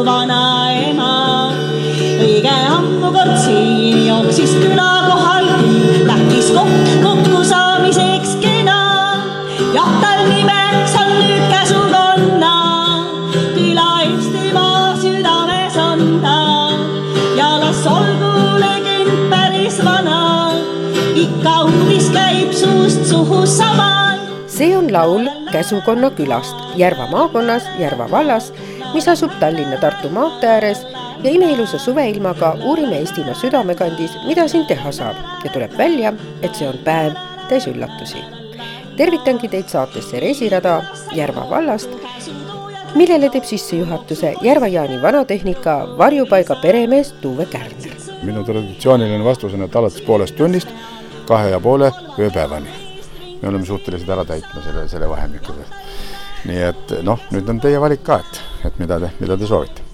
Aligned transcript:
mu 0.00 0.06
vanaema. 0.06 1.12
õige 2.24 2.52
ammu 2.76 3.08
kord 3.12 3.36
siin 3.44 4.06
jooksis 4.06 4.52
küla 4.62 4.88
kohal. 5.08 5.48
Lähtis 6.08 6.48
kokk 6.56 6.88
kokkusaamiseks 7.04 8.36
kena. 8.40 8.78
jah, 9.76 9.90
tal 10.02 10.24
nimeks 10.30 10.96
on 11.02 11.12
nüüd 11.20 11.44
käsukonna, 11.52 12.54
küla 13.56 13.88
Eestimaa 14.06 14.96
südames 15.02 15.76
on 15.76 16.04
ta. 16.24 16.40
Ja 17.36 17.50
las 17.60 17.84
olgu 17.86 18.32
legend 18.64 19.28
päris 19.32 19.82
vana, 19.84 20.20
ikka 21.14 21.56
uudis 21.68 22.08
käib 22.16 22.56
suust 22.56 23.04
suhu 23.12 23.44
sama 23.46 23.90
see 24.60 24.76
on 24.76 24.92
laul 24.92 25.24
Käsukonna 25.52 26.10
külast. 26.10 26.56
Järva 26.76 27.06
maakonnas, 27.10 27.64
Järva 27.78 28.10
vallas, 28.10 28.52
mis 28.94 29.08
asub 29.08 29.32
Tallinna-Tartu 29.40 30.08
maantee 30.08 30.50
ääres 30.50 30.86
ja 31.22 31.30
imeilusa 31.30 31.78
suveilmaga 31.78 32.56
uurime 32.64 32.98
Eestimaa 32.98 33.34
südamekandis, 33.34 34.16
mida 34.26 34.48
siin 34.48 34.66
teha 34.66 34.92
saab 34.92 35.16
ja 35.44 35.50
tuleb 35.52 35.76
välja, 35.78 36.12
et 36.42 36.54
see 36.54 36.68
on 36.68 36.78
päev 36.84 37.14
täis 37.48 37.66
üllatusi. 37.66 38.24
tervitangi 38.96 39.48
teid 39.48 39.68
saatesse 39.68 40.20
Reisirada 40.20 40.82
Järva 41.12 41.46
vallast, 41.50 41.90
millele 42.94 43.30
teeb 43.30 43.44
sissejuhatuse 43.44 44.34
Järva-Jaani 44.42 45.02
vanatehnika 45.02 45.78
varjupaiga 45.98 46.56
peremees 46.62 47.12
Tuve 47.12 47.46
Kärner. 47.46 47.96
minu 48.22 48.44
traditsiooniline 48.44 49.24
vastus 49.24 49.54
on, 49.54 49.62
et 49.62 49.76
alates 49.76 50.02
poolest 50.02 50.36
tunnist 50.36 50.68
kahe 51.26 51.50
ja 51.50 51.60
poole 51.60 51.92
ööpäevani 52.18 52.90
me 53.42 53.48
oleme 53.48 53.66
suutelised 53.66 54.08
ära 54.08 54.24
täitma 54.24 54.62
selle, 54.64 54.88
selle 54.88 55.08
vahemiku. 55.08 55.54
Nii 56.48 56.60
et 56.64 56.92
noh, 57.04 57.20
nüüd 57.34 57.48
on 57.52 57.60
teie 57.60 57.80
valik 57.80 58.02
ka, 58.06 58.20
et, 58.22 58.40
et 58.68 58.78
mida 58.80 58.96
te, 59.02 59.10
mida 59.20 59.36
te 59.36 59.48
soovite. 59.48 59.84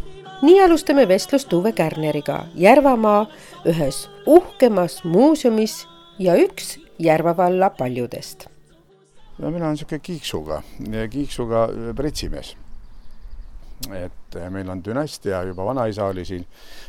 nii 0.47 0.61
alustame 0.63 1.07
vestlust 1.09 1.53
Uwe 1.57 1.73
Kärneriga 1.75 2.45
Järvamaa 2.55 3.25
ühes 3.67 4.05
uhkemas 4.27 5.01
muuseumis 5.05 5.87
ja 6.23 6.37
üks 6.39 6.77
Järva 7.03 7.35
valla 7.37 7.71
paljudest. 7.71 8.47
no 9.39 9.51
mina 9.51 9.67
olen 9.67 9.75
niisugune 9.77 9.99
kiiksuga, 9.99 10.63
kiiksuga 11.11 11.67
pretsimees. 11.97 12.55
et 13.93 14.41
meil 14.51 14.71
on 14.71 14.85
dünastia, 14.85 15.43
juba 15.43 15.65
vanaisa 15.65 16.07
oli 16.07 16.25
siin 16.25 16.47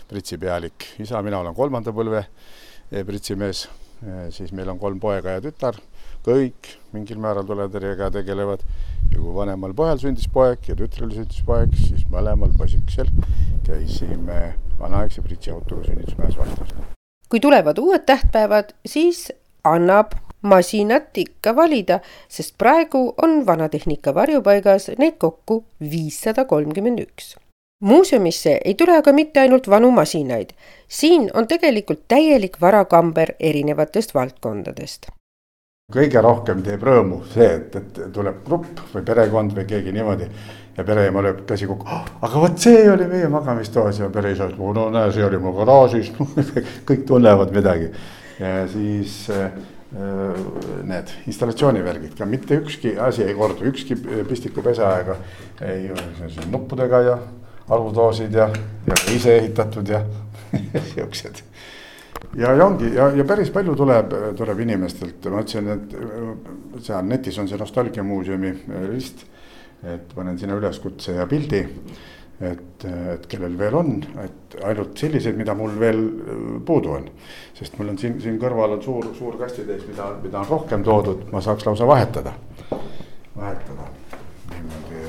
pretsipealik, 0.07 0.93
isa, 0.99 1.21
mina 1.21 1.39
olen 1.39 1.55
kolmanda 1.55 1.91
põlve 1.91 2.25
pretsimees, 3.05 3.67
siis 4.29 4.51
meil 4.53 4.69
on 4.69 4.79
kolm 4.79 4.99
poega 4.99 5.39
ja 5.39 5.41
tütar 5.41 5.81
kõik 6.27 6.73
mingil 6.91 7.19
määral 7.23 7.45
tuletõrjega 7.47 8.09
tegelevad 8.11 8.63
ja 9.13 9.19
kui 9.19 9.33
vanemal 9.35 9.73
pojal 9.77 9.99
sündis 10.01 10.27
poeg 10.33 10.69
ja 10.69 10.75
tütrel 10.77 11.11
sündis 11.13 11.41
poeg, 11.47 11.73
siis 11.77 12.05
mõlemal 12.11 12.53
poisikesel 12.57 13.09
käisime 13.67 14.53
vanaaegse 14.79 15.23
Pritsi 15.25 15.51
autoga 15.51 15.87
sünnitusmäes 15.87 16.37
vastas. 16.37 16.75
kui 17.29 17.39
tulevad 17.39 17.77
uued 17.77 18.05
tähtpäevad, 18.05 18.71
siis 18.85 19.27
annab 19.63 20.13
masinat 20.41 21.17
ikka 21.17 21.55
valida, 21.55 21.99
sest 22.29 22.55
praegu 22.57 23.13
on 23.23 23.45
vanatehnika 23.45 24.13
varjupaigas 24.15 24.91
neid 24.97 25.17
kokku 25.17 25.63
viissada 25.81 26.45
kolmkümmend 26.45 27.03
üks. 27.03 27.35
Muuseumisse 27.83 28.59
ei 28.65 28.73
tule 28.73 28.95
aga 28.97 29.13
mitte 29.13 29.39
ainult 29.39 29.67
vanu 29.69 29.91
masinaid, 29.91 30.55
siin 30.87 31.29
on 31.33 31.47
tegelikult 31.47 32.07
täielik 32.07 32.57
varakamber 32.61 33.35
erinevatest 33.39 34.15
valdkondadest 34.15 35.11
kõige 35.87 36.19
rohkem 36.19 36.59
teeb 36.65 36.81
rõõmu 36.83 37.21
see, 37.31 37.45
et, 37.47 37.75
et 37.79 37.99
tuleb 38.11 38.41
grupp 38.43 38.81
või 38.91 39.05
perekond 39.07 39.53
või 39.55 39.63
keegi 39.69 39.93
niimoodi 39.95 40.25
ja 40.75 40.83
pereema 40.83 41.21
lööb 41.23 41.45
käsi 41.47 41.69
kokku 41.69 41.87
oh,. 41.87 42.09
aga 42.27 42.41
vot 42.43 42.59
see 42.59 42.81
oli 42.91 43.07
meie 43.07 43.29
magamistoas 43.31 44.01
ja 44.01 44.09
pereisa 44.11 44.49
ütleb, 44.49 44.65
no 44.75 44.89
näe, 44.91 45.13
see 45.15 45.23
oli 45.23 45.39
mu 45.39 45.53
garaažis 45.55 46.09
kõik 46.89 47.05
tunnevad 47.07 47.55
midagi. 47.55 47.87
ja 48.35 48.51
siis 48.67 49.15
äh, 49.31 49.47
need 50.91 51.15
installatsioonivärgid 51.31 52.19
ka 52.19 52.27
mitte 52.27 52.59
ükski 52.59 52.97
asi 52.99 53.23
ei 53.23 53.39
kordu, 53.39 53.71
ükski 53.71 53.95
pistikupesa 54.27 54.91
ega 55.05 55.15
ei 55.71 55.87
ole 55.95 56.47
nuppudega 56.51 57.03
ja 57.07 57.17
arvutoosid 57.69 58.35
ja, 58.35 58.51
ja 58.91 58.99
ise 59.15 59.39
ehitatud 59.39 59.95
ja 59.95 60.03
siuksed 60.91 61.45
ja, 62.35 62.51
ja 62.53 62.65
ongi 62.65 62.91
ja, 62.95 63.09
ja 63.15 63.25
päris 63.27 63.51
palju 63.53 63.75
tuleb, 63.77 64.13
tuleb 64.37 64.59
inimestelt, 64.65 65.29
ma 65.31 65.41
ütlesin, 65.45 65.71
et 65.73 65.95
äh, 65.97 66.83
seal 66.89 67.07
netis 67.07 67.39
on 67.41 67.49
see 67.49 67.59
Nostalgiamuuseumi 67.59 68.53
list. 68.91 69.25
et 69.85 70.13
panen 70.15 70.39
sinna 70.41 70.55
üleskutse 70.57 71.13
ja 71.13 71.27
pildi, 71.29 71.59
et, 72.41 72.85
et 73.13 73.27
kellel 73.29 73.53
veel 73.59 73.75
on, 73.77 73.91
et 74.23 74.55
ainult 74.65 74.97
selliseid, 74.97 75.37
mida 75.37 75.53
mul 75.55 75.75
veel 75.79 76.01
äh, 76.01 76.39
puudu 76.65 76.95
on. 76.97 77.05
sest 77.53 77.77
mul 77.77 77.93
on 77.93 78.01
siin, 78.01 78.17
siin 78.21 78.39
kõrval 78.41 78.77
on 78.77 78.83
suur, 78.83 79.11
suur 79.17 79.37
kastitäis, 79.37 79.85
mida, 79.89 80.09
mida 80.23 80.41
on 80.41 80.49
rohkem 80.49 80.83
toodud, 80.83 81.27
ma 81.31 81.41
saaks 81.45 81.65
lausa 81.69 81.87
vahetada, 81.89 82.33
vahetada 83.37 83.91
niimoodi, 84.51 85.06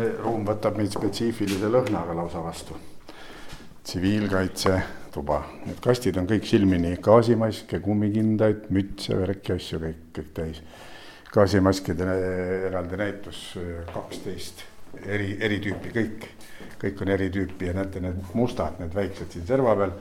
et 0.00 0.22
ruum 0.22 0.44
võtab 0.48 0.78
meid 0.78 0.92
spetsiifilise 0.94 1.68
lõhnaga 1.70 2.16
lausa 2.16 2.42
vastu. 2.44 2.76
tsiviilkaitsetuba, 3.84 5.38
need 5.66 5.80
kastid 5.82 6.18
on 6.20 6.26
kõik 6.28 6.44
silmini 6.46 6.96
gaasimaske, 7.02 7.80
kummikindaid, 7.82 8.68
mütse, 8.70 9.16
värki 9.16 9.56
asju 9.56 9.80
kõik, 9.82 10.02
kõik 10.16 10.34
täis. 10.34 10.62
gaasimaskide 11.32 12.06
eraldi 12.68 12.96
näitus 12.96 13.42
kaksteist 13.92 14.64
eri, 15.06 15.36
eri 15.40 15.58
tüüpi 15.64 15.92
kõik, 15.94 16.28
kõik 16.80 17.02
on 17.02 17.12
eri 17.16 17.30
tüüpi 17.30 17.70
ja 17.70 17.74
näete, 17.76 18.02
need 18.04 18.34
mustad, 18.34 18.78
need 18.82 18.94
väiksed 18.94 19.32
siin 19.32 19.46
serva 19.46 19.74
peal, 19.78 19.92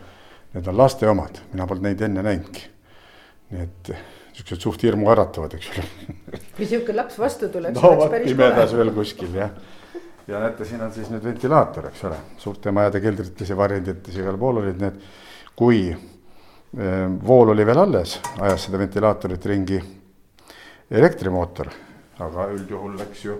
need 0.54 0.68
on 0.68 0.78
laste 0.78 1.10
omad, 1.10 1.42
mina 1.54 1.68
polnud 1.70 1.90
neid 1.90 2.02
enne 2.08 2.26
näinudki. 2.26 2.70
nii 3.50 3.64
et 3.66 3.90
niisugused 3.90 4.62
suht 4.62 4.84
hirmuäratavad, 4.86 5.56
eks 5.58 5.72
ole. 5.74 5.86
kui 6.56 6.66
niisugune 6.66 6.98
laps 7.00 7.18
vastu 7.20 7.50
tuleb. 7.50 7.76
no 7.76 7.94
vot 7.98 8.14
pimedas 8.24 8.76
veel 8.78 8.94
kuskil 8.94 9.34
jah 9.36 9.54
ja 10.30 10.40
näete, 10.40 10.66
siin 10.66 10.82
on 10.86 10.92
siis 10.94 11.10
nüüd 11.10 11.24
ventilaator, 11.26 11.90
eks 11.90 12.04
ole, 12.06 12.18
suurte 12.38 12.72
majade 12.76 13.02
keldrites 13.02 13.50
ja 13.50 13.58
varjendites 13.58 14.18
igal 14.22 14.38
pool 14.38 14.62
olid 14.62 14.82
need. 14.84 15.00
kui 15.60 15.80
ehm, 15.90 17.16
vool 17.28 17.50
oli 17.56 17.66
veel 17.66 17.82
alles, 17.82 18.20
ajas 18.40 18.68
seda 18.68 18.80
ventilaatorit 18.80 19.46
ringi 19.52 19.80
elektrimootor, 20.92 21.72
aga 22.20 22.46
üldjuhul 22.54 22.96
läks 23.00 23.26
ju 23.26 23.40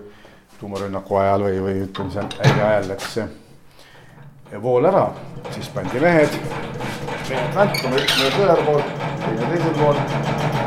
tuumarünnaku 0.58 1.16
ajal 1.22 1.46
või, 1.46 1.60
või 1.66 1.76
ütleme 1.86 2.12
seal 2.16 2.28
häire 2.42 2.66
ajal 2.66 2.90
läks 2.90 3.14
see 3.14 4.60
vool 4.62 4.90
ära, 4.90 5.06
siis 5.54 5.70
pandi 5.70 6.02
mehed, 6.02 6.40
mehed 7.30 7.54
vältuma, 7.54 8.02
üks 8.02 8.18
mees 8.18 8.40
ühel 8.42 8.64
pool, 8.66 8.82
teine 9.22 9.52
teisel 9.54 9.78
pool 9.78 10.59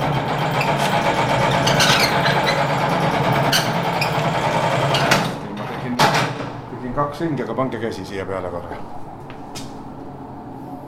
kaks 7.14 7.22
ringi, 7.22 7.44
aga 7.46 7.54
pange 7.54 7.78
käsi 7.78 8.06
siia 8.10 8.26
peale 8.26 8.50
korra. 8.50 8.78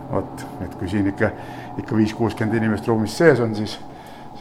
vot, 0.09 0.45
et 0.63 0.75
kui 0.79 0.89
siin 0.89 1.09
ikka, 1.11 1.29
ikka 1.81 1.97
viis-kuuskümmend 1.97 2.57
inimest 2.57 2.87
ruumis 2.87 3.17
sees 3.17 3.39
on, 3.43 3.53
siis, 3.55 3.75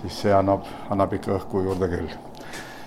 siis 0.01 0.21
see 0.23 0.33
annab, 0.33 0.65
annab 0.93 1.13
ikka 1.17 1.35
õhku 1.37 1.65
juurde 1.67 1.89
küll. 1.93 2.15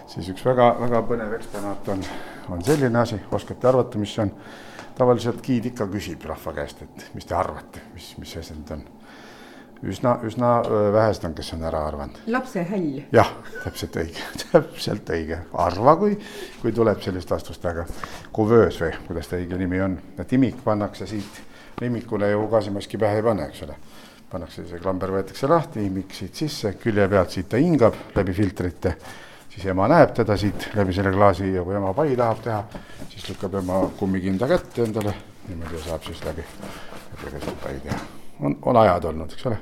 siis 0.09 0.31
üks 0.33 0.45
väga-väga 0.45 1.03
põnev 1.09 1.35
eksponaat 1.37 1.89
on, 1.93 2.01
on 2.49 2.63
selline 2.65 2.99
asi, 3.03 3.19
oskate 3.31 3.69
arvata, 3.69 4.01
mis 4.01 4.15
see 4.17 4.25
on? 4.25 4.33
tavaliselt 4.97 5.43
giid 5.45 5.69
ikka 5.69 5.85
küsib 5.93 6.25
rahva 6.25 6.55
käest, 6.57 6.81
et 6.81 7.09
mis 7.13 7.25
te 7.25 7.37
arvate, 7.37 7.85
mis, 7.93 8.15
mis 8.17 8.33
asi 8.41 8.57
nüüd 8.57 8.71
on. 8.79 8.85
Üsna, 9.83 10.17
üsna 10.25 10.51
vähesed 10.93 11.25
on, 11.27 11.33
kes 11.37 11.51
on 11.53 11.65
ära 11.67 11.83
arvanud. 11.87 12.17
lapse 12.27 12.63
häll. 12.69 13.01
jah, 13.13 13.29
täpselt 13.63 13.97
õige 14.01 14.25
täpselt 14.51 15.11
õige, 15.13 15.39
harva 15.53 15.95
kui, 15.99 16.17
kui 16.61 16.73
tuleb 16.75 17.01
sellist 17.03 17.31
vastust, 17.31 17.65
aga 17.65 17.85
kuvöös 18.33 18.79
või 18.81 18.93
kuidas 19.07 19.29
ta 19.29 19.37
õige 19.39 19.59
nimi 19.59 19.81
on, 19.83 19.99
et 20.17 20.33
imik 20.33 20.63
pannakse 20.65 21.07
siit, 21.09 21.41
imikule 21.85 22.31
ju 22.31 22.47
gaasimaski 22.51 22.99
pähe 23.01 23.21
ei 23.21 23.25
pane, 23.25 23.47
eks 23.51 23.63
ole. 23.67 23.77
pannakse 24.31 24.65
see 24.67 24.81
klamber 24.81 25.13
võetakse 25.13 25.47
lahti, 25.47 25.85
imik 25.87 26.13
siit 26.13 26.35
sisse, 26.35 26.73
külje 26.81 27.07
pealt 27.07 27.31
siit 27.31 27.49
ta 27.49 27.61
hingab 27.61 27.95
läbi 28.15 28.33
filtrite, 28.33 28.97
siis 29.53 29.65
ema 29.71 29.87
näeb 29.87 30.13
teda 30.17 30.37
siit 30.37 30.69
läbi 30.75 30.93
selle 30.93 31.13
klaasi 31.15 31.53
ja 31.53 31.63
kui 31.63 31.77
ema 31.77 31.93
pai 31.93 32.15
tahab 32.17 32.43
teha, 32.43 32.83
siis 33.13 33.29
lükkab 33.31 33.61
ema 33.61 33.85
kummikinda 33.99 34.49
kätte 34.51 34.83
endale, 34.89 35.15
niimoodi 35.47 35.83
saab 35.87 36.03
siis 36.09 36.23
läbi, 36.25 36.45
läbi 37.23 37.35
seda 37.39 37.59
pai 37.63 37.79
teha. 37.87 38.16
On, 38.41 38.57
on 38.61 38.77
ajad 38.77 39.05
olnud, 39.11 39.33
eks 39.33 39.45
ole 39.45 39.57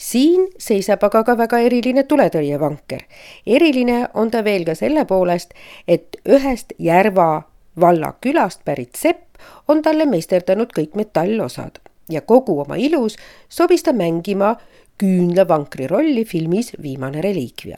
siin 0.00 0.46
seisab 0.58 1.02
aga 1.04 1.20
ka 1.24 1.36
väga 1.36 1.58
eriline 1.60 2.06
tuletõrjevanker. 2.08 3.02
eriline 3.46 4.08
on 4.14 4.30
ta 4.30 4.44
veel 4.44 4.64
ka 4.64 4.74
selle 4.74 5.04
poolest, 5.04 5.52
et 5.88 6.16
ühest 6.24 6.72
Järva 6.78 7.42
valla 7.80 8.14
külast 8.20 8.64
pärit 8.64 8.96
sepp 8.96 9.36
on 9.68 9.82
talle 9.82 10.06
meisterdanud 10.06 10.72
kõik 10.72 10.96
metallosad 10.96 11.80
ja 12.08 12.20
kogu 12.20 12.60
oma 12.60 12.76
ilus 12.76 13.16
sobis 13.48 13.82
ta 13.82 13.92
mängima 13.92 14.56
küünlavankri 14.98 15.86
rolli 15.86 16.24
filmis 16.24 16.72
Viimane 16.82 17.20
reliikvia. 17.20 17.76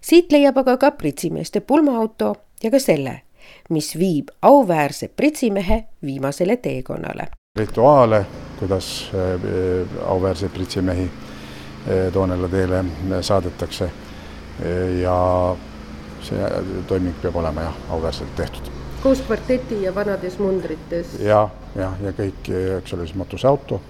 siit 0.00 0.32
leiab 0.32 0.58
aga 0.58 0.76
ka 0.76 0.90
pritsimeeste 0.90 1.60
pulmaauto 1.60 2.34
ja 2.62 2.70
ka 2.70 2.78
selle, 2.78 3.20
mis 3.70 3.98
viib 3.98 4.28
auväärse 4.42 5.08
pritsimehe 5.08 5.84
viimasele 6.04 6.56
teekonnale. 6.56 7.28
rituaale, 7.58 8.26
kuidas 8.58 9.10
äh, 9.14 10.08
auväärseid 10.08 10.52
pritsimehi 10.54 11.10
Toonela 12.12 12.48
teele 12.48 12.78
saadetakse. 13.20 13.90
ja 15.02 15.16
see 16.24 16.46
toiming 16.88 17.16
peab 17.22 17.36
olema 17.36 17.66
jah, 17.66 17.74
auväärselt 17.90 18.36
tehtud. 18.36 18.70
koos 19.02 19.20
kvarteti 19.20 19.82
ja 19.82 19.94
vanades 19.94 20.38
mundrites. 20.38 21.18
ja, 21.20 21.48
jah, 21.76 21.98
ja 22.02 22.12
kõik, 22.16 22.48
eks 22.78 22.94
ole, 22.96 23.06
siis 23.06 23.18
matuseauto 23.20 23.80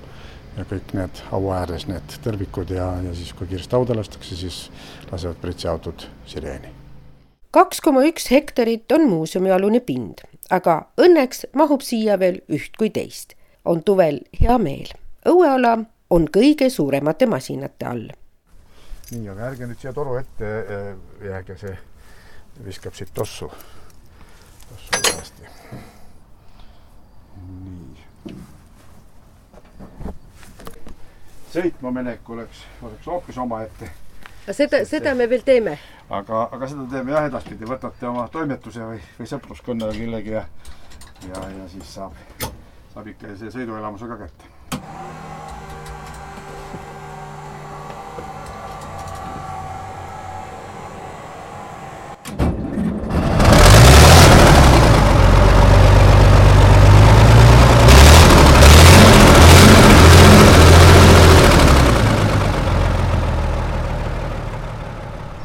ja 0.56 0.64
kõik 0.70 0.94
need 0.94 1.22
au 1.34 1.50
ääres 1.54 1.86
need 1.90 2.16
tõrvikud 2.24 2.72
ja, 2.74 2.88
ja 3.04 3.14
siis, 3.16 3.32
kui 3.34 3.48
kiiresti 3.50 3.76
hauda 3.76 3.96
lastakse, 3.98 4.36
siis 4.38 4.58
lasevad 5.12 5.38
pritsiautod 5.42 6.06
sireeni. 6.30 6.70
kaks 7.54 7.80
koma 7.80 8.04
üks 8.08 8.30
hektarit 8.30 8.92
on 8.92 9.08
muuseumialune 9.10 9.80
pind, 9.86 10.24
aga 10.50 10.84
õnneks 11.00 11.46
mahub 11.54 11.82
siia 11.86 12.18
veel 12.18 12.42
üht 12.48 12.78
kui 12.78 12.90
teist. 12.90 13.38
On 13.64 13.82
Tuvel 13.82 14.20
hea 14.40 14.58
meel. 14.58 14.92
õueala 15.28 15.78
on 16.10 16.28
kõige 16.36 16.68
suuremate 16.70 17.26
masinate 17.26 17.86
all. 17.86 18.08
nii, 19.10 19.28
aga 19.28 19.50
ärge 19.50 19.66
nüüd 19.68 19.80
siia 19.80 19.92
toru 19.92 20.16
ette 20.20 20.48
äh, 20.48 20.88
jääge, 21.24 21.56
see 21.60 21.76
viskab 22.64 22.94
siit 22.94 23.10
tossu, 23.14 23.50
tossu 24.68 25.02
valesti. 25.08 25.50
nii. 27.40 28.34
sõitma 31.54 31.92
minek 31.94 32.30
oleks, 32.30 32.64
oleks 32.82 33.06
hoopis 33.06 33.38
omaette. 33.38 33.90
seda, 34.50 34.84
seda 34.84 35.14
me 35.14 35.28
veel 35.30 35.44
teeme. 35.46 35.78
aga, 36.10 36.48
aga 36.52 36.68
seda 36.68 36.88
teeme 36.90 37.16
jah 37.16 37.28
edaspidi, 37.30 37.68
võtate 37.68 38.08
oma 38.10 38.28
toimetuse 38.28 38.90
või, 38.92 39.00
või 39.18 39.30
sõpruskonna 39.30 39.92
kellegi 39.96 40.36
ja, 40.36 40.44
ja, 41.28 41.48
ja 41.58 41.68
siis 41.72 41.94
saab, 41.94 42.16
saab 42.94 43.08
ikka 43.10 43.32
see 43.34 43.50
sõiduelamuse 43.50 44.06
ka 44.06 44.16
kätte. 44.22 44.50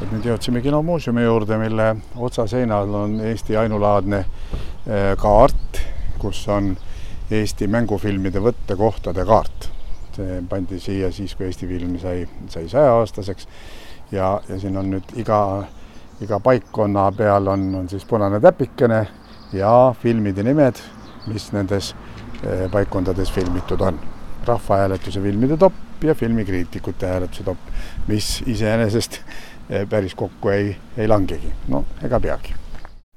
nüüd 0.09 0.25
jõudsime 0.25 0.61
kinomuuseumi 0.61 1.21
juurde, 1.23 1.57
mille 1.61 1.89
otsaseinal 2.17 2.93
on 2.97 3.17
Eesti 3.29 3.57
ainulaadne 3.57 4.19
eh, 4.19 5.13
kaart, 5.17 5.81
kus 6.21 6.41
on 6.49 6.73
Eesti 7.31 7.67
mängufilmide 7.69 8.41
võttekohtade 8.41 9.25
kaart. 9.25 9.69
see 10.15 10.41
pandi 10.49 10.79
siia 10.81 11.11
siis, 11.13 11.35
kui 11.37 11.45
Eesti 11.45 11.67
film 11.69 11.93
sai, 12.01 12.23
sai 12.49 12.65
saja-aastaseks 12.67 13.47
ja, 14.11 14.41
ja 14.49 14.59
siin 14.59 14.77
on 14.77 14.89
nüüd 14.91 15.13
iga, 15.21 15.65
iga 16.21 16.39
paikkonna 16.43 17.05
peal 17.15 17.47
on, 17.47 17.67
on 17.75 17.89
siis 17.89 18.05
punane 18.05 18.39
täpikene 18.41 19.03
ja 19.53 19.73
filmide 20.01 20.43
nimed, 20.43 20.81
mis 21.27 21.51
nendes 21.53 21.93
eh, 22.43 22.65
paikkondades 22.71 23.31
filmitud 23.31 23.81
on. 23.81 23.99
rahvahääletuse 24.45 25.21
filmide 25.21 25.57
topp 25.57 26.03
ja 26.03 26.15
filmikriitikute 26.15 27.07
hääletuse 27.07 27.43
topp, 27.43 27.59
mis 28.07 28.43
iseenesest 28.47 29.19
eh, 29.69 29.85
päris 29.89 30.15
kokku 30.15 30.49
ei, 30.49 30.75
ei 30.97 31.07
langegi, 31.07 31.53
no 31.67 31.85
ega 32.03 32.19
peagi 32.19 32.55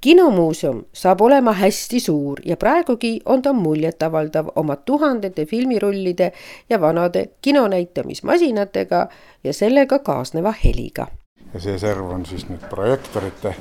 kinomuuseum 0.02 0.82
saab 0.92 1.20
olema 1.20 1.52
hästi 1.52 2.00
suur 2.00 2.40
ja 2.44 2.56
praegugi 2.56 3.20
on 3.24 3.42
ta 3.42 3.52
muljetavaldav 3.52 4.48
oma 4.56 4.76
tuhandete 4.76 5.46
filmirullide 5.46 6.32
ja 6.70 6.80
vanade 6.80 7.28
kinonäitamismasinatega 7.42 9.06
ja 9.44 9.52
sellega 9.52 9.98
kaasneva 9.98 10.54
heliga. 10.64 11.06
ja 11.54 11.60
see 11.60 11.78
serv 11.78 12.10
on 12.10 12.26
siis 12.26 12.46
nüüd 12.48 12.64
projektorite, 12.70 13.54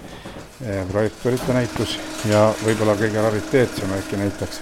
projektorite 0.91 1.53
näitus 1.53 1.97
ja 2.29 2.47
võib-olla 2.65 2.95
kõige 2.97 3.21
rariteetsem 3.25 3.94
äkki 3.97 4.17
näitaks, 4.17 4.61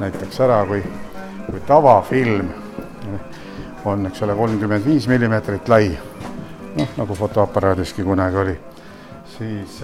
näitaks 0.00 0.40
ära, 0.40 0.64
kui, 0.66 0.80
kui 1.50 1.60
tavafilm 1.68 2.48
on, 3.84 4.06
eks 4.10 4.24
ole, 4.26 4.34
kolmkümmend 4.34 4.88
viis 4.88 5.06
millimeetrit 5.08 5.68
lai, 5.68 5.92
noh, 6.80 6.96
nagu 6.96 7.14
fotoaparaadiski 7.14 8.02
kunagi 8.02 8.42
oli, 8.42 8.56
siis 9.36 9.78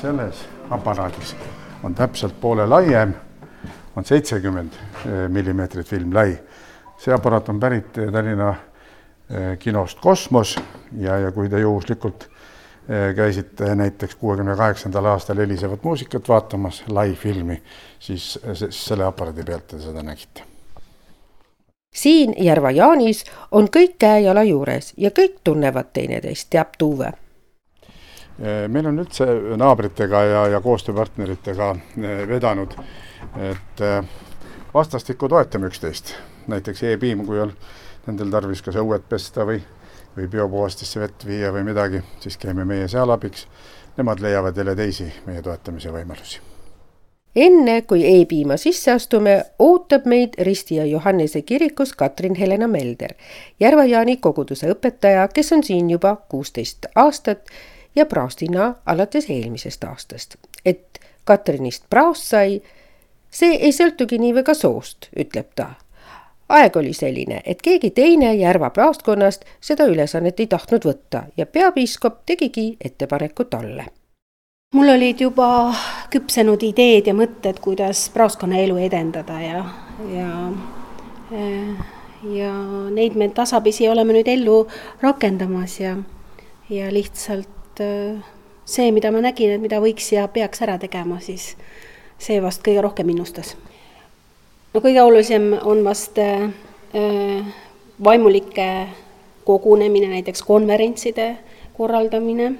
selles 0.00 0.46
aparaadis 0.70 1.36
on 1.82 1.94
täpselt 1.94 2.40
poole 2.40 2.66
laiem, 2.66 3.14
on 3.96 4.04
seitsekümmend 4.04 4.72
millimeetrit 5.28 5.86
film 5.86 6.14
lai. 6.14 6.38
see 6.98 7.14
aparaat 7.14 7.48
on 7.48 7.60
pärit 7.60 7.92
Tallinna 8.12 8.54
kinost 9.58 10.00
Kosmos 10.00 10.58
ja, 10.98 11.18
ja 11.18 11.32
kui 11.32 11.48
te 11.48 11.60
juhuslikult 11.60 12.28
käisite 13.16 13.74
näiteks 13.74 14.14
kuuekümne 14.14 14.56
kaheksandal 14.56 15.04
aastal 15.04 15.36
helisevat 15.36 15.82
muusikat 15.82 16.28
vaatamas, 16.28 16.84
live-filmi, 16.88 17.62
siis 17.98 18.38
selle 18.70 19.04
aparaadi 19.04 19.44
pealt 19.44 19.66
te 19.66 19.78
seda 19.78 20.02
nägite. 20.02 20.42
siin 21.94 22.34
Järva-Jaanis 22.38 23.24
on 23.50 23.68
kõik 23.76 23.96
käe-jala 23.98 24.42
juures 24.42 24.92
ja 24.96 25.10
kõik 25.10 25.40
tunnevad 25.44 25.92
teineteist, 25.92 26.50
teab 26.50 26.76
Tuuve 26.78 27.12
meil 28.40 28.86
on 28.88 29.02
üldse 29.02 29.26
naabritega 29.60 30.22
ja, 30.24 30.44
ja 30.54 30.60
koostööpartneritega 30.64 31.74
vedanud, 32.28 32.72
et 33.36 33.82
vastastikku 34.74 35.28
toetame 35.28 35.68
üksteist. 35.68 36.14
näiteks 36.48 36.82
E-piim, 36.82 37.26
kui 37.26 37.40
on 37.40 37.52
nendel 38.06 38.30
tarvis 38.32 38.62
kas 38.62 38.78
õued 38.80 39.04
pesta 39.08 39.44
või, 39.46 39.60
või 40.16 40.28
biopuhastisse 40.30 41.00
vett 41.00 41.26
viia 41.26 41.52
või 41.52 41.64
midagi, 41.68 42.02
siis 42.20 42.38
käime 42.40 42.64
meie 42.64 42.88
seal 42.88 43.10
abiks. 43.10 43.46
Nemad 43.96 44.20
leiavad 44.22 44.56
jälle 44.56 44.76
teisi 44.76 45.12
meie 45.26 45.42
toetamise 45.42 45.92
võimalusi. 45.92 46.40
enne 47.36 47.82
kui 47.82 48.04
E-piima 48.06 48.56
sisse 48.56 48.90
astume, 48.92 49.44
ootab 49.58 50.06
meid 50.06 50.34
Risti 50.38 50.76
ja 50.76 50.84
Johannese 50.84 51.42
kirikus 51.42 51.92
Katrin 51.92 52.34
Helena 52.34 52.68
Melder, 52.68 53.14
Järva-Jaani 53.60 54.16
koguduse 54.16 54.70
õpetaja, 54.72 55.28
kes 55.34 55.52
on 55.52 55.62
siin 55.64 55.90
juba 55.90 56.16
kuusteist 56.28 56.86
aastat 56.94 57.50
ja 57.96 58.06
praostina 58.06 58.74
alates 58.86 59.30
eelmisest 59.30 59.84
aastast. 59.84 60.36
et 60.64 61.00
Katrinist 61.24 61.84
praost 61.90 62.24
sai, 62.24 62.62
see 63.30 63.54
ei 63.54 63.72
sõltugi 63.72 64.18
nii 64.18 64.34
väga 64.34 64.54
soost, 64.54 65.10
ütleb 65.16 65.52
ta. 65.54 65.70
aeg 66.48 66.76
oli 66.76 66.92
selline, 66.92 67.42
et 67.44 67.62
keegi 67.62 67.90
teine 67.90 68.34
Järva 68.34 68.70
praostkonnast 68.70 69.44
seda 69.60 69.86
ülesannet 69.86 70.40
ei 70.40 70.46
tahtnud 70.46 70.84
võtta 70.84 71.24
ja 71.36 71.46
peapiiskop 71.46 72.24
tegigi 72.26 72.76
ettepaneku 72.84 73.44
talle 73.44 73.86
mul 74.74 74.88
olid 74.88 75.20
juba 75.20 75.74
küpsenud 76.10 76.62
ideed 76.62 77.06
ja 77.10 77.14
mõtted, 77.14 77.58
kuidas 77.60 78.08
praostkonna 78.14 78.58
elu 78.62 78.76
edendada 78.86 79.40
ja, 79.42 79.64
ja 80.14 80.28
ja 82.22 82.52
neid 82.90 83.16
me 83.16 83.28
tasapisi 83.34 83.88
oleme 83.88 84.14
nüüd 84.14 84.28
ellu 84.28 84.66
rakendamas 85.02 85.78
ja, 85.80 85.96
ja 86.70 86.90
lihtsalt 86.92 87.48
see, 87.80 88.92
mida 88.92 89.12
ma 89.12 89.22
nägin, 89.24 89.54
et 89.54 89.62
mida 89.62 89.80
võiks 89.82 90.12
ja 90.12 90.26
peaks 90.28 90.62
ära 90.62 90.78
tegema, 90.78 91.20
siis 91.20 91.54
see 92.20 92.40
vast 92.42 92.64
kõige 92.66 92.82
rohkem 92.84 93.08
innustas. 93.10 93.56
no 94.74 94.80
kõige 94.80 95.02
olulisem 95.02 95.52
on 95.62 95.84
vast 95.84 96.18
vaimulike 98.04 98.68
kogunemine, 99.44 100.08
näiteks 100.14 100.42
konverentside 100.42 101.36
korraldamine, 101.76 102.52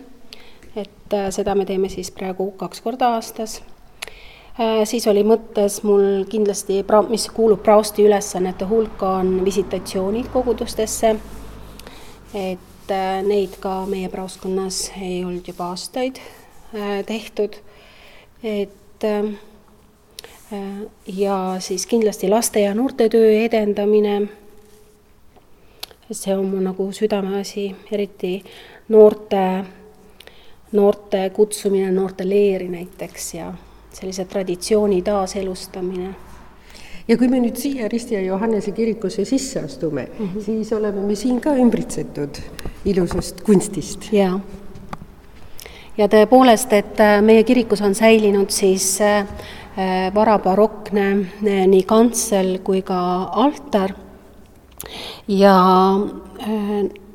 et 0.77 1.15
äh, 1.15 1.29
seda 1.31 1.55
me 1.55 1.67
teeme 1.67 1.89
siis 1.89 2.11
praegu 2.11 2.51
kaks 2.57 2.81
korda 2.81 3.15
aastas 3.17 3.61
Äh, 4.61 4.83
siis 4.85 5.07
oli 5.09 5.23
mõttes 5.25 5.79
mul 5.87 6.25
kindlasti, 6.29 6.83
mis 7.09 7.29
kuulub 7.33 7.63
praosti 7.65 8.05
ülesannete 8.05 8.67
hulka, 8.69 9.15
on 9.23 9.45
visitatsioonid 9.45 10.29
kogudustesse. 10.33 11.17
et 12.35 12.80
äh, 12.91 13.23
neid 13.23 13.57
ka 13.61 13.87
meie 13.87 14.09
praoskonnas 14.09 14.91
ei 15.01 15.25
olnud 15.25 15.47
juba 15.49 15.71
aastaid 15.75 16.21
äh, 16.75 17.01
tehtud. 17.07 17.57
et 18.43 19.05
ja 21.07 21.57
siis 21.59 21.87
kindlasti 21.87 22.29
laste 22.29 22.61
ja 22.61 22.75
noortetöö 22.75 23.33
edendamine. 23.33 24.29
see 26.13 26.35
on 26.37 26.47
mu 26.47 26.61
nagu 26.61 26.93
südameasi, 26.93 27.77
eriti 27.93 28.45
noorte, 28.89 29.65
noorte 30.73 31.31
kutsumine 31.31 31.93
noorte 31.93 32.29
leeri 32.29 32.69
näiteks 32.69 33.35
ja 33.35 33.53
sellise 33.93 34.25
traditsiooni 34.25 35.03
taaselustamine 35.03 36.15
ja 37.11 37.19
kui 37.19 37.29
me 37.31 37.41
nüüd 37.43 37.59
siia 37.59 37.89
Risti 37.91 38.15
ja 38.15 38.23
Johannese 38.23 38.73
kirikusse 38.75 39.25
sisse 39.27 39.61
astume 39.65 40.07
mm, 40.07 40.27
-hmm. 40.27 40.43
siis 40.45 40.73
oleme 40.73 41.03
me 41.07 41.15
siin 41.15 41.41
ka 41.41 41.55
ümbritsetud 41.55 42.39
ilusast 42.85 43.41
kunstist. 43.41 44.13
jaa. 44.13 44.41
ja 45.99 46.07
tõepoolest, 46.07 46.73
et 46.73 47.01
äh, 47.01 47.23
meie 47.23 47.45
kirikus 47.45 47.81
on 47.81 47.95
säilinud 47.95 48.51
siis 48.51 49.01
äh, 49.01 49.19
äh, 49.19 50.15
varabarokne 50.15 51.27
nii 51.67 51.83
kantsel 51.83 52.59
kui 52.65 52.83
ka 52.83 53.31
altar 53.33 53.95
ja 55.29 55.57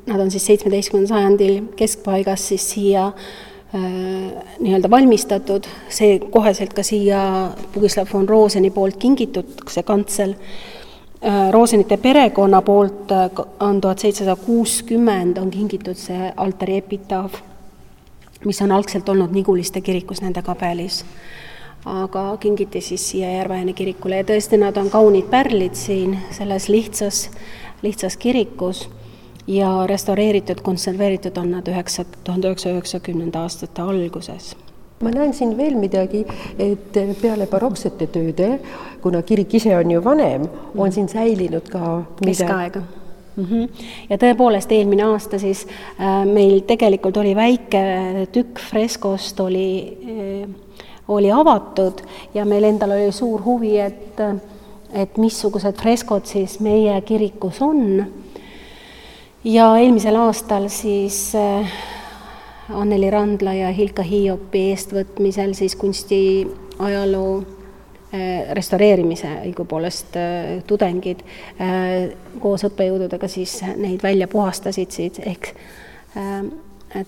nad 0.06 0.20
on 0.20 0.30
siis 0.30 0.46
seitsmeteistkümnendal 0.46 1.16
sajandil 1.16 1.62
keskpaigas 1.76 2.48
siis 2.48 2.70
siia 2.70 3.12
Äh, 3.12 3.45
nii-öelda 3.76 4.90
valmistatud, 4.90 5.66
see 5.88 6.18
koheselt 6.30 6.74
ka 6.74 6.82
siia 6.86 7.50
Pugislav 7.74 8.08
von 8.12 8.28
Roseni 8.28 8.70
poolt 8.70 8.96
kingitud, 8.96 9.62
see 9.70 9.82
kantsel. 9.86 10.34
Äh, 11.24 11.50
Rosenite 11.52 11.96
perekonna 11.96 12.62
poolt 12.62 13.12
äh, 13.12 13.30
on 13.60 13.80
tuhat 13.80 13.98
seitsesada 13.98 14.36
kuuskümmend 14.36 15.38
on 15.38 15.50
kingitud 15.50 15.96
see 15.96 16.32
altari 16.36 16.76
epitaaf, 16.82 17.40
mis 18.44 18.60
on 18.62 18.72
algselt 18.72 19.08
olnud 19.08 19.32
Niguliste 19.32 19.80
kirikus 19.80 20.22
nende 20.22 20.42
kabelis. 20.42 21.04
aga 21.86 22.36
kingiti 22.42 22.80
siis 22.80 23.10
siia 23.10 23.28
Järve-Ääne 23.30 23.72
kirikule 23.72 24.16
ja 24.16 24.24
tõesti, 24.26 24.58
nad 24.58 24.76
on 24.76 24.90
kaunid 24.90 25.28
pärlid 25.30 25.74
siin 25.78 26.16
selles 26.34 26.66
lihtsas, 26.68 27.28
lihtsas 27.82 28.16
kirikus 28.16 28.88
ja 29.46 29.86
restaureeritud, 29.86 30.60
konserveeritud 30.62 31.36
on 31.38 31.50
nad 31.50 31.68
üheksa, 31.68 32.04
tuhande 32.24 32.48
üheksasaja 32.48 32.78
üheksakümnenda 32.78 33.46
aastate 33.46 33.82
alguses 33.82 34.54
ma 35.02 35.10
näen 35.12 35.34
siin 35.36 35.56
veel 35.56 35.74
midagi, 35.76 36.22
et 36.58 36.96
peale 37.20 37.46
baroksete 37.50 38.08
tööde, 38.12 38.54
kuna 39.04 39.20
kirik 39.26 39.54
ise 39.58 39.74
on 39.76 39.90
ju 39.92 40.04
vanem, 40.04 40.46
on 40.76 40.92
siin 40.92 41.08
säilinud 41.12 41.68
ka 41.68 42.02
keskaega 42.22 42.80
mm. 42.80 43.44
-hmm. 43.44 43.68
ja 44.10 44.18
tõepoolest, 44.18 44.72
eelmine 44.72 45.04
aasta 45.04 45.38
siis 45.38 45.66
äh, 46.00 46.24
meil 46.24 46.60
tegelikult 46.66 47.16
oli 47.16 47.36
väike 47.36 47.82
tükk 48.32 48.60
freskost 48.70 49.40
oli 49.40 49.98
äh,, 50.08 50.48
oli 51.08 51.32
avatud 51.32 52.00
ja 52.34 52.44
meil 52.44 52.64
endal 52.64 52.90
oli 52.90 53.12
suur 53.12 53.44
huvi, 53.44 53.78
et, 53.80 54.20
et 54.92 55.18
missugused 55.18 55.76
freskod 55.76 56.24
siis 56.24 56.60
meie 56.60 57.00
kirikus 57.00 57.62
on 57.62 58.06
ja 59.46 59.66
eelmisel 59.78 60.16
aastal 60.16 60.68
siis 60.68 61.34
äh, 61.34 61.72
Anneli 62.74 63.10
Randla 63.10 63.54
ja 63.54 63.70
Hilka 63.72 64.02
Hiopi 64.02 64.70
eestvõtmisel 64.72 65.54
siis 65.54 65.76
kunstiajaloo 65.78 67.36
äh, 67.38 68.50
restaureerimise 68.58 69.30
õigupoolest 69.44 70.18
äh, 70.18 70.50
tudengid 70.66 71.22
koos 72.42 72.66
õppejõududega 72.66 73.30
siis 73.30 73.60
neid 73.76 74.02
välja 74.02 74.28
puhastasid 74.28 74.90
siis 74.90 75.22
ehk 75.22 75.52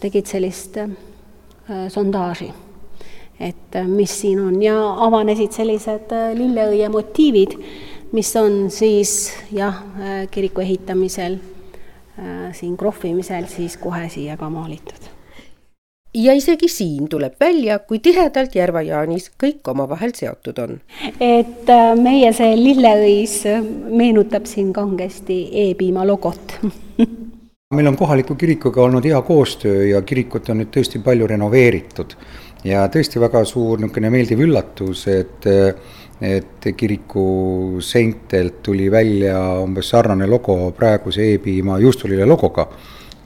tegid 0.01 0.27
sellist 0.29 0.75
sondaaži, 1.89 2.49
et 3.41 3.77
mis 3.89 4.13
siin 4.21 4.41
on. 4.43 4.59
Ja 4.61 4.75
avanesid 5.07 5.57
sellised 5.57 6.13
lilleõie 6.37 6.91
motiivid, 6.93 7.55
mis 8.13 8.35
on 8.37 8.67
siis 8.73 9.15
jah, 9.55 9.81
kiriku 10.35 10.61
ehitamisel 10.61 11.39
siin 12.53 12.77
krohvimisel 12.77 13.47
siis 13.47 13.77
kohe 13.77 14.09
siia 14.09 14.37
ka 14.37 14.51
maalitud. 14.51 15.09
ja 16.15 16.33
isegi 16.35 16.69
siin 16.69 17.09
tuleb 17.09 17.35
välja, 17.41 17.79
kui 17.79 17.99
tihedalt 17.99 18.55
Järva-Jaanis 18.55 19.31
kõik 19.43 19.69
omavahel 19.71 20.13
seotud 20.15 20.59
on. 20.59 20.81
et 21.21 21.71
äh, 21.71 21.95
meie 21.97 22.33
see 22.33 22.57
lilleõis 22.57 23.41
meenutab 23.91 24.47
siin 24.47 24.73
kangesti 24.73 25.41
E-piima 25.69 26.07
logot 26.07 26.59
meil 27.77 27.87
on 27.87 27.97
kohaliku 27.97 28.35
kirikuga 28.35 28.83
olnud 28.83 29.05
hea 29.05 29.23
koostöö 29.23 29.87
ja 29.93 30.03
kirikut 30.03 30.49
on 30.49 30.63
nüüd 30.63 30.71
tõesti 30.73 31.03
palju 31.05 31.27
renoveeritud 31.29 32.15
ja 32.65 32.87
tõesti 32.93 33.21
väga 33.21 33.45
suur 33.47 33.79
niisugune 33.79 34.11
meeldiv 34.11 34.41
üllatus, 34.47 35.05
et 35.13 35.47
et 36.21 36.67
kiriku 36.77 37.79
seintelt 37.81 38.63
tuli 38.63 38.91
välja 38.91 39.39
umbes 39.63 39.91
sarnane 39.91 40.27
logo 40.27 40.73
praeguse 40.77 41.33
E-piima 41.35 41.79
juustulille 41.79 42.27
logoga. 42.27 42.69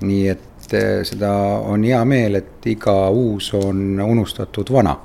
nii 0.03 0.29
et 0.29 0.75
eh, 0.75 1.05
seda 1.07 1.33
on 1.63 1.85
hea 1.85 2.05
meel, 2.05 2.35
et 2.35 2.67
iga 2.67 3.09
uus 3.11 3.53
on 3.55 4.01
unustatud 4.01 4.73
vana 4.73 4.97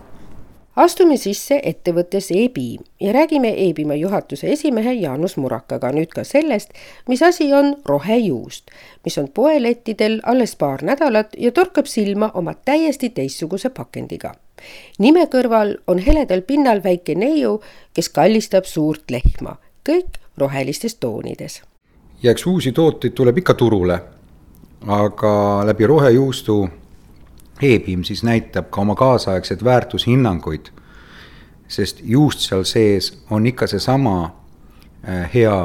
astume 0.78 1.18
sisse 1.18 1.60
ettevõttes 1.64 2.32
E-piim 2.32 2.86
ja 3.02 3.14
räägime 3.14 3.54
E-piima 3.68 3.96
juhatuse 3.98 4.52
esimehe 4.54 4.94
Jaanus 4.94 5.38
Murakaga 5.38 5.92
nüüd 5.92 6.14
ka 6.14 6.24
sellest, 6.24 6.74
mis 7.10 7.24
asi 7.26 7.52
on 7.54 7.76
rohejuust, 7.86 8.70
mis 9.06 9.18
on 9.18 9.30
poelettidel 9.34 10.20
alles 10.24 10.56
paar 10.56 10.86
nädalat 10.86 11.34
ja 11.38 11.52
torkab 11.52 11.90
silma 11.90 12.32
oma 12.34 12.54
täiesti 12.54 13.10
teistsuguse 13.10 13.70
pakendiga 13.70 14.36
nime 15.00 15.26
kõrval 15.32 15.76
on 15.88 16.00
heledal 16.02 16.42
pinnal 16.42 16.82
väike 16.84 17.16
neiu, 17.16 17.60
kes 17.94 18.10
kallistab 18.10 18.66
suurt 18.66 19.12
lehma, 19.14 19.58
kõik 19.86 20.20
rohelistes 20.38 20.96
toonides. 20.96 21.62
ja 22.24 22.32
eks 22.32 22.46
uusi 22.46 22.72
tooteid 22.72 23.14
tuleb 23.14 23.38
ikka 23.38 23.54
turule, 23.54 24.00
aga 24.88 25.34
läbi 25.66 25.86
rohejuustu 25.86 26.70
E-piim 27.62 28.04
siis 28.04 28.24
näitab 28.24 28.70
ka 28.70 28.82
oma 28.82 28.96
kaasaegseid 28.96 29.64
väärtushinnanguid, 29.64 30.70
sest 31.68 32.02
juust 32.04 32.40
seal 32.46 32.64
sees 32.64 33.12
on 33.30 33.48
ikka 33.48 33.68
seesama 33.68 34.24
äh, 34.26 35.30
hea 35.34 35.58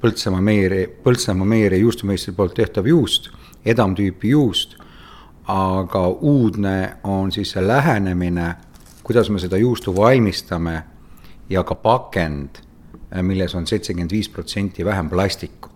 Põltsamaa 0.00 0.40
Meeri, 0.40 0.86
Põltsamaa 1.02 1.46
Meeri 1.46 1.80
juustumeistri 1.80 2.34
poolt 2.36 2.54
tehtav 2.54 2.86
juust, 2.86 3.30
edamtüüpi 3.64 4.28
juust 4.30 4.76
aga 5.46 6.08
uudne 6.08 6.96
on 7.04 7.32
siis 7.32 7.50
see 7.54 7.66
lähenemine, 7.66 8.54
kuidas 9.02 9.30
me 9.30 9.38
seda 9.38 9.56
juustu 9.56 9.94
valmistame 9.96 10.82
ja 11.50 11.62
ka 11.64 11.74
pakend, 11.74 12.58
milles 13.22 13.54
on 13.54 13.66
seitsekümmend 13.66 14.10
viis 14.10 14.28
protsenti 14.28 14.84
vähem 14.84 15.10
plastikut. 15.10 15.72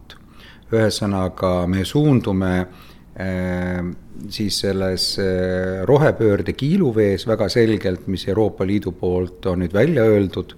ühesõnaga, 0.71 1.67
me 1.67 1.85
suundume 1.85 2.59
äh, 2.61 3.87
siis 4.29 4.61
selles 4.61 5.15
äh, 5.19 5.83
rohepöörde 5.89 6.53
kiiluvees 6.53 7.27
väga 7.27 7.49
selgelt, 7.49 8.07
mis 8.07 8.29
Euroopa 8.29 8.67
Liidu 8.67 8.93
poolt 8.93 9.47
on 9.47 9.65
nüüd 9.65 9.75
välja 9.75 10.05
öeldud, 10.05 10.55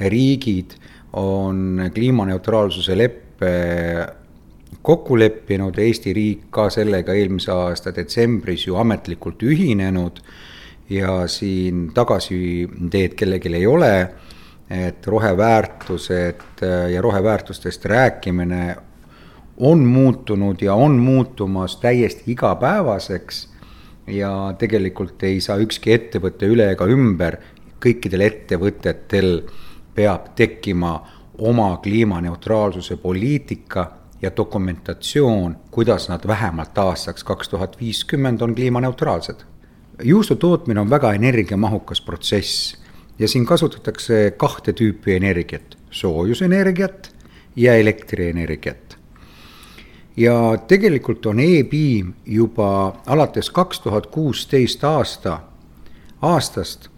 riigid 0.00 0.76
on 1.18 1.90
kliimaneutraalsuse 1.94 2.96
leppe 2.96 3.52
kokku 4.82 5.18
leppinud, 5.18 5.78
Eesti 5.78 6.12
riik 6.16 6.46
ka 6.50 6.68
sellega 6.72 7.14
eelmise 7.14 7.52
aasta 7.54 7.92
detsembris 7.94 8.66
ju 8.66 8.78
ametlikult 8.80 9.42
ühinenud 9.46 10.22
ja 10.90 11.22
siin 11.30 11.90
tagasiteed 11.94 13.14
kellelgi 13.18 13.52
ei 13.54 13.66
ole, 13.66 13.92
et 14.72 15.06
roheväärtused 15.06 16.64
ja 16.92 17.02
roheväärtustest 17.04 17.84
rääkimine 17.84 18.62
on 19.62 19.78
muutunud 19.78 20.62
ja 20.62 20.74
on 20.74 20.98
muutumas 20.98 21.76
täiesti 21.76 22.22
igapäevaseks 22.26 23.48
ja 24.06 24.54
tegelikult 24.58 25.22
ei 25.22 25.40
saa 25.40 25.56
ükski 25.62 25.92
ettevõte 25.94 26.48
üle 26.50 26.66
ega 26.74 26.86
ümber, 26.90 27.36
kõikidel 27.82 28.24
ettevõtetel 28.26 29.30
peab 29.94 30.32
tekkima 30.34 30.96
oma 31.38 31.76
kliimaneutraalsuse 31.84 32.96
poliitika 32.96 33.86
ja 34.22 34.30
dokumentatsioon, 34.36 35.56
kuidas 35.70 36.08
nad 36.08 36.26
vähemalt 36.26 36.78
aastaks 36.78 37.24
kaks 37.24 37.48
tuhat 37.48 37.80
viiskümmend 37.80 38.40
on 38.40 38.54
kliimaneutraalsed. 38.54 39.46
juustu 40.02 40.36
tootmine 40.36 40.80
on 40.80 40.90
väga 40.90 41.12
energiamahukas 41.12 42.00
protsess 42.00 42.76
ja 43.18 43.28
siin 43.28 43.46
kasutatakse 43.46 44.34
kahte 44.36 44.72
tüüpi 44.72 45.14
energiat, 45.16 45.78
soojusenergiat 45.90 47.14
ja 47.56 47.74
elektrienergiat. 47.74 48.91
Ja 50.16 50.58
tegelikult 50.68 51.26
on 51.26 51.40
e-piim 51.40 52.12
juba 52.26 52.96
alates 53.06 53.50
kaks 53.50 53.80
tuhat 53.80 54.06
kuusteist 54.06 54.84
aasta, 54.84 55.38
aastast 56.22 56.88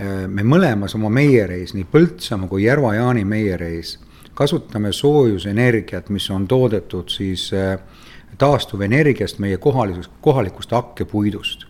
äh, 0.00 0.28
me 0.28 0.42
mõlemas 0.42 0.94
oma 0.94 1.10
meiereis, 1.10 1.74
nii 1.74 1.86
Põltsamaa 1.90 2.48
kui 2.48 2.64
Järva-Jaani 2.64 3.24
meiereis, 3.24 3.98
kasutame 4.34 4.92
soojusenergiat, 4.92 6.08
mis 6.08 6.30
on 6.30 6.46
toodetud 6.48 7.10
siis 7.10 7.50
äh, 7.54 7.80
taastuvenergiast 8.38 9.38
meie 9.38 9.58
kohalikust, 9.58 10.10
kohalikust 10.20 10.70
hakkepuidust. 10.70 11.66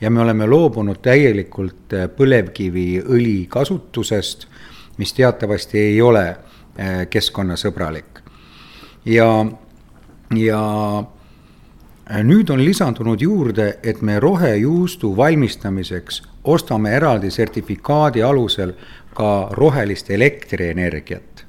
ja 0.00 0.10
me 0.10 0.20
oleme 0.20 0.46
loobunud 0.46 1.02
täielikult 1.02 1.92
äh, 1.92 2.08
põlevkiviõli 2.16 3.46
kasutusest, 3.48 4.46
mis 4.98 5.12
teatavasti 5.12 5.78
ei 5.78 6.02
ole 6.02 6.36
keskkonnasõbralik. 7.10 8.18
ja 9.04 9.26
ja 10.30 11.04
äh, 12.10 12.22
nüüd 12.24 12.50
on 12.50 12.64
lisandunud 12.64 13.20
juurde, 13.20 13.78
et 13.82 14.02
me 14.02 14.20
rohejuustu 14.20 15.16
valmistamiseks 15.16 16.22
ostame 16.44 16.94
eraldi 16.96 17.30
sertifikaadi 17.30 18.22
alusel 18.22 18.74
ka 19.14 19.48
rohelist 19.52 20.10
elektrienergiat. 20.10 21.44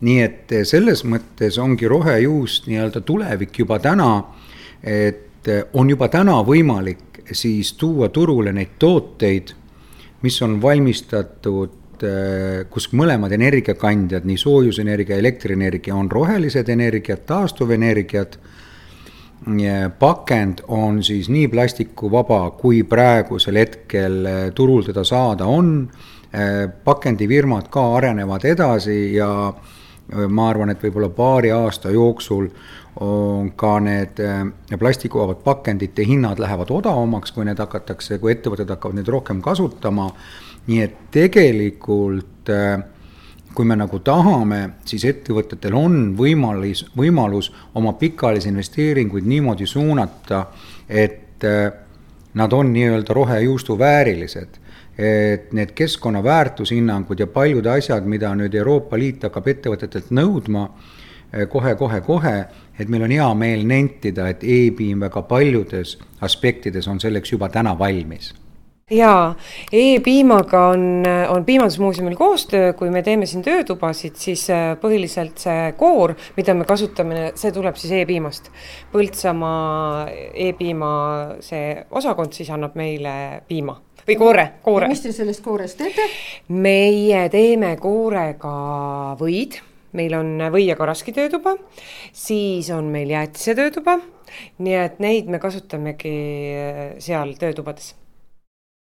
nii 0.00 0.20
et 0.20 0.52
äh, 0.52 0.64
selles 0.64 1.04
mõttes 1.04 1.58
ongi 1.58 1.88
rohejuust 1.88 2.66
nii-öelda 2.66 3.00
tulevik 3.00 3.58
juba 3.58 3.78
täna, 3.78 4.24
et 4.82 5.48
äh, 5.48 5.64
on 5.72 5.90
juba 5.90 6.08
täna 6.08 6.42
võimalik 6.44 7.22
siis 7.32 7.72
tuua 7.72 8.08
turule 8.08 8.52
neid 8.52 8.76
tooteid, 8.78 9.54
mis 10.22 10.42
on 10.42 10.60
valmistatud 10.62 11.83
kus 12.70 12.88
mõlemad 12.92 13.32
energiakandjad, 13.32 14.26
nii 14.26 14.36
soojusenergia, 14.40 15.18
elektrienergia 15.20 15.94
on 15.94 16.10
rohelised 16.10 16.68
energiad, 16.68 17.24
taastuvenergiad. 17.26 18.38
pakend 19.98 20.62
on 20.68 21.02
siis 21.04 21.28
nii 21.28 21.48
plastikuvaba, 21.48 22.50
kui 22.50 22.82
praegusel 22.82 23.56
hetkel 23.56 24.26
turul 24.54 24.82
teda 24.82 25.04
saada 25.04 25.44
on. 25.44 25.90
pakendifirmad 26.84 27.68
ka 27.70 27.96
arenevad 27.96 28.44
edasi 28.44 29.14
ja 29.14 29.54
ma 30.28 30.48
arvan, 30.48 30.70
et 30.70 30.82
võib-olla 30.82 31.08
paari 31.08 31.50
aasta 31.50 31.90
jooksul 31.90 32.48
on 33.00 33.50
ka 33.56 33.78
need 33.82 34.20
plastikuvabad 34.78 35.42
pakendite 35.44 36.04
hinnad 36.06 36.38
lähevad 36.38 36.70
odavamaks, 36.70 37.32
kui 37.32 37.44
need 37.44 37.58
hakatakse, 37.58 38.18
kui 38.18 38.34
ettevõtted 38.34 38.70
hakkavad 38.70 39.00
neid 39.00 39.08
rohkem 39.10 39.40
kasutama 39.42 40.10
nii 40.66 40.80
et 40.80 40.96
tegelikult 41.12 42.50
äh, 42.52 42.82
kui 43.54 43.66
me 43.68 43.76
nagu 43.78 44.00
tahame, 44.02 44.60
siis 44.88 45.04
ettevõtetel 45.06 45.76
on 45.78 45.98
võimalus, 46.18 46.84
võimalus 46.98 47.52
oma 47.78 47.94
pikaajalisi 48.00 48.50
investeeringuid 48.50 49.26
niimoodi 49.30 49.66
suunata, 49.70 50.46
et 50.88 51.44
äh, 51.46 51.70
nad 52.34 52.52
on 52.52 52.72
nii-öelda 52.72 53.14
rohejuustu 53.14 53.78
väärilised. 53.78 54.60
et 54.98 55.52
need 55.52 55.72
keskkonna 55.74 56.20
väärtushinnangud 56.22 57.18
ja 57.18 57.26
paljud 57.26 57.66
asjad, 57.66 58.04
mida 58.06 58.28
nüüd 58.38 58.54
Euroopa 58.54 58.94
Liit 58.98 59.24
hakkab 59.26 59.48
ettevõtetelt 59.50 60.12
nõudma 60.14 60.68
kohe-kohe-kohe, 61.50 62.34
äh, 62.38 62.62
et 62.78 62.88
meil 62.88 63.02
on 63.02 63.10
hea 63.10 63.26
meel 63.34 63.66
nentida, 63.66 64.28
et 64.28 64.46
e-piim 64.46 65.02
väga 65.02 65.22
paljudes 65.26 65.98
aspektides 66.20 66.86
on 66.86 67.02
selleks 67.02 67.34
juba 67.34 67.48
täna 67.48 67.74
valmis 67.78 68.30
jaa, 68.90 69.34
E-piimaga 69.72 70.66
on, 70.68 71.02
on 71.28 71.44
Piimandusmuuseumil 71.44 72.16
koostöö, 72.16 72.72
kui 72.72 72.90
me 72.90 73.02
teeme 73.02 73.26
siin 73.26 73.42
töötubasid, 73.42 74.16
siis 74.20 74.44
äh, 74.52 74.74
põhiliselt 74.80 75.40
see 75.40 75.72
koor, 75.78 76.12
mida 76.36 76.54
me 76.54 76.66
kasutame, 76.68 77.30
see 77.40 77.52
tuleb 77.54 77.80
siis 77.80 77.94
E-piimast. 78.02 78.50
Põltsamaa 78.92 80.04
E-piima 80.48 80.92
see 81.44 81.72
osakond 81.90 82.36
siis 82.36 82.52
annab 82.52 82.76
meile 82.76 83.16
piima 83.48 83.78
või 84.04 84.18
koore, 84.20 84.48
koore. 84.62 84.88
mis 84.92 85.00
te 85.00 85.14
sellest 85.16 85.40
koorest 85.44 85.80
teete? 85.80 86.04
meie 86.52 87.22
teeme 87.32 87.72
koorega 87.80 88.52
võid, 89.16 89.56
meil 89.96 90.18
on 90.18 90.36
või- 90.52 90.68
ja 90.68 90.76
karaski 90.76 91.16
töötuba, 91.16 91.56
siis 92.12 92.68
on 92.70 92.92
meil 92.92 93.16
jäätise 93.16 93.56
töötuba, 93.56 93.96
nii 94.60 94.80
et 94.84 95.00
neid 95.00 95.32
me 95.32 95.40
kasutamegi 95.40 96.16
äh, 96.52 96.88
seal 97.00 97.32
töötubades 97.40 97.94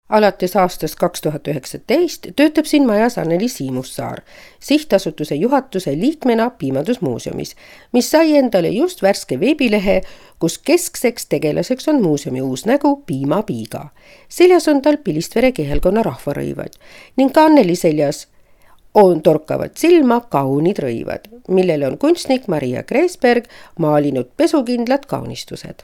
alates 0.08 0.56
aastast 0.56 0.98
kaks 0.98 1.20
tuhat 1.20 1.48
üheksateist 1.48 2.28
töötab 2.36 2.68
siin 2.70 2.86
majas 2.86 3.18
Anneli 3.18 3.48
Siimussaar, 3.48 4.20
sihtasutuse 4.60 5.34
juhatuse 5.34 5.96
liikmena 5.98 6.50
Piimandusmuuseumis, 6.50 7.56
mis 7.92 8.10
sai 8.10 8.36
endale 8.36 8.68
just 8.68 9.02
värske 9.02 9.40
veebilehe, 9.40 10.00
kus 10.38 10.58
keskseks 10.58 11.26
tegelaseks 11.26 11.88
on 11.88 12.02
muuseumi 12.02 12.42
uus 12.42 12.66
nägu 12.66 12.96
Piima 13.06 13.42
Piiga. 13.42 13.88
seljas 14.28 14.68
on 14.68 14.82
tal 14.82 14.96
Pilistvere 14.96 15.52
kihelkonna 15.52 16.02
rahvarõivad 16.02 16.78
ning 17.16 17.32
ka 17.32 17.44
Anneli 17.50 17.76
seljas 17.76 18.28
on, 18.94 19.22
torkavad 19.22 19.74
silma 19.76 20.20
kaunid 20.20 20.78
rõivad, 20.78 21.28
millele 21.48 21.86
on 21.86 21.98
kunstnik 21.98 22.48
Maria 22.48 22.82
Kreesberg 22.82 23.50
maalinud 23.78 24.30
pesukindlad 24.36 25.06
kaunistused 25.06 25.82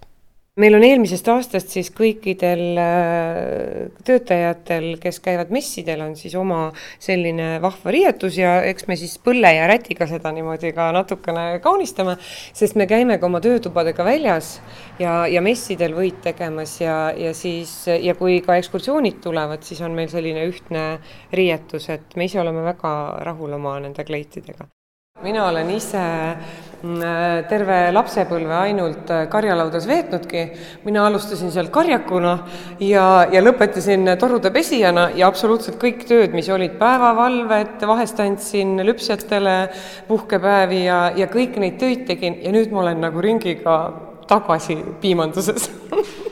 meil 0.60 0.74
on 0.76 0.82
eelmisest 0.84 1.28
aastast 1.32 1.70
siis 1.72 1.88
kõikidel 1.96 2.76
äh, 2.76 3.92
töötajatel, 4.04 4.98
kes 5.00 5.20
käivad 5.24 5.52
messidel, 5.54 6.02
on 6.04 6.12
siis 6.18 6.34
oma 6.36 6.66
selline 7.00 7.54
vahva 7.62 7.94
riietus 7.94 8.36
ja 8.36 8.58
eks 8.68 8.84
me 8.90 8.98
siis 9.00 9.14
põlle 9.24 9.48
ja 9.56 9.64
rätiga 9.70 10.04
seda 10.10 10.32
niimoodi 10.36 10.74
ka 10.76 10.90
natukene 10.92 11.46
kaunistame, 11.64 12.18
sest 12.52 12.76
me 12.76 12.84
käime 12.90 13.16
ka 13.16 13.30
oma 13.30 13.40
töötubadega 13.40 14.04
väljas 14.04 14.58
ja, 15.00 15.22
ja 15.24 15.40
messidel 15.40 15.96
võid 15.96 16.20
tegemas 16.28 16.76
ja, 16.82 16.98
ja 17.16 17.32
siis 17.32 17.72
ja 17.88 18.12
kui 18.18 18.42
ka 18.44 18.60
ekskursioonid 18.60 19.22
tulevad, 19.24 19.64
siis 19.64 19.80
on 19.80 19.96
meil 19.96 20.12
selline 20.12 20.44
ühtne 20.52 20.84
riietus, 21.32 21.88
et 21.96 22.12
me 22.20 22.28
ise 22.28 22.44
oleme 22.44 22.60
väga 22.68 22.94
rahul 23.24 23.56
oma 23.56 23.78
nende 23.80 24.04
kleitidega 24.04 24.68
mina 25.22 25.46
olen 25.46 25.70
ise 25.70 26.02
mm, 26.82 27.02
terve 27.50 27.76
lapsepõlve 27.94 28.54
ainult 28.58 29.10
äh, 29.14 29.24
karjalaudas 29.30 29.86
veetnudki. 29.86 30.42
mina 30.84 31.06
alustasin 31.06 31.52
seal 31.54 31.70
karjakuna 31.74 32.32
ja, 32.80 33.26
ja 33.32 33.42
lõpetasin 33.42 34.16
torude 34.18 34.50
pesijana 34.54 35.08
ja 35.14 35.28
absoluutselt 35.30 35.78
kõik 35.82 36.02
tööd, 36.08 36.34
mis 36.34 36.48
olid 36.50 36.74
päevavalved, 36.80 37.86
vahest 37.86 38.20
andsin 38.20 38.80
lüpsjatele 38.86 39.56
puhkepäevi 40.08 40.84
ja, 40.84 40.98
ja 41.16 41.30
kõik 41.30 41.58
neid 41.62 41.78
töid 41.78 42.06
tegin. 42.10 42.40
Ja 42.42 42.54
nüüd 42.54 42.74
ma 42.74 42.82
olen 42.82 43.06
nagu 43.06 43.22
ringiga 43.22 43.78
tagasi 44.30 44.78
piimanduses. 45.00 45.70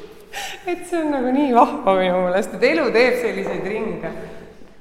Et 0.71 0.85
see 0.87 0.99
on 0.99 1.11
nagu 1.15 1.31
nii 1.35 1.55
vahva 1.55 1.97
minu 1.99 2.21
meelest, 2.27 2.53
et 2.55 2.67
elu 2.69 2.85
teeb 2.95 3.17
selliseid 3.19 3.65
ringe 3.67 4.13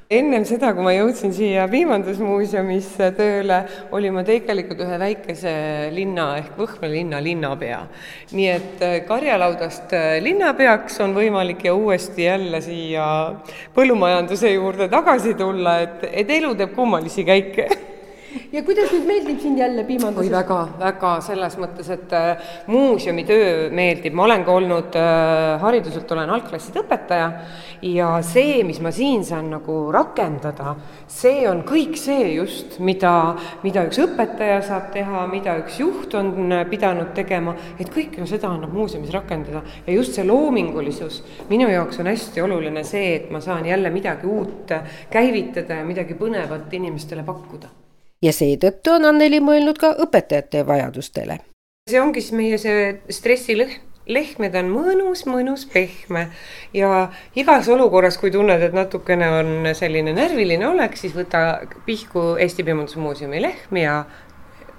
ennem 0.10 0.42
seda, 0.42 0.72
kui 0.74 0.82
ma 0.82 0.92
jõudsin 0.96 1.30
siia 1.38 1.68
Piimandusmuuseumisse 1.70 3.12
tööle, 3.14 3.60
olin 3.94 4.16
ma 4.16 4.24
tegelikult 4.26 4.80
ühe 4.82 4.96
väikese 4.98 5.52
linna 5.94 6.32
ehk 6.40 6.56
Võhma 6.58 6.90
linna 6.90 7.20
linnapea. 7.22 7.84
nii 8.32 8.48
et 8.50 8.82
äh, 8.82 8.96
karjalaudast 9.06 9.94
äh, 9.94 10.18
linnapeaks 10.26 10.98
on 11.06 11.14
võimalik 11.14 11.62
ja 11.68 11.76
uuesti 11.78 12.26
jälle 12.26 12.62
siia 12.66 13.06
põllumajanduse 13.76 14.56
juurde 14.56 14.90
tagasi 14.90 15.36
tulla, 15.38 15.78
et, 15.86 16.10
et 16.10 16.34
elu 16.40 16.56
teeb 16.58 16.74
kummalisi 16.74 17.28
käike 17.30 17.70
ja 18.54 18.64
kuidas 18.66 18.92
nüüd 18.94 19.08
meeldib 19.10 19.40
siin 19.42 19.58
jälle 19.58 19.84
piimanduses? 19.88 20.30
oi 20.30 20.36
väga, 20.36 20.60
väga 20.80 21.14
selles 21.26 21.58
mõttes, 21.62 21.90
et 21.94 22.14
äh, 22.14 22.52
muuseumi 22.68 23.26
töö 23.28 23.70
meeldib, 23.76 24.16
ma 24.18 24.26
olen 24.28 24.46
ka 24.48 24.56
olnud 24.60 24.98
äh,, 25.00 25.56
hariduselt 25.64 26.12
olen 26.16 26.30
algklasside 26.38 26.84
õpetaja 26.84 27.30
ja 27.86 28.12
see, 28.26 28.62
mis 28.68 28.80
ma 28.84 28.92
siin 28.96 29.24
saan 29.26 29.50
nagu 29.54 29.80
rakendada, 29.94 30.76
see 31.10 31.44
on 31.50 31.64
kõik 31.68 31.98
see 32.00 32.36
just, 32.36 32.80
mida, 32.84 33.14
mida 33.64 33.86
üks 33.88 34.02
õpetaja 34.04 34.62
saab 34.66 34.92
teha, 34.94 35.26
mida 35.32 35.58
üks 35.64 35.80
juht 35.82 36.16
on 36.20 36.54
pidanud 36.70 37.14
tegema, 37.18 37.56
et 37.80 37.92
kõike 37.94 38.26
seda 38.30 38.52
annab 38.52 38.74
muuseumis 38.76 39.14
rakendada. 39.14 39.64
Ja 39.88 39.96
just 39.96 40.18
see 40.18 40.26
loomingulisus. 40.28 41.22
Minu 41.50 41.70
jaoks 41.72 42.02
on 42.02 42.10
hästi 42.12 42.44
oluline 42.46 42.84
see, 42.88 43.14
et 43.18 43.30
ma 43.34 43.42
saan 43.44 43.68
jälle 43.70 43.92
midagi 43.94 44.28
uut 44.30 44.74
käivitada 45.12 45.82
ja 45.82 45.88
midagi 45.88 46.18
põnevat 46.20 46.74
inimestele 46.80 47.26
pakkuda 47.28 47.89
ja 48.22 48.34
seetõttu 48.36 48.96
on 48.98 49.06
Anneli 49.10 49.40
mõelnud 49.44 49.78
ka 49.80 49.94
õpetajate 50.06 50.66
vajadustele. 50.68 51.40
see 51.90 52.02
ongi 52.02 52.22
siis 52.22 52.36
meie 52.38 52.58
see 52.62 52.90
stressilõhn 53.10 53.80
lehm, 54.10 54.50
ta 54.52 54.64
on 54.64 54.72
mõnus, 54.74 55.24
mõnus, 55.30 55.66
pehme 55.70 56.28
ja 56.74 57.10
igas 57.38 57.70
olukorras, 57.70 58.18
kui 58.18 58.32
tunned, 58.34 58.62
et 58.62 58.74
natukene 58.74 59.30
on 59.40 59.72
selline 59.78 60.14
närviline 60.18 60.68
olek, 60.68 60.98
siis 60.98 61.14
võta 61.18 61.62
pihku 61.86 62.36
Eesti 62.42 62.66
Piimandusmuuseumi 62.66 63.42
lehm 63.42 63.82
ja 63.82 64.04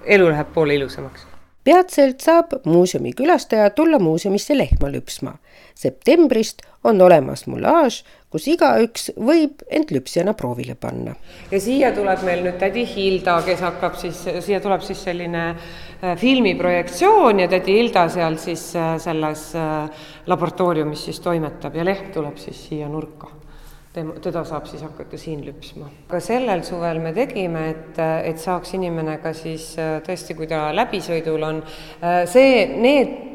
elu 0.05 0.31
läheb 0.31 0.53
poole 0.53 0.75
ilusamaks 0.79 1.27
peatselt 1.63 2.23
saab 2.25 2.55
muuseumi 2.65 3.11
külastaja 3.13 3.69
tulla 3.69 3.99
muuseumisse 3.99 4.57
lehma 4.57 4.91
lüpsma. 4.91 5.35
septembrist 5.75 6.61
on 6.83 7.01
olemas 7.01 7.45
mulaaž, 7.47 8.03
kus 8.31 8.47
igaüks 8.51 9.11
võib 9.17 9.63
end 9.69 9.91
lüpsjana 9.91 10.33
proovile 10.37 10.75
panna. 10.79 11.15
ja 11.51 11.59
siia 11.59 11.91
tuleb 11.95 12.23
meil 12.27 12.45
nüüd 12.45 12.59
tädi 12.61 12.85
Hilda, 12.87 13.41
kes 13.45 13.63
hakkab 13.65 13.97
siis, 13.99 14.23
siia 14.45 14.61
tuleb 14.63 14.85
siis 14.85 15.03
selline 15.09 15.43
äh, 15.51 16.15
filmiprojektsioon 16.21 17.43
ja 17.43 17.49
tädi 17.51 17.79
Hilda 17.79 18.07
seal 18.09 18.39
siis 18.41 18.71
äh, 18.79 18.95
selles 19.03 19.51
laboratooriumis 20.31 21.05
siis 21.09 21.19
toimetab 21.23 21.75
ja 21.75 21.85
lehm 21.85 22.11
tuleb 22.15 22.39
siis 22.41 22.67
siia 22.69 22.89
nurka 22.89 23.40
tema, 23.93 24.13
teda 24.23 24.43
saab 24.47 24.67
siis 24.69 24.83
hakata 24.85 25.17
siin 25.19 25.43
lüpsma. 25.45 25.89
ka 26.07 26.19
sellel 26.19 26.63
suvel 26.67 26.99
me 27.03 27.13
tegime, 27.13 27.67
et, 27.69 27.99
et 28.29 28.39
saaks 28.39 28.75
inimene 28.77 29.17
ka 29.23 29.33
siis 29.37 29.73
tõesti, 30.05 30.35
kui 30.37 30.47
ta 30.47 30.69
läbisõidul 30.75 31.43
on, 31.47 31.61
see, 32.29 32.65
need 32.77 33.29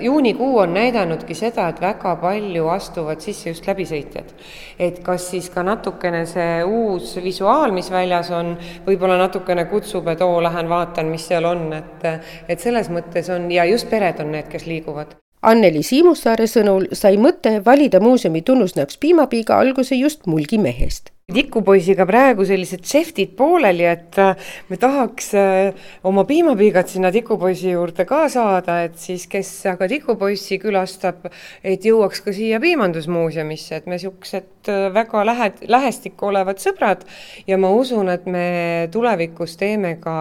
juunikuu 0.00 0.58
on 0.58 0.74
näidanudki 0.74 1.34
seda, 1.36 1.68
et 1.68 1.80
väga 1.80 2.14
palju 2.16 2.68
astuvad 2.72 3.20
sisse 3.20 3.50
just 3.50 3.66
läbisõitjad. 3.68 4.34
et 4.78 5.02
kas 5.04 5.30
siis 5.30 5.50
ka 5.52 5.62
natukene 5.62 6.24
see 6.26 6.64
uus 6.64 7.16
visuaal, 7.22 7.72
mis 7.72 7.90
väljas 7.92 8.30
on, 8.30 8.56
võib-olla 8.86 9.18
natukene 9.20 9.66
kutsub, 9.68 10.08
et 10.08 10.22
oo, 10.24 10.40
lähen 10.42 10.68
vaatan, 10.68 11.12
mis 11.12 11.26
seal 11.28 11.44
on, 11.44 11.72
et 11.72 12.06
et 12.48 12.60
selles 12.60 12.88
mõttes 12.90 13.28
on 13.30 13.50
ja 13.52 13.64
just 13.68 13.90
pered 13.90 14.20
on 14.20 14.32
need, 14.32 14.48
kes 14.48 14.66
liiguvad. 14.66 15.20
Anneli 15.40 15.80
Siimussaare 15.80 16.44
sõnul 16.44 16.90
sai 16.92 17.14
mõte 17.16 17.54
valida 17.64 18.00
muuseumi 18.04 18.42
tunnusnäoks 18.44 18.98
piimapiiga 19.00 19.56
alguse 19.56 19.96
just 19.96 20.26
mulgimehest 20.28 21.08
tikupoisiga 21.34 22.06
praegu 22.08 22.44
sellised 22.46 22.84
šeftid 22.86 23.32
pooleli, 23.38 23.86
et 23.88 24.18
äh, 24.20 24.50
me 24.70 24.78
tahaks 24.80 25.32
äh, 25.38 25.88
oma 26.06 26.24
piimapiigad 26.28 26.90
sinna 26.90 27.10
tikupoisi 27.14 27.74
juurde 27.74 28.06
ka 28.08 28.24
saada, 28.32 28.80
et 28.86 28.98
siis, 29.00 29.26
kes 29.30 29.50
aga 29.70 29.88
tikupoissi 29.90 30.60
külastab, 30.62 31.26
et 31.64 31.86
jõuaks 31.86 32.22
ka 32.24 32.34
siia 32.36 32.60
piimandusmuuseumisse, 32.62 33.80
et 33.80 33.90
me 33.90 33.98
niisugused 33.98 34.70
äh, 34.72 34.86
väga 34.94 35.24
lähe-, 35.28 35.68
lähestikku 35.70 36.30
olevad 36.30 36.62
sõbrad. 36.62 37.04
Ja 37.50 37.58
ma 37.60 37.72
usun, 37.74 38.12
et 38.12 38.26
me 38.30 38.88
tulevikus 38.92 39.58
teeme 39.60 39.96
ka 40.02 40.16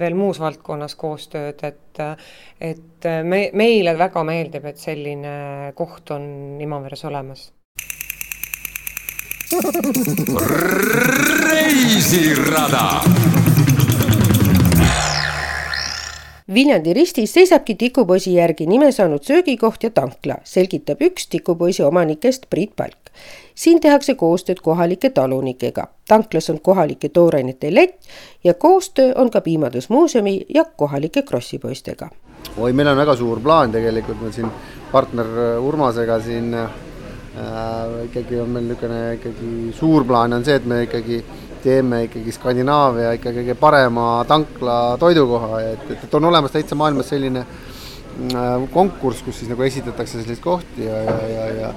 veel 0.00 0.18
muus 0.18 0.40
valdkonnas 0.42 0.98
koostööd, 1.00 1.64
et 1.66 1.78
et 2.60 3.06
me, 3.26 3.40
meile 3.56 3.96
väga 3.98 4.22
meeldib, 4.24 4.64
et 4.70 4.80
selline 4.80 5.32
koht 5.76 6.12
on 6.14 6.22
Imaveres 6.62 7.04
olemas 7.08 7.50
reisirada. 11.50 13.00
Viljandi 16.54 16.94
ristis 16.94 17.32
seisabki 17.34 17.74
tikupoisi 17.74 18.34
järgi 18.34 18.66
nime 18.66 18.92
saanud 18.92 19.22
söögikoht 19.26 19.82
ja 19.82 19.90
tankla, 19.90 20.36
selgitab 20.44 21.02
üks 21.02 21.26
tikupoisi 21.30 21.82
omanikest 21.82 22.46
Priit 22.50 22.76
Palk. 22.76 23.10
siin 23.54 23.80
tehakse 23.80 24.14
koostööd 24.14 24.60
kohalike 24.62 25.10
talunikega, 25.10 25.86
tanklas 26.08 26.50
on 26.50 26.60
kohalike 26.60 27.08
toorainete 27.08 27.74
lett 27.74 28.02
ja 28.44 28.54
koostöö 28.54 29.12
on 29.14 29.30
ka 29.30 29.40
Piimandusmuuseumi 29.40 30.46
ja 30.54 30.64
kohalike 30.64 31.22
krossipoistega. 31.22 32.08
oi, 32.56 32.72
meil 32.72 32.88
on 32.88 32.96
väga 32.96 33.16
suur 33.16 33.40
plaan 33.40 33.72
tegelikult, 33.72 34.20
meil 34.20 34.32
siin 34.32 34.50
partner 34.92 35.26
Urmasega 35.60 36.20
siin 36.20 36.56
ikkagi 37.30 38.40
on 38.42 38.50
meil 38.50 38.64
niisugune 38.66 39.00
ikkagi 39.14 39.50
suur 39.76 40.04
plaan 40.04 40.32
on 40.34 40.44
see, 40.44 40.56
et 40.58 40.66
me 40.66 40.82
ikkagi 40.82 41.20
teeme 41.62 42.04
ikkagi 42.08 42.32
Skandinaavia 42.34 43.14
ikka 43.18 43.32
kõige 43.36 43.56
parema 43.58 44.24
tankla 44.28 44.96
toidukoha, 45.00 45.60
et, 45.72 45.84
et, 45.92 46.04
et 46.06 46.14
on 46.16 46.28
olemas 46.30 46.54
täitsa 46.54 46.78
maailmas 46.78 47.10
selline 47.12 47.44
äh, 47.44 48.66
konkurss, 48.74 49.22
kus 49.26 49.42
siis 49.42 49.50
nagu 49.52 49.62
esitatakse 49.66 50.18
selliseid 50.18 50.42
kohti 50.44 50.86
ja, 50.88 51.02
ja, 51.06 51.18
ja, 51.34 51.48
ja 51.60 51.72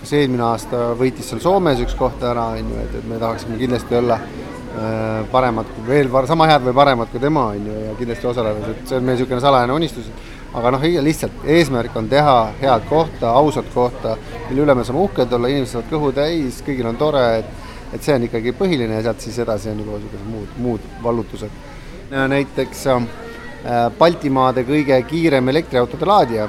kas 0.00 0.14
eelmine 0.16 0.46
aasta 0.46 0.90
võitis 0.96 1.26
seal 1.28 1.42
Soomes 1.42 1.82
üks 1.84 1.96
koht 1.98 2.22
ära, 2.24 2.52
on 2.54 2.74
ju, 2.74 2.82
et, 2.84 2.98
et 3.00 3.08
me 3.08 3.18
tahaksime 3.20 3.58
kindlasti 3.60 3.98
olla 3.98 4.20
äh, 4.20 5.24
paremad, 5.32 5.74
veel 5.88 6.12
sama 6.30 6.48
head 6.52 6.64
või 6.68 6.76
paremad 6.76 7.10
kui 7.12 7.20
tema, 7.20 7.50
on 7.56 7.66
ju, 7.68 7.80
ja 7.88 7.98
kindlasti 7.98 8.30
osaleda, 8.30 8.72
et 8.72 8.86
see 8.88 9.00
on 9.00 9.04
meie 9.04 9.18
niisugune 9.18 9.42
salajane 9.44 9.76
unistus 9.76 10.12
aga 10.54 10.70
noh, 10.74 10.86
lihtsalt 11.02 11.44
eesmärk 11.50 11.96
on 11.98 12.08
teha 12.08 12.36
head 12.60 12.88
kohta, 12.88 13.32
ausat 13.34 13.68
kohta, 13.74 14.16
mille 14.48 14.62
üle 14.64 14.74
me 14.74 14.84
saame 14.86 15.02
uhked 15.02 15.32
olla, 15.32 15.50
inimesed 15.50 15.74
saavad 15.74 15.90
kõhu 15.90 16.12
täis, 16.14 16.60
kõigil 16.66 16.90
on 16.90 17.00
tore, 17.00 17.24
et 17.42 17.62
et 17.94 18.02
see 18.02 18.14
on 18.16 18.24
ikkagi 18.26 18.50
põhiline 18.58 18.96
ja 18.96 19.02
sealt 19.06 19.22
siis 19.22 19.36
edasi 19.38 19.68
on 19.70 19.78
juba 19.78 19.98
niisugused 20.00 20.26
muud, 20.26 20.54
muud 20.58 20.86
vallutused. 21.02 21.50
näiteks 22.10 22.86
äh, 22.90 23.04
Baltimaade 23.98 24.64
kõige 24.66 24.98
kiirem 25.06 25.48
elektriautode 25.48 26.06
laadija, 26.06 26.48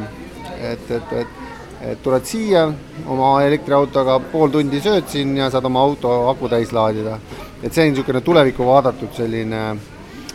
et, 0.57 0.91
et, 0.91 1.13
et 1.21 1.41
et 1.85 1.99
tuled 2.01 2.25
siia 2.25 2.63
oma 3.11 3.43
elektriautoga, 3.45 4.15
pool 4.31 4.49
tundi 4.49 4.79
sööd 4.81 5.09
siin 5.11 5.35
ja 5.37 5.51
saad 5.53 5.67
oma 5.67 5.83
auto 5.85 6.13
aku 6.31 6.49
täis 6.49 6.71
laadida. 6.73 7.19
et 7.61 7.73
see 7.73 7.83
on 7.83 7.93
niisugune 7.93 8.21
tulevikku 8.21 8.65
vaadatud 8.65 9.13
selline 9.13 9.61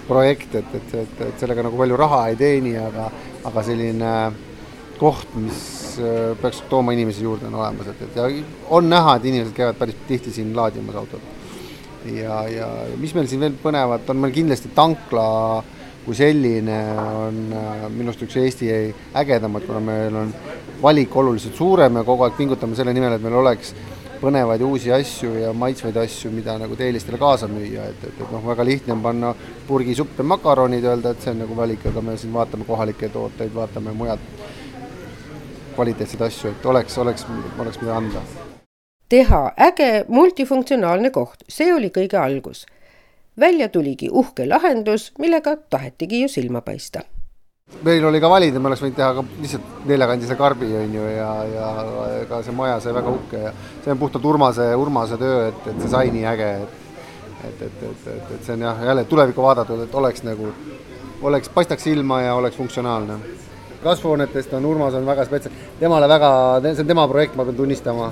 projekt, 0.07 0.55
et, 0.55 0.75
et, 0.75 0.95
et, 0.95 1.21
et 1.29 1.43
sellega 1.43 1.63
nagu 1.63 1.77
palju 1.79 1.97
raha 1.97 2.21
ei 2.29 2.37
teeni, 2.37 2.77
aga 2.79 3.11
aga 3.45 3.65
selline 3.65 4.15
koht, 5.01 5.35
mis 5.41 5.99
äh, 6.03 6.37
peaks 6.41 6.63
tooma 6.71 6.93
inimesi 6.97 7.25
juurde, 7.25 7.49
on 7.49 7.59
olemas, 7.63 7.89
et, 7.93 8.07
et 8.07 8.17
ja 8.21 8.29
on 8.77 8.89
näha, 8.91 9.17
et 9.17 9.29
inimesed 9.31 9.57
käivad 9.57 9.79
päris 9.81 9.99
tihti 10.09 10.33
siin 10.35 10.55
laadimas 10.57 10.99
autot. 11.01 11.23
ja, 12.05 12.43
ja 12.49 12.69
mis 12.97 13.15
meil 13.17 13.29
siin 13.29 13.41
veel 13.41 13.57
põnevat 13.63 14.09
on, 14.09 14.21
meil 14.21 14.33
kindlasti 14.33 14.73
tankla 14.77 15.29
kui 16.05 16.17
selline 16.17 16.79
on 16.97 17.41
äh, 17.53 17.85
minu 17.93 18.11
arust 18.11 18.25
üks 18.25 18.39
Eesti 18.41 18.71
ägedamaid, 19.21 19.67
kuna 19.69 19.81
meil 19.85 20.17
on 20.17 20.33
valik 20.81 21.17
oluliselt 21.17 21.57
suurem 21.59 22.01
ja 22.01 22.05
kogu 22.09 22.25
aeg 22.25 22.39
pingutame 22.39 22.77
selle 22.77 22.95
nimel, 22.97 23.17
et 23.17 23.25
meil 23.25 23.37
oleks 23.43 23.75
põnevaid 24.21 24.63
uusi 24.65 24.93
asju 24.93 25.33
ja 25.41 25.53
maitsvaid 25.57 25.97
asju, 25.97 26.31
mida 26.35 26.57
nagu 26.61 26.77
teelistele 26.77 27.19
kaasa 27.21 27.49
müüa, 27.51 27.87
et, 27.91 28.05
et, 28.05 28.17
et 28.21 28.33
noh, 28.33 28.43
väga 28.47 28.65
lihtne 28.67 28.95
on 28.97 29.05
panna 29.05 29.35
purgisuppe 29.69 30.27
makaronid, 30.27 30.85
öelda, 30.85 31.15
et 31.15 31.25
see 31.25 31.33
on 31.35 31.41
nagu 31.45 31.57
valik, 31.57 31.87
aga 31.91 32.03
me 32.05 32.17
siin 32.21 32.33
vaatame 32.35 32.67
kohalikke 32.69 33.09
tooteid, 33.13 33.55
vaatame 33.55 33.95
mujalt 33.97 34.27
kvaliteetseid 35.77 36.27
asju, 36.27 36.53
et 36.53 36.67
oleks, 36.67 36.99
oleks, 36.99 37.25
oleks 37.59 37.81
mida 37.81 37.97
anda. 37.97 38.25
teha 39.09 39.41
äge 39.69 40.05
multifunktsionaalne 40.09 41.11
koht, 41.11 41.47
see 41.49 41.73
oli 41.75 41.91
kõige 41.95 42.19
algus. 42.21 42.67
välja 43.41 43.69
tuligi 43.69 44.11
uhke 44.13 44.47
lahendus, 44.49 45.13
millega 45.19 45.57
tahetigi 45.57 46.21
ju 46.23 46.29
silma 46.29 46.61
paista 46.61 47.03
meil 47.83 48.05
oli 48.05 48.21
ka 48.21 48.29
valida, 48.31 48.61
me 48.61 48.71
oleks 48.71 48.83
võinud 48.85 48.99
teha 48.99 49.11
ka 49.17 49.25
lihtsalt 49.41 49.87
neljakandise 49.89 50.37
karbi, 50.37 50.69
on 50.77 50.95
ju, 50.95 51.07
ja, 51.15 51.31
ja 51.49 51.71
ega 52.21 52.43
see 52.45 52.55
maja 52.57 52.81
sai 52.83 52.95
väga 52.97 53.15
uhke 53.17 53.43
ja 53.47 53.53
see 53.85 53.95
on 53.95 54.01
puhtalt 54.03 54.29
Urmase, 54.33 54.69
Urmase 54.77 55.19
töö, 55.21 55.49
et, 55.49 55.67
et 55.73 55.83
see 55.83 55.93
sai 55.93 56.13
nii 56.15 56.29
äge, 56.35 56.53
et 56.65 56.79
et, 57.41 57.63
et, 57.63 57.83
et, 57.83 58.07
et, 58.07 58.33
et 58.35 58.45
see 58.45 58.53
on 58.53 58.67
jah, 58.67 58.83
jälle 58.85 59.05
tulevikku 59.09 59.43
vaadatud, 59.43 59.81
et 59.87 59.95
oleks 59.95 60.25
nagu, 60.27 60.51
oleks, 61.23 61.49
paistaks 61.49 61.87
silma 61.89 62.21
ja 62.23 62.35
oleks 62.37 62.57
funktsionaalne 62.57 63.17
kasvuhoonetest 63.83 64.53
on 64.59 64.67
Urmas 64.67 64.95
on 64.95 65.07
väga 65.07 65.25
spetsia-, 65.25 65.53
temale 65.81 66.09
väga, 66.09 66.31
see 66.65 66.83
on 66.85 66.91
tema 66.91 67.07
projekt, 67.09 67.37
ma 67.37 67.45
pean 67.45 67.57
tunnistama. 67.57 68.11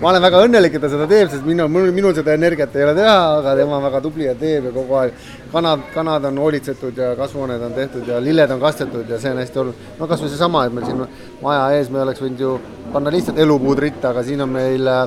ma 0.00 0.10
olen 0.10 0.22
väga 0.22 0.42
õnnelik, 0.46 0.76
et 0.76 0.84
ta 0.84 0.90
seda 0.92 1.08
teeb, 1.10 1.30
sest 1.32 1.46
minul, 1.46 1.70
minul, 1.72 1.92
minul 1.96 2.14
seda 2.16 2.36
energiat 2.38 2.76
ei 2.76 2.86
ole 2.86 2.94
teha, 2.98 3.16
aga 3.40 3.56
tema 3.58 3.78
on 3.78 3.86
väga 3.88 4.02
tubli 4.04 4.28
ja 4.28 4.36
teeb 4.38 4.70
ja 4.70 4.74
kogu 4.74 4.98
aeg 5.00 5.26
kanad, 5.52 5.88
kanad 5.94 6.30
on 6.30 6.38
hoolitsetud 6.44 7.02
ja 7.02 7.12
kasvuhooned 7.18 7.66
on 7.68 7.74
tehtud 7.76 8.08
ja 8.08 8.20
lilled 8.22 8.54
on 8.54 8.62
kastetud 8.62 9.10
ja 9.10 9.18
see 9.20 9.34
on 9.34 9.42
hästi 9.42 9.62
oluline. 9.64 9.90
no 9.98 10.08
kas 10.10 10.22
või 10.22 10.32
seesama, 10.32 10.64
et 10.66 10.78
meil 10.78 10.88
siin 10.88 11.04
maja 11.42 11.66
ees 11.76 11.90
me 11.90 12.02
oleks 12.04 12.22
võinud 12.22 12.46
ju 12.46 12.56
panna 12.92 13.12
lihtsalt 13.12 13.38
elupuud 13.42 13.82
ritta, 13.82 14.12
aga 14.12 14.24
siin 14.26 14.44
on 14.44 14.52
meil 14.52 14.88
äh, 14.88 15.06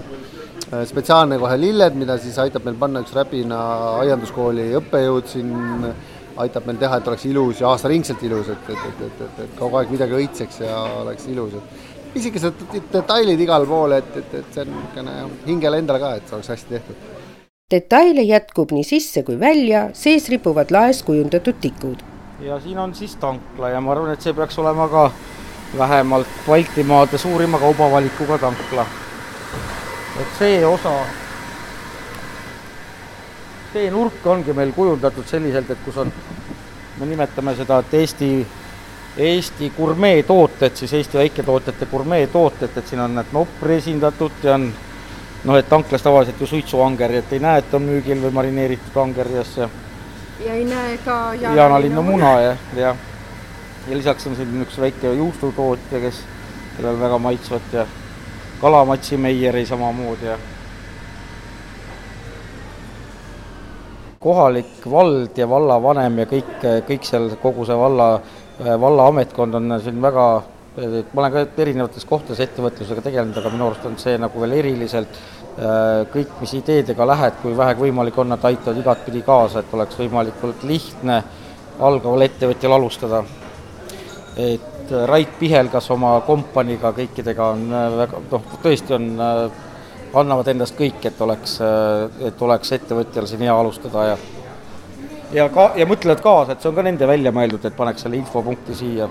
spetsiaalne 0.89 1.37
kohe 1.39 1.57
lilled, 1.61 1.95
mida 1.99 2.17
siis 2.21 2.37
aitab 2.41 2.65
meil 2.65 2.77
panna 2.79 3.03
üks 3.05 3.13
Räpina 3.15 3.61
aianduskooli 4.01 4.71
õppejõud 4.81 5.31
siin 5.31 5.53
aitab 6.43 6.65
meil 6.67 6.79
teha, 6.79 6.99
et 6.99 7.07
oleks 7.07 7.25
ilus 7.29 7.61
ja 7.61 7.71
aastaringselt 7.71 8.23
ilus, 8.27 8.49
et, 8.51 8.69
et, 8.69 8.87
et, 8.89 9.03
et, 9.07 9.21
et, 9.27 9.43
et 9.45 9.59
kogu 9.59 9.79
aeg 9.79 9.91
midagi 9.93 10.17
õitseks 10.19 10.61
ja 10.65 10.79
oleks 11.01 11.27
ilus, 11.31 11.55
et 11.59 11.93
pisikesed 12.15 12.65
detailid 12.93 13.41
igal 13.43 13.67
pool, 13.67 13.97
et, 13.97 14.17
et, 14.21 14.33
et 14.39 14.55
see 14.55 14.65
on 14.65 14.73
niisugune 14.73 15.15
hingele 15.47 15.81
endale 15.83 16.01
ka, 16.03 16.15
et 16.19 16.27
see 16.27 16.37
oleks 16.37 16.51
hästi 16.53 16.75
tehtud. 16.77 17.13
detaile 17.71 18.23
jätkub 18.23 18.71
nii 18.75 18.85
sisse 18.87 19.23
kui 19.27 19.39
välja, 19.39 19.87
sees 19.93 20.29
ripuvad 20.33 20.71
laes 20.75 21.01
kujundatud 21.07 21.59
tikud. 21.61 22.03
ja 22.43 22.59
siin 22.59 22.79
on 22.79 22.95
siis 22.95 23.15
tankla 23.21 23.73
ja 23.73 23.81
ma 23.81 23.95
arvan, 23.95 24.13
et 24.13 24.21
see 24.21 24.33
peaks 24.33 24.59
olema 24.63 24.87
ka 24.91 25.09
vähemalt 25.77 26.39
Baltimaade 26.47 27.17
suurima 27.17 27.59
kaubavalikuga 27.59 28.37
tankla. 28.37 28.85
et 30.21 30.39
see 30.39 30.65
osa 30.65 30.99
see 33.75 33.91
nurk 33.91 34.23
ongi 34.31 34.53
meil 34.55 34.71
kujundatud 34.71 35.27
selliselt, 35.27 35.71
et 35.73 35.81
kus 35.83 35.97
on, 35.99 36.11
me 36.99 37.07
nimetame 37.09 37.55
seda, 37.57 37.81
et 37.83 37.93
Eesti, 37.99 38.29
Eesti 39.25 39.71
gurmeetooted, 39.75 40.75
siis 40.79 40.93
Eesti 40.95 41.19
väiketootjate 41.19 41.87
gurmeetooted, 41.91 42.77
et 42.77 42.87
siin 42.87 43.03
on 43.03 43.17
need 43.19 43.33
Nopri 43.35 43.79
esindatud 43.81 44.45
ja 44.47 44.55
on 44.55 44.69
noh, 45.43 45.57
et 45.59 45.67
tanklas 45.69 46.05
tavaliselt 46.05 46.39
ju 46.39 46.47
suitsuangerjat 46.53 47.35
ei 47.35 47.43
näe, 47.43 47.59
et 47.63 47.75
on 47.75 47.83
müügil 47.89 48.23
või 48.23 48.31
marineeritud 48.39 49.01
angerjas 49.03 49.57
ja 49.59 49.69
ja 50.45 50.53
ei 50.53 50.65
näe 50.67 50.97
ka 51.03 51.33
jaanalinnu 51.33 52.01
muna 52.03 52.31
ja, 52.41 52.55
jah. 52.75 52.97
ja 53.87 53.97
lisaks 53.97 54.27
on 54.27 54.35
siin 54.35 54.55
üks 54.63 54.79
väike 54.79 55.13
juustutootja, 55.19 55.99
kes, 56.07 56.23
kellel 56.77 56.99
väga 56.99 57.19
maitsvat 57.19 57.73
ja 57.73 57.87
Kalamatsi 58.61 59.17
Meieri 59.17 59.65
samamoodi 59.65 60.31
ja 60.31 60.37
kohalik 64.25 64.87
vald 64.89 65.37
ja 65.37 65.45
vallavanem 65.49 66.23
ja 66.23 66.25
kõik, 66.29 66.57
kõik 66.89 67.05
seal, 67.05 67.29
kogu 67.41 67.65
see 67.67 67.77
valla, 67.77 68.09
valla 68.81 69.07
ametkond 69.11 69.59
on 69.59 69.77
siin 69.83 70.01
väga, 70.01 70.25
ma 71.13 71.21
olen 71.21 71.33
ka 71.35 71.45
erinevates 71.61 72.07
kohtades 72.09 72.41
ettevõtlusega 72.47 73.05
tegelenud, 73.05 73.37
aga 73.37 73.53
minu 73.53 73.69
arust 73.69 73.85
on 73.85 73.99
see 74.01 74.17
nagu 74.21 74.41
veel 74.41 74.57
eriliselt 74.57 75.19
kõik, 76.11 76.33
mis 76.41 76.53
ideedega 76.57 77.07
lähed, 77.07 77.37
kui 77.41 77.55
vähegi 77.57 77.85
võimalik 77.85 78.17
on, 78.19 78.33
nad 78.33 78.43
aitavad 78.49 78.79
igatpidi 78.81 79.21
kaasa, 79.23 79.61
et 79.61 79.75
oleks 79.77 79.99
võimalikult 80.01 80.65
lihtne 80.67 81.21
algaval 81.79 82.25
ettevõtjal 82.25 82.75
alustada. 82.75 83.23
et 84.35 84.91
Rait 85.07 85.39
Pihelgas 85.39 85.87
oma 85.89 86.19
kompaniiga 86.27 86.91
kõikidega 86.93 87.45
on 87.55 87.69
väga, 87.97 88.19
noh, 88.31 88.43
tõesti 88.61 88.93
on 88.93 89.07
annavad 90.15 90.47
endast 90.47 90.77
kõik, 90.79 91.03
et 91.05 91.21
oleks, 91.21 91.59
et 92.27 92.41
oleks 92.41 92.71
ettevõtjal 92.77 93.27
siin 93.27 93.45
hea 93.47 93.55
alustada 93.55 94.09
ja 94.11 94.17
ja 95.33 95.49
ka, 95.49 95.71
ja 95.75 95.85
mõtlevad 95.89 96.21
kaasa, 96.23 96.55
et 96.55 96.63
see 96.63 96.71
on 96.71 96.77
ka 96.77 96.85
nende 96.85 97.07
välja 97.09 97.33
mõeldud, 97.35 97.65
et 97.65 97.77
paneks 97.77 98.05
selle 98.05 98.19
infopunkti 98.19 98.75
siia. 98.77 99.09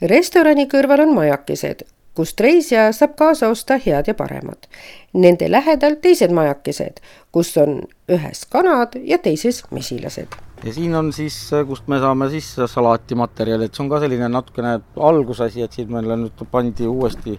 restorani 0.00 0.68
kõrval 0.70 1.04
on 1.04 1.14
majakesed, 1.16 1.84
kust 2.18 2.40
reisija 2.40 2.88
saab 2.96 3.16
kaasa 3.18 3.50
osta 3.52 3.78
head 3.82 4.10
ja 4.10 4.14
paremat. 4.14 4.68
Nende 5.14 5.50
lähedal 5.50 5.98
teised 6.02 6.32
majakesed, 6.34 7.02
kus 7.32 7.54
on 7.62 7.80
ühes 8.10 8.44
kanad 8.50 8.96
ja 9.02 9.18
teises 9.18 9.62
mesilased. 9.70 10.38
ja 10.64 10.72
siin 10.72 10.94
on 10.94 11.12
siis, 11.12 11.36
kust 11.66 11.88
me 11.88 12.00
saame 12.02 12.30
siis 12.30 12.54
salaatimaterjali, 12.66 13.68
et 13.68 13.74
see 13.74 13.84
on 13.84 13.90
ka 13.90 14.00
selline 14.00 14.28
natukene 14.28 14.78
algusasi, 14.96 15.62
et 15.62 15.72
siin 15.72 15.92
meile 15.92 16.16
nüüd 16.16 16.46
pandi 16.50 16.86
uuesti 16.86 17.38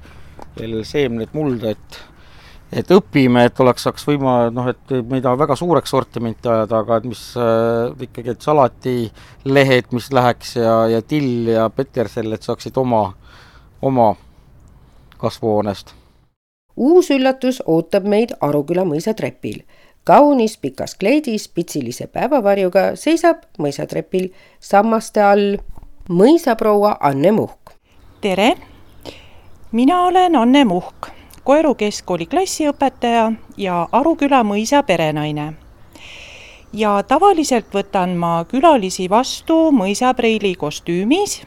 veel 0.60 0.84
seemned 0.88 1.34
mulda, 1.34 1.76
et 1.76 2.00
et 2.72 2.92
õpime, 2.94 3.46
et 3.48 3.60
oleks, 3.64 3.84
saaks 3.86 4.06
võima-, 4.08 4.50
noh, 4.54 4.70
et 4.70 4.94
me 5.10 5.18
ei 5.18 5.26
taha 5.26 5.38
väga 5.40 5.58
suureks 5.58 5.94
sortimenti 5.94 6.50
ajada, 6.50 6.84
aga 6.84 7.00
et 7.00 7.08
mis 7.10 7.24
äh, 7.40 8.06
ikkagi, 8.06 8.36
et 8.36 8.46
salatilehed, 8.46 9.90
mis 9.96 10.10
läheks 10.14 10.56
ja, 10.60 10.76
ja 10.94 11.02
till 11.02 11.50
ja 11.50 11.70
petersell, 11.74 12.34
et 12.36 12.46
saaksid 12.46 12.78
oma, 12.78 13.08
oma 13.82 14.14
kasvuhoonest. 15.20 15.96
uus 16.78 17.10
üllatus 17.12 17.64
ootab 17.66 18.06
meid 18.08 18.38
Aruküla 18.42 18.86
mõisatrepil. 18.88 19.64
kaunis 20.04 20.58
pikas 20.58 20.96
kleidis 20.96 21.48
pitsilise 21.48 22.08
päevavarjuga 22.08 22.96
seisab 22.96 23.44
mõisatrepil 23.60 24.30
sammaste 24.60 25.22
all 25.22 25.58
mõisaproua 26.10 26.98
Anne 27.02 27.32
Muhk. 27.32 27.74
tere, 28.22 28.56
mina 29.72 30.04
olen 30.06 30.36
Anne 30.36 30.66
Muhk 30.66 31.09
Koeru 31.50 31.72
keskkooli 31.74 32.28
klassiõpetaja 32.30 33.24
ja 33.58 33.76
Aruküla 33.92 34.44
mõisa 34.46 34.84
perenaine. 34.86 35.54
ja 36.74 36.92
tavaliselt 37.04 37.74
võtan 37.74 38.14
ma 38.14 38.46
külalisi 38.46 39.08
vastu 39.10 39.72
mõisapreili 39.74 40.54
kostüümis 40.56 41.42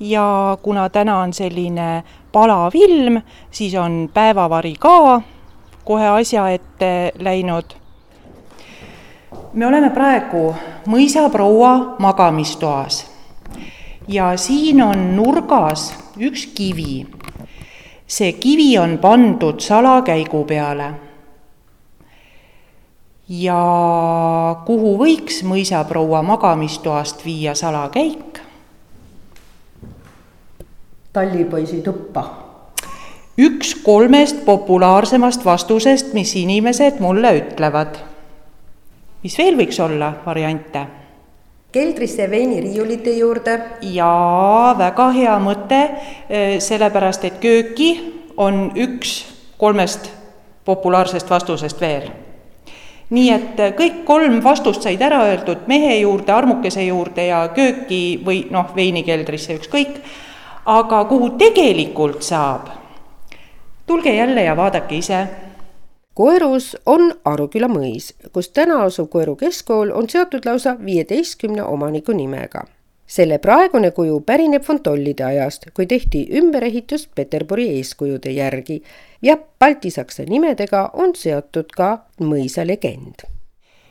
ja 0.00 0.56
kuna 0.62 0.88
täna 0.88 1.18
on 1.18 1.32
selline 1.32 2.04
palav 2.32 2.72
ilm, 2.74 3.20
siis 3.50 3.74
on 3.74 4.08
päevavari 4.14 4.74
ka 4.80 5.20
kohe 5.84 6.08
asja 6.08 6.48
ette 6.48 7.12
läinud. 7.18 7.64
me 9.52 9.66
oleme 9.66 9.90
praegu 9.90 10.54
mõisaproua 10.86 11.96
magamistoas 11.98 13.06
ja 14.08 14.36
siin 14.36 14.82
on 14.82 15.16
nurgas 15.16 15.92
üks 16.16 16.46
kivi 16.46 17.21
see 18.12 18.32
kivi 18.32 18.78
on 18.78 18.98
pandud 18.98 19.60
salakäigu 19.60 20.44
peale. 20.44 20.90
ja 23.28 23.60
kuhu 24.66 24.90
võiks 25.00 25.38
mõisaproua 25.48 26.20
magamistoast 26.22 27.24
viia 27.24 27.54
salakäik? 27.54 28.40
tallipoisi 31.12 31.80
tuppa. 31.80 32.24
üks 33.38 33.74
kolmest 33.74 34.44
populaarsemast 34.44 35.44
vastusest, 35.44 36.12
mis 36.12 36.36
inimesed 36.36 37.00
mulle 37.00 37.32
ütlevad. 37.40 37.96
mis 39.22 39.38
veel 39.38 39.56
võiks 39.56 39.80
olla 39.80 40.12
variante? 40.26 40.86
Keldrisse 41.72 42.30
veiniriiulite 42.30 43.10
juurde. 43.10 43.60
jaa, 43.80 44.78
väga 44.78 45.10
hea 45.10 45.36
mõte, 45.40 45.80
sellepärast 46.58 47.24
et 47.24 47.38
kööki 47.40 47.92
on 48.36 48.70
üks 48.76 49.22
kolmest 49.58 50.10
populaarsest 50.64 51.30
vastusest 51.30 51.80
veel. 51.80 52.10
nii 53.10 53.30
et 53.30 53.62
kõik 53.76 54.04
kolm 54.08 54.38
vastust 54.44 54.82
said 54.82 55.00
ära 55.02 55.22
öeldud 55.28 55.66
mehe 55.68 55.98
juurde, 56.00 56.32
armukese 56.32 56.84
juurde 56.84 57.26
ja 57.26 57.48
kööki 57.54 58.20
või 58.24 58.46
noh, 58.50 58.70
veinikeldrisse, 58.76 59.58
ükskõik, 59.60 59.98
aga 60.66 61.04
kuhu 61.04 61.30
tegelikult 61.40 62.22
saab, 62.22 62.68
tulge 63.86 64.14
jälle 64.14 64.44
ja 64.44 64.56
vaadake 64.56 64.96
ise 64.96 65.26
Koerus 66.14 66.74
on 66.86 67.06
Aruküla 67.24 67.70
mõis, 67.72 68.10
kus 68.36 68.50
täna 68.52 68.82
asuv 68.84 69.06
Koeru 69.08 69.32
keskkool 69.40 69.94
on 69.96 70.10
seotud 70.12 70.44
lausa 70.44 70.74
viieteistkümne 70.84 71.64
omaniku 71.64 72.12
nimega. 72.12 72.66
selle 73.06 73.38
praegune 73.38 73.90
kuju 73.90 74.20
pärineb 74.20 74.62
Fontollide 74.62 75.24
ajast, 75.24 75.66
kui 75.74 75.86
tehti 75.86 76.26
ümberehitus 76.38 77.08
Peterburi 77.14 77.68
eeskujude 77.78 78.30
järgi 78.30 78.82
ja 79.22 79.38
baltisaksa 79.58 80.24
nimedega 80.28 80.90
on 80.92 81.16
seotud 81.16 81.72
ka 81.76 81.98
mõisa 82.20 82.66
legend. 82.66 83.24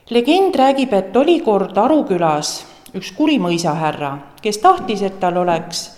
legend 0.09 0.55
räägib, 0.55 0.93
et 0.93 1.17
oli 1.17 1.39
kord 1.39 1.77
Arukülas 1.77 2.65
üks 2.93 3.11
kuri 3.17 3.39
mõisahärra, 3.39 4.17
kes 4.41 4.57
tahtis, 4.57 5.01
et 5.01 5.19
tal 5.19 5.37
oleks 5.37 5.89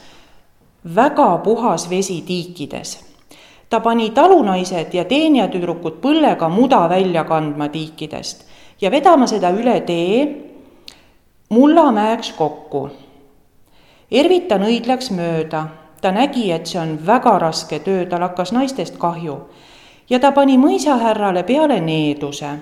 väga 0.96 1.38
puhas 1.44 1.90
vesi 1.90 2.22
tiikides 2.22 3.13
ta 3.74 3.80
pani 3.80 4.10
talunaised 4.14 4.94
ja 4.94 5.02
teenijatüdrukud 5.10 5.96
põllega 6.02 6.46
muda 6.50 6.84
välja 6.90 7.24
kandma 7.26 7.72
tiikidest 7.74 8.44
ja 8.82 8.92
vedama 8.94 9.26
seda 9.28 9.50
üle 9.50 9.80
tee 9.82 10.20
Mullamäeks 11.50 12.32
kokku. 12.38 12.84
Ervita 14.12 14.60
nõid 14.62 14.86
läks 14.90 15.10
mööda, 15.14 15.64
ta 16.02 16.12
nägi, 16.14 16.52
et 16.54 16.70
see 16.70 16.80
on 16.82 16.94
väga 17.08 17.34
raske 17.42 17.80
töö, 17.82 18.06
tal 18.10 18.22
hakkas 18.28 18.54
naistest 18.54 19.02
kahju 19.02 19.40
ja 20.10 20.22
ta 20.22 20.32
pani 20.38 20.60
mõisahärrale 20.62 21.42
peale 21.44 21.82
needuse. 21.82 22.54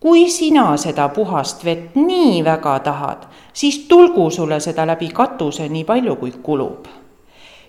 kui 0.00 0.30
sina 0.30 0.76
seda 0.76 1.08
puhast 1.08 1.64
vett 1.64 1.94
nii 1.94 2.40
väga 2.44 2.78
tahad, 2.88 3.28
siis 3.52 3.84
tulgu 3.88 4.30
sulle 4.30 4.60
seda 4.60 4.86
läbi 4.86 5.12
katuse 5.12 5.68
nii 5.68 5.84
palju, 5.84 6.16
kui 6.16 6.32
kulub 6.42 7.01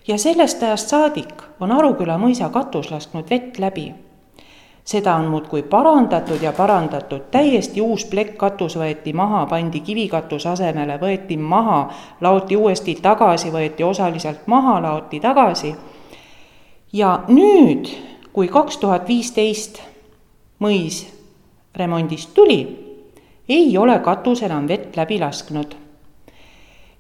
ja 0.08 0.18
sellest 0.18 0.64
ajast 0.64 0.90
saadik 0.90 1.44
on 1.60 1.72
Aruküla 1.72 2.18
mõisa 2.20 2.50
katus 2.52 2.92
lasknud 2.92 3.30
vett 3.30 3.60
läbi. 3.60 3.94
seda 4.84 5.16
on 5.16 5.30
muudkui 5.32 5.64
parandatud 5.64 6.42
ja 6.42 6.52
parandatud, 6.52 7.22
täiesti 7.32 7.82
uus 7.82 8.06
plekkkatus 8.06 8.76
võeti 8.76 9.14
maha, 9.14 9.46
pandi 9.46 9.80
kivikatuse 9.80 10.50
asemele, 10.50 10.98
võeti 11.00 11.38
maha, 11.38 11.90
laoti 12.22 12.56
uuesti 12.56 12.96
tagasi, 12.96 13.52
võeti 13.52 13.84
osaliselt 13.84 14.48
maha, 14.48 14.82
laoti 14.82 15.20
tagasi. 15.20 15.76
ja 16.94 17.24
nüüd, 17.28 17.88
kui 18.34 18.48
kaks 18.48 18.78
tuhat 18.78 19.08
viisteist 19.08 19.82
mõis 20.60 21.08
remondist 21.76 22.34
tuli, 22.34 22.60
ei 23.50 23.78
ole 23.78 24.00
katus 24.00 24.42
enam 24.42 24.68
vett 24.68 24.98
läbi 24.98 25.20
lasknud 25.20 25.83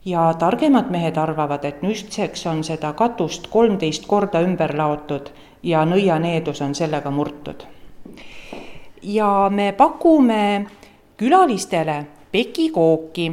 ja 0.05 0.33
targemad 0.39 0.89
mehed 0.91 1.17
arvavad, 1.17 1.63
et 1.65 1.81
nüüdseks 1.81 2.47
on 2.47 2.63
seda 2.63 2.93
katust 2.93 3.47
kolmteist 3.47 4.05
korda 4.07 4.41
ümber 4.43 4.75
laotud 4.77 5.31
ja 5.63 5.85
nõianeedus 5.85 6.61
on 6.61 6.75
sellega 6.75 7.11
murtud. 7.11 7.63
ja 9.03 9.49
me 9.49 9.71
pakume 9.71 10.65
külalistele 11.17 12.05
pekikooki. 12.31 13.31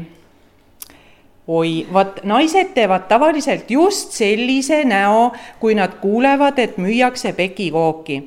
oi, 1.49 1.87
vaat 1.93 2.25
naised 2.25 2.75
teevad 2.75 3.09
tavaliselt 3.09 3.71
just 3.71 4.13
sellise 4.13 4.85
näo, 4.85 5.33
kui 5.61 5.75
nad 5.75 5.99
kuulevad, 6.01 6.59
et 6.59 6.79
müüakse 6.79 7.33
pekikooki 7.33 8.23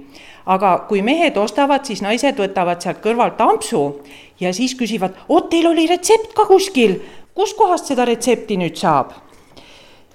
aga 0.46 0.78
kui 0.90 1.02
mehed 1.02 1.38
ostavad, 1.38 1.86
siis 1.86 2.02
naised 2.02 2.36
võtavad 2.36 2.82
sealt 2.84 3.00
kõrvalt 3.04 3.40
ampsu 3.42 4.02
ja 4.40 4.54
siis 4.54 4.76
küsivad, 4.76 5.16
oot, 5.30 5.50
teil 5.50 5.68
oli 5.68 5.88
retsept 5.88 6.34
ka 6.36 6.46
kuskil 6.46 7.00
kuskohast 7.36 7.86
seda 7.86 8.06
retsepti 8.06 8.58
nüüd 8.58 8.76
saab? 8.78 9.12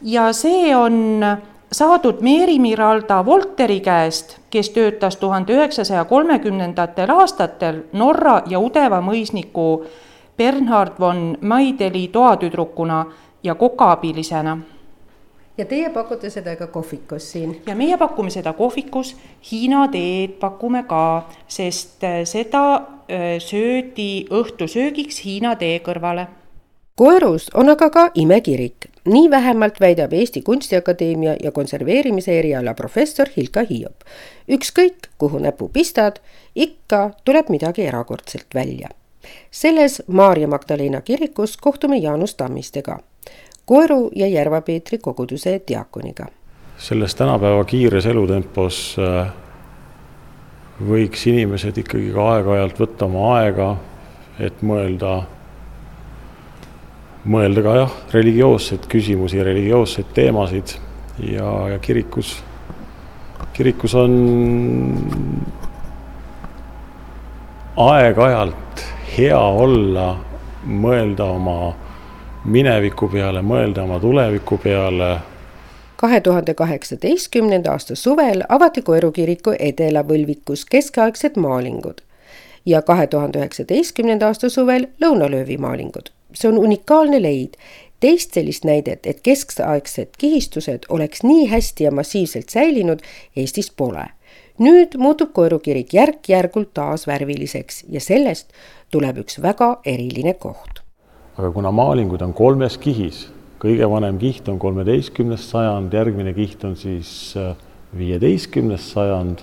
ja 0.02 0.32
see 0.32 0.76
on 0.76 1.24
saadud 1.72 2.20
Meeri 2.20 2.58
Miralda 2.58 3.26
Volteri 3.26 3.80
käest, 3.80 4.38
kes 4.50 4.70
töötas 4.70 5.16
tuhande 5.16 5.52
üheksasaja 5.52 6.04
kolmekümnendatel 6.04 7.10
aastatel 7.10 7.82
Norra 7.92 8.42
ja 8.46 8.60
Udeva 8.60 9.00
mõisniku 9.04 9.84
Bernhard 10.38 11.00
von 11.00 11.38
Maideli 11.40 12.08
toatüdrukuna 12.08 13.06
ja 13.42 13.54
kokaabilisena. 13.54 14.58
ja 15.58 15.64
teie 15.64 15.90
pakute 15.90 16.30
seda 16.30 16.56
ka 16.56 16.66
kohvikus 16.66 17.32
siin? 17.32 17.62
ja 17.66 17.76
meie 17.76 17.96
pakume 17.96 18.30
seda 18.30 18.52
kohvikus, 18.52 19.16
Hiina 19.50 19.88
teed 19.88 20.38
pakume 20.40 20.84
ka, 20.88 21.28
sest 21.48 22.04
seda 22.24 22.82
öö, 23.10 23.40
söödi 23.40 24.26
õhtusöögiks 24.30 25.24
Hiina 25.24 25.56
tee 25.56 25.78
kõrvale 25.78 26.26
koerus 26.98 27.50
on 27.54 27.68
aga 27.70 27.90
ka 27.94 28.10
imekirik, 28.14 28.88
nii 29.06 29.30
vähemalt 29.30 29.76
väidab 29.80 30.12
Eesti 30.12 30.42
Kunstiakadeemia 30.42 31.36
ja 31.42 31.52
konserveerimise 31.52 32.38
eriala 32.38 32.74
professor 32.74 33.28
Hilka 33.36 33.62
Hiiop. 33.70 34.02
ükskõik, 34.50 35.06
kuhu 35.18 35.38
näpu 35.38 35.68
pistad, 35.68 36.18
ikka 36.54 37.10
tuleb 37.24 37.48
midagi 37.48 37.86
erakordselt 37.86 38.46
välja. 38.54 38.88
selles 39.50 40.02
Maarja 40.06 40.48
Magdalena 40.48 41.00
kirikus 41.00 41.56
kohtume 41.56 41.96
Jaanus 41.96 42.34
Tammistega, 42.34 42.98
Koeru 43.64 44.10
ja 44.16 44.26
Järva-Peetri 44.26 44.98
koguduse 44.98 45.60
diakoniga. 45.68 46.26
selles 46.78 47.14
tänapäeva 47.14 47.64
kiires 47.64 48.06
elutempos 48.06 48.96
äh, 48.98 49.32
võiks 50.88 51.26
inimesed 51.26 51.78
ikkagi 51.78 52.10
ka 52.12 52.30
aeg-ajalt 52.32 52.78
võtta 52.80 53.04
oma 53.04 53.36
aega, 53.38 53.76
et 54.40 54.62
mõelda 54.62 55.22
mõelda 57.28 57.62
ka 57.64 57.74
jah, 57.76 57.96
religioosseid 58.14 58.86
küsimusi, 58.90 59.42
religioosseid 59.44 60.12
teemasid. 60.14 60.76
Ja, 61.18 61.50
ja 61.72 61.78
kirikus, 61.82 62.36
kirikus 63.52 63.94
on 63.98 64.12
aeg-ajalt 67.76 68.84
hea 69.16 69.38
olla, 69.38 70.12
mõelda 70.62 71.26
oma 71.34 71.56
mineviku 72.44 73.08
peale, 73.10 73.42
mõelda 73.42 73.82
oma 73.82 73.98
tuleviku 74.00 74.58
peale. 74.62 75.16
kahe 75.96 76.20
tuhande 76.20 76.54
kaheksateistkümnenda 76.54 77.72
aasta 77.72 77.96
suvel 77.96 78.42
avati 78.48 78.82
Koeru 78.82 79.10
kiriku 79.12 79.54
Edela-Võlvikus 79.58 80.62
keskaegsed 80.70 81.36
maalingud 81.36 82.00
ja 82.66 82.82
kahe 82.82 83.06
tuhande 83.06 83.38
üheksateistkümnenda 83.38 84.26
aasta 84.26 84.48
suvel 84.48 84.86
lõunalöövi 85.02 85.58
maalingud 85.58 86.12
see 86.38 86.48
on 86.50 86.58
unikaalne 86.58 87.22
leid. 87.22 87.58
teist 88.00 88.34
sellist 88.34 88.62
näidet, 88.64 89.06
et 89.10 89.20
keskaegsed 89.26 90.14
kihistused 90.18 90.86
oleks 90.88 91.24
nii 91.26 91.48
hästi 91.50 91.84
ja 91.84 91.90
massiivselt 91.90 92.48
säilinud, 92.48 93.02
Eestis 93.36 93.70
pole. 93.70 94.04
nüüd 94.58 94.94
muutub 94.98 95.32
Koeru 95.32 95.58
kirik 95.58 95.94
järk-järgult 95.94 96.74
taas 96.74 97.06
värviliseks 97.06 97.84
ja 97.88 98.00
sellest 98.00 98.52
tuleb 98.90 99.18
üks 99.22 99.42
väga 99.42 99.80
eriline 99.84 100.34
koht. 100.34 100.82
aga 101.38 101.50
kuna 101.50 101.70
maalingud 101.70 102.22
on 102.22 102.34
kolmes 102.34 102.78
kihis, 102.78 103.28
kõige 103.58 103.90
vanem 103.90 104.18
kiht 104.18 104.48
on 104.48 104.58
kolmeteistkümnes 104.58 105.50
sajand, 105.50 105.92
järgmine 105.92 106.34
kiht 106.34 106.64
on 106.64 106.76
siis 106.76 107.34
äh, 107.36 107.54
viieteistkümnes 107.98 108.92
sajand 108.92 109.42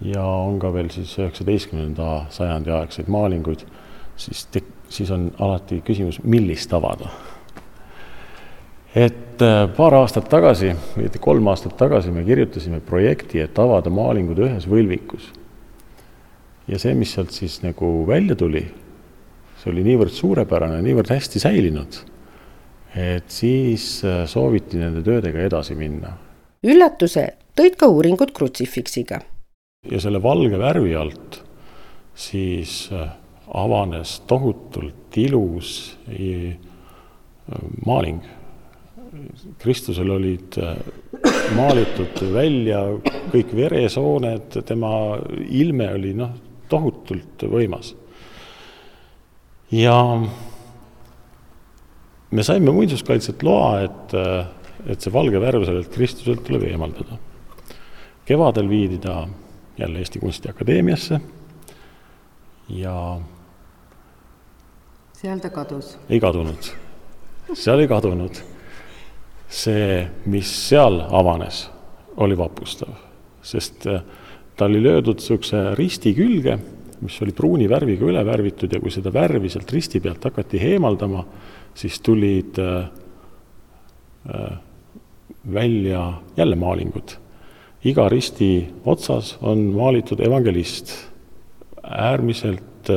ja 0.00 0.24
on 0.24 0.58
ka 0.58 0.72
veel 0.72 0.90
siis 0.94 1.18
üheksateistkümnenda 1.18 2.26
sajandi 2.30 2.70
aegseid 2.70 3.08
maalinguid, 3.12 3.64
siis 4.16 4.46
tek-, 4.52 4.77
siis 4.88 5.10
on 5.14 5.28
alati 5.38 5.80
küsimus, 5.84 6.20
millist 6.24 6.72
avada. 6.72 7.10
et 8.94 9.42
äh, 9.44 9.68
paar 9.76 9.94
aastat 9.94 10.28
tagasi, 10.32 10.72
õieti 10.98 11.20
kolm 11.22 11.46
aastat 11.52 11.76
tagasi 11.78 12.10
me 12.10 12.24
kirjutasime 12.24 12.80
projekti, 12.80 13.40
et 13.44 13.58
avada 13.58 13.90
maalingud 13.90 14.38
ühes 14.46 14.66
võlvikus. 14.66 15.30
ja 16.68 16.78
see, 16.78 16.94
mis 16.94 17.12
sealt 17.14 17.32
siis 17.36 17.60
nagu 17.62 18.06
välja 18.08 18.36
tuli, 18.36 18.64
see 19.62 19.72
oli 19.72 19.84
niivõrd 19.86 20.14
suurepärane, 20.14 20.80
niivõrd 20.82 21.12
hästi 21.12 21.42
säilinud, 21.44 22.00
et 22.96 23.28
siis 23.30 24.04
äh, 24.04 24.24
sooviti 24.26 24.80
nende 24.80 25.04
töödega 25.04 25.44
edasi 25.46 25.76
minna. 25.78 26.16
üllatuse 26.64 27.28
tõid 27.58 27.76
ka 27.76 27.86
uuringud 27.92 28.32
krutsifiksiga. 28.32 29.20
ja 29.90 30.00
selle 30.00 30.22
valge 30.22 30.58
värvi 30.58 30.96
alt 30.96 31.42
siis 32.18 32.88
äh, 32.92 33.12
avanes 33.54 34.20
tohutult 34.26 35.16
ilus 35.16 35.96
maaling. 37.86 38.20
Kristusel 39.58 40.10
olid 40.10 40.58
äh, 40.60 40.76
maalitud 41.56 42.20
välja 42.32 42.82
kõik 43.32 43.54
veresooned, 43.56 44.58
tema 44.68 44.90
ilme 45.48 45.88
oli 45.96 46.12
noh, 46.16 46.34
tohutult 46.68 47.46
võimas. 47.48 47.94
ja 49.72 49.96
me 52.30 52.44
saime 52.44 52.72
muinsuskaitselt 52.72 53.42
loa, 53.42 53.80
et, 53.86 54.14
äh, 54.14 54.92
et 54.92 55.00
see 55.00 55.12
valge 55.12 55.40
värv 55.40 55.64
sellelt 55.64 55.90
Kristuselt 55.94 56.44
tuleb 56.44 56.68
eemaldada. 56.68 57.18
kevadel 58.28 58.68
viidi 58.68 58.98
ta 58.98 59.26
jälle 59.78 59.98
Eesti 59.98 60.18
Kunstiakadeemiasse 60.18 61.20
ja 62.68 63.20
seal 65.18 65.40
ta 65.42 65.50
kadus? 65.50 65.96
ei 66.10 66.20
kadunud, 66.22 66.70
seal 67.58 67.82
ei 67.82 67.90
kadunud. 67.90 68.38
see, 69.48 70.02
mis 70.28 70.48
seal 70.68 71.00
avanes, 71.16 71.62
oli 72.20 72.36
vapustav, 72.36 72.90
sest 73.42 73.86
äh, 73.88 74.02
ta 74.56 74.66
oli 74.68 74.82
löödud 74.84 75.16
niisuguse 75.16 75.62
risti 75.78 76.12
külge, 76.14 76.58
mis 77.00 77.16
oli 77.24 77.32
pruuni 77.32 77.68
värviga 77.70 78.04
üle 78.10 78.24
värvitud 78.26 78.74
ja 78.74 78.80
kui 78.82 78.92
seda 78.92 79.12
värvi 79.14 79.48
sealt 79.48 79.72
risti 79.72 80.02
pealt 80.04 80.26
hakati 80.28 80.60
eemaldama, 80.74 81.24
siis 81.74 81.96
tulid 82.04 82.60
äh, 82.60 82.90
äh, 84.28 84.58
välja 85.52 86.12
jälle 86.36 86.56
maalingud. 86.60 87.16
iga 87.84 88.08
risti 88.08 88.68
otsas 88.84 89.38
on 89.40 89.72
maalitud 89.72 90.20
evangelist, 90.20 90.92
äärmiselt 91.82 92.90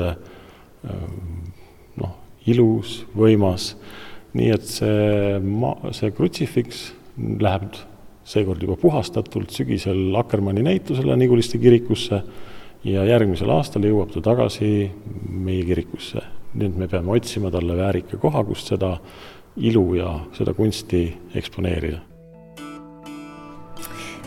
ilus, 2.50 3.02
võimas. 3.18 3.76
nii 4.34 4.52
et 4.54 4.64
see 4.64 5.40
ma-, 5.44 5.92
see 5.92 6.12
krutsifiks 6.16 6.94
läheb 7.44 7.74
seekord 8.24 8.62
juba 8.64 8.78
puhastatult 8.80 9.52
sügisel 9.52 10.16
Akkermanni 10.16 10.64
näitusele 10.64 11.18
Niguliste 11.20 11.60
kirikusse 11.60 12.22
ja 12.88 13.04
järgmisel 13.06 13.52
aastal 13.52 13.86
jõuab 13.90 14.14
ta 14.14 14.24
tagasi 14.32 14.92
meie 15.28 15.66
kirikusse. 15.68 16.22
et 16.60 16.78
me 16.78 16.88
peame 16.88 17.12
otsima 17.12 17.52
talle 17.52 17.76
väärika 17.76 18.18
koha, 18.18 18.44
kust 18.44 18.68
seda 18.68 18.98
ilu 19.58 19.96
ja 19.96 20.20
seda 20.38 20.54
kunsti 20.54 21.04
eksponeerida 21.36 22.11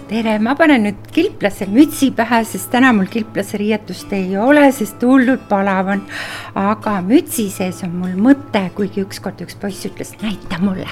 tere, 0.08 0.36
ma 0.42 0.54
panen 0.58 0.84
nüüd 0.84 1.06
kilplase 1.14 1.66
mütsi 1.70 2.10
pähe, 2.16 2.42
sest 2.48 2.70
täna 2.72 2.92
mul 2.96 3.08
kilplase 3.10 3.58
riietust 3.60 4.12
ei 4.16 4.36
ole, 4.40 4.66
sest 4.72 5.02
hullult 5.04 5.46
palav 5.48 5.90
on. 5.94 6.04
aga 6.54 6.98
mütsi 7.04 7.48
sees 7.52 7.82
on 7.86 7.94
mul 8.02 8.14
mõte, 8.26 8.66
kuigi 8.76 9.04
ükskord 9.04 9.40
üks 9.44 9.56
poiss 9.60 9.86
ütles, 9.88 10.14
näita 10.22 10.60
mulle. 10.62 10.88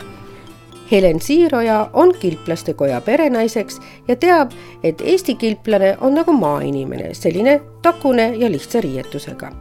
Helen 0.93 1.21
Siiroja 1.25 1.91
on 1.97 2.13
kilplaste 2.21 2.75
koja 2.77 3.01
perenaiseks 3.01 3.79
ja 4.09 4.17
teab, 4.17 4.53
et 4.85 5.01
Eesti 5.01 5.35
kilplane 5.41 5.97
on 6.01 6.19
nagu 6.21 6.33
maainimene, 6.37 7.15
selline 7.17 7.61
takune 7.83 8.35
ja 8.37 8.51
lihtsa 8.51 8.81
riietusega. 8.81 9.53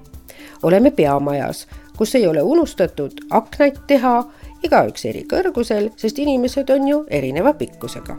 oleme 0.64 0.92
peamajas, 0.92 1.68
kus 1.98 2.16
ei 2.16 2.28
ole 2.28 2.42
unustatud 2.42 3.26
aknaid 3.30 3.82
teha, 3.88 4.24
igaüks 4.64 5.06
eri 5.06 5.26
kõrgusel, 5.26 5.90
sest 5.98 6.20
inimesed 6.20 6.70
on 6.70 6.88
ju 6.88 7.04
erineva 7.10 7.54
pikkusega 7.54 8.18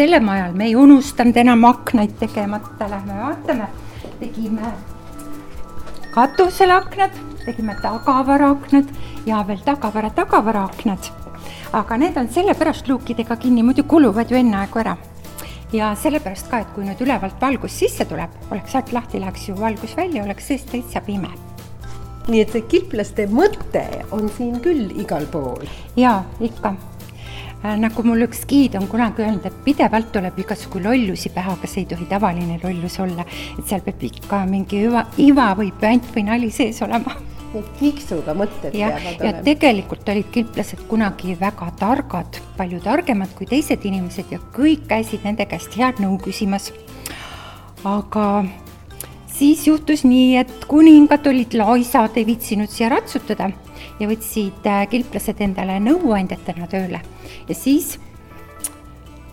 selle 0.00 0.20
majal 0.24 0.54
me 0.56 0.64
ei 0.64 0.76
unustanud 0.80 1.36
enam 1.36 1.64
aknaid 1.68 2.14
tegemata, 2.22 2.86
lähme 2.88 3.18
vaatame, 3.20 3.66
tegime 4.20 4.70
katusele 6.14 6.72
aknad, 6.72 7.18
tegime 7.44 7.74
tagavaraaknad 7.82 8.88
ja 9.26 9.42
veel 9.48 9.60
tagavara 9.66 10.10
tagavaraaknad. 10.16 11.10
aga 11.72 11.96
need 11.96 12.16
on 12.16 12.32
sellepärast 12.32 12.88
luukidega 12.88 13.36
kinni, 13.36 13.62
muidu 13.62 13.84
kuluvad 13.84 14.30
ju 14.30 14.40
enneaegu 14.40 14.80
ära. 14.80 14.96
ja 15.72 15.92
sellepärast 15.94 16.48
ka, 16.48 16.64
et 16.64 16.72
kui 16.74 16.88
nüüd 16.88 17.04
ülevalt 17.04 17.36
valgus 17.40 17.76
sisse 17.84 18.08
tuleb, 18.08 18.30
oleks 18.50 18.72
sealt 18.72 18.92
lahti, 18.96 19.20
läheks 19.20 19.48
ju 19.48 19.60
valgus 19.60 19.96
välja, 19.96 20.24
oleks 20.24 20.48
seest 20.48 20.72
täitsa 20.72 21.04
pime 21.04 21.28
nii 22.28 22.40
et 22.40 22.56
see 22.56 22.64
kilplaste 22.72 23.26
mõte 23.28 23.84
on 24.16 24.32
siin 24.32 24.60
küll 24.64 24.88
igal 24.96 25.28
pool. 25.28 25.68
jaa, 25.96 26.24
ikka 26.40 26.72
nagu 27.60 28.02
mul 28.06 28.24
üks 28.24 28.46
giid 28.48 28.76
on 28.78 28.86
kunagi 28.88 29.24
öelnud, 29.24 29.44
et 29.44 29.56
pidevalt 29.64 30.08
tuleb 30.14 30.38
igasugu 30.40 30.80
lollusi 30.80 31.32
pähe, 31.34 31.52
aga 31.52 31.68
see 31.68 31.82
ei 31.84 31.90
tohi 31.90 32.06
tavaline 32.08 32.56
lollus 32.62 32.96
olla. 33.04 33.26
et 33.58 33.66
seal 33.68 33.82
peab 33.84 34.02
ikka 34.02 34.44
mingi 34.48 34.84
iva, 34.86 35.04
iva 35.18 35.50
või 35.58 35.72
püant 35.72 36.08
või 36.14 36.24
nali 36.30 36.50
sees 36.50 36.80
olema. 36.82 37.16
Need 37.50 37.66
kiksuga 37.80 38.32
mõtted 38.38 38.74
ja, 38.78 38.92
peavad 38.94 39.20
olema. 39.20 39.42
tegelikult 39.44 40.08
olid 40.08 40.30
kilplased 40.32 40.86
kunagi 40.88 41.36
väga 41.40 41.70
targad, 41.76 42.40
palju 42.56 42.80
targemad 42.80 43.34
kui 43.36 43.48
teised 43.50 43.84
inimesed 43.84 44.32
ja 44.32 44.40
kõik 44.54 44.86
käisid 44.88 45.26
nende 45.26 45.44
käest 45.50 45.76
head 45.76 46.00
nõu 46.00 46.16
küsimas. 46.22 46.70
aga 47.84 48.44
siis 49.26 49.66
juhtus 49.66 50.04
nii, 50.04 50.36
et 50.40 50.64
kuningad 50.70 51.26
olid 51.26 51.52
laisad, 51.58 52.16
ei 52.16 52.24
viitsinud 52.24 52.72
siia 52.72 52.88
ratsutada 52.88 53.50
ja 54.00 54.08
võtsid 54.10 54.66
äh, 54.66 54.84
kilplased 54.90 55.40
endale 55.44 55.78
nõuandjatena 55.84 56.68
tööle 56.70 57.02
ja 57.48 57.56
siis 57.56 57.98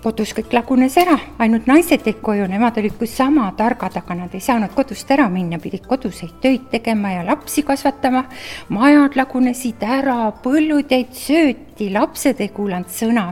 kodus 0.04 0.32
kõik 0.38 0.54
lagunes 0.56 0.96
ära, 1.02 1.18
ainult 1.42 1.66
naised 1.68 2.06
jäid 2.06 2.22
koju, 2.24 2.46
nemad 2.48 2.78
olid 2.80 2.94
kui 3.00 3.10
sama 3.12 3.50
targad, 3.58 3.98
aga 4.00 4.16
nad 4.16 4.36
ei 4.38 4.44
saanud 4.44 4.72
kodust 4.78 5.10
ära 5.12 5.26
minna, 5.32 5.60
pidid 5.60 5.88
koduseid 5.90 6.38
töid 6.44 6.70
tegema 6.72 7.16
ja 7.16 7.26
lapsi 7.28 7.64
kasvatama. 7.68 8.24
majad 8.70 9.18
lagunesid 9.18 9.84
ära, 9.84 10.32
põllud 10.44 10.92
jäid 10.92 11.12
sööti, 11.18 11.90
lapsed 11.92 12.40
ei 12.40 12.54
kuulanud 12.54 12.94
sõna 12.94 13.32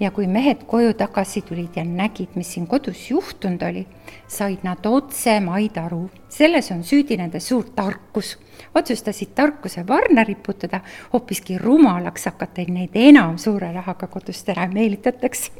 ja 0.00 0.10
kui 0.10 0.26
mehed 0.26 0.64
koju 0.66 0.94
tagasi 0.98 1.42
tulid 1.42 1.76
ja 1.76 1.84
nägid, 1.84 2.34
mis 2.34 2.52
siin 2.54 2.66
kodus 2.66 3.10
juhtunud 3.10 3.62
oli, 3.62 3.86
said 4.28 4.64
nad 4.66 4.86
otse 4.86 5.40
maid 5.40 5.78
aru. 5.78 6.08
selles 6.28 6.70
on 6.70 6.82
süüdi 6.84 7.16
nende 7.16 7.40
suur 7.40 7.64
tarkus. 7.76 8.38
otsustasid 8.74 9.34
tarkuse 9.34 9.86
varna 9.86 10.24
riputada, 10.24 10.80
hoopiski 11.12 11.58
rumalaks 11.58 12.24
hakata, 12.24 12.62
et 12.62 12.68
neid 12.68 12.90
enam 12.94 13.38
suure 13.38 13.72
rahaga 13.72 14.06
kodust 14.06 14.48
ära 14.48 14.66
meelitataks 14.68 15.50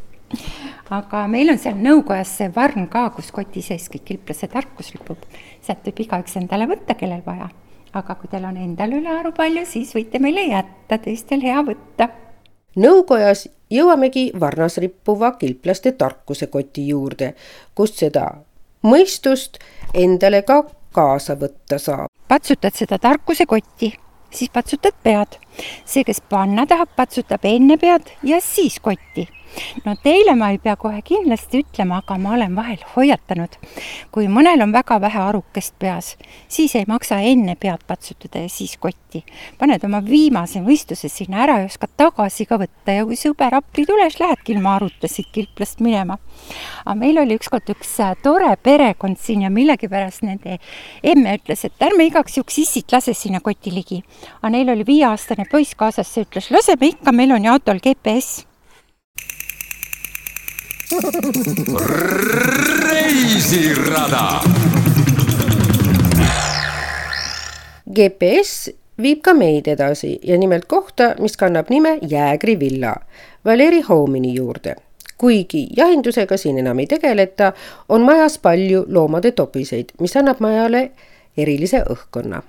aga 0.90 1.24
meil 1.30 1.52
on 1.52 1.60
seal 1.60 1.76
nõukojas 1.80 2.32
see 2.38 2.50
varn 2.54 2.88
ka, 2.90 3.06
kus 3.16 3.30
koti 3.34 3.62
sees 3.64 3.86
kõik 3.92 4.06
kilplase 4.10 4.48
tarkus 4.52 4.92
ripub. 4.94 5.20
sealt 5.62 5.86
võib 5.86 6.04
igaüks 6.06 6.36
endale 6.40 6.66
võtta, 6.70 6.96
kellel 6.98 7.22
vaja. 7.26 7.50
aga 7.94 8.14
kui 8.18 8.28
teil 8.28 8.44
on 8.44 8.56
endal 8.58 8.92
ülearu 8.92 9.32
palju, 9.32 9.64
siis 9.66 9.94
võite 9.94 10.18
meile 10.18 10.48
jätta, 10.48 10.98
teistel 10.98 11.42
hea 11.42 11.62
võtta. 11.62 12.08
Nõukojas 12.76 13.48
jõuamegi 13.70 14.30
varnas 14.40 14.78
rippuva 14.82 15.32
kilplaste 15.38 15.92
tarkusekoti 15.92 16.88
juurde, 16.88 17.34
kust 17.74 18.00
seda 18.02 18.30
mõistust 18.84 19.58
endale 19.94 20.42
ka 20.42 20.62
kaasa 20.94 21.36
võtta 21.40 21.78
saab. 21.78 22.10
patsutad 22.28 22.74
seda 22.74 22.98
tarkusekotti, 22.98 23.94
siis 24.30 24.50
patsutad 24.50 24.94
pead. 25.02 25.38
see, 25.84 26.04
kes 26.04 26.20
panna 26.28 26.66
tahab, 26.66 26.88
patsutab 26.96 27.44
enne 27.44 27.76
pead 27.76 28.10
ja 28.22 28.40
siis 28.40 28.80
kotti 28.80 29.28
no 29.84 29.94
teile 30.02 30.34
ma 30.38 30.50
ei 30.52 30.58
pea 30.62 30.76
kohe 30.80 31.00
kindlasti 31.04 31.62
ütlema, 31.64 32.00
aga 32.02 32.16
ma 32.20 32.34
olen 32.36 32.54
vahel 32.56 32.82
hoiatanud. 32.94 33.56
kui 34.14 34.28
mõnel 34.30 34.62
on 34.62 34.72
väga 34.72 35.00
vähe 35.00 35.20
arukest 35.20 35.74
peas, 35.78 36.14
siis 36.48 36.74
ei 36.78 36.86
maksa 36.88 37.20
enne 37.20 37.56
pead 37.60 37.84
patsutada 37.86 38.44
ja 38.44 38.48
siis 38.48 38.76
kotti. 38.80 39.24
paned 39.58 39.84
oma 39.84 40.00
viimase 40.04 40.62
mõistuse 40.64 41.08
sinna 41.08 41.42
ära 41.44 41.58
ja 41.62 41.66
oskad 41.70 41.92
tagasi 41.96 42.46
ka 42.46 42.58
võtta 42.62 42.96
ja 42.98 43.04
kui 43.04 43.18
sõber 43.18 43.54
appi 43.58 43.86
tules, 43.86 44.18
lähedki 44.20 44.54
ilma 44.56 44.76
aruta 44.76 45.08
siit 45.08 45.30
kilplast 45.32 45.80
minema. 45.80 46.18
aga 46.84 46.94
meil 46.98 47.18
oli 47.18 47.38
ükskord 47.38 47.70
üks 47.74 47.98
äh, 48.00 48.16
tore 48.22 48.54
perekond 48.56 49.18
siin 49.18 49.42
ja 49.42 49.50
millegipärast 49.50 50.22
nende 50.22 50.58
emme 51.02 51.36
ütles, 51.38 51.64
et 51.64 51.82
ärme 51.82 52.08
igaks 52.10 52.38
juhuks 52.38 52.58
issit 52.58 52.92
lase 52.92 53.14
sinna 53.14 53.40
koti 53.40 53.74
ligi. 53.74 54.02
aga 54.40 54.50
neil 54.56 54.74
oli 54.74 54.86
viieaastane 54.86 55.46
poiss 55.50 55.74
kaasas, 55.74 56.08
see 56.08 56.26
ütles, 56.26 56.50
laseme 56.50 56.92
ikka, 56.94 57.12
meil 57.12 57.32
on 57.32 57.44
ju 57.44 57.52
autol 57.52 57.80
GPS 57.84 58.44
reisirada. 62.84 64.40
GPS 67.94 68.70
viib 69.02 69.22
ka 69.22 69.34
meid 69.34 69.66
edasi 69.70 70.18
ja 70.22 70.38
nimelt 70.38 70.64
kohta, 70.68 71.14
mis 71.20 71.36
kannab 71.36 71.70
nime 71.70 71.98
Jäägri 72.08 72.58
villa, 72.60 72.94
Valeri 73.44 73.80
Homini 73.80 74.34
juurde. 74.34 74.74
kuigi 75.18 75.68
jahindusega 75.76 76.36
siin 76.36 76.58
enam 76.58 76.78
ei 76.78 76.86
tegeleta, 76.86 77.52
on 77.88 78.02
majas 78.02 78.38
palju 78.38 78.84
loomade 78.88 79.30
topiseid, 79.32 79.84
mis 80.00 80.16
annab 80.16 80.40
majale 80.40 80.90
erilise 81.36 81.84
õhkkonna. 81.90 82.42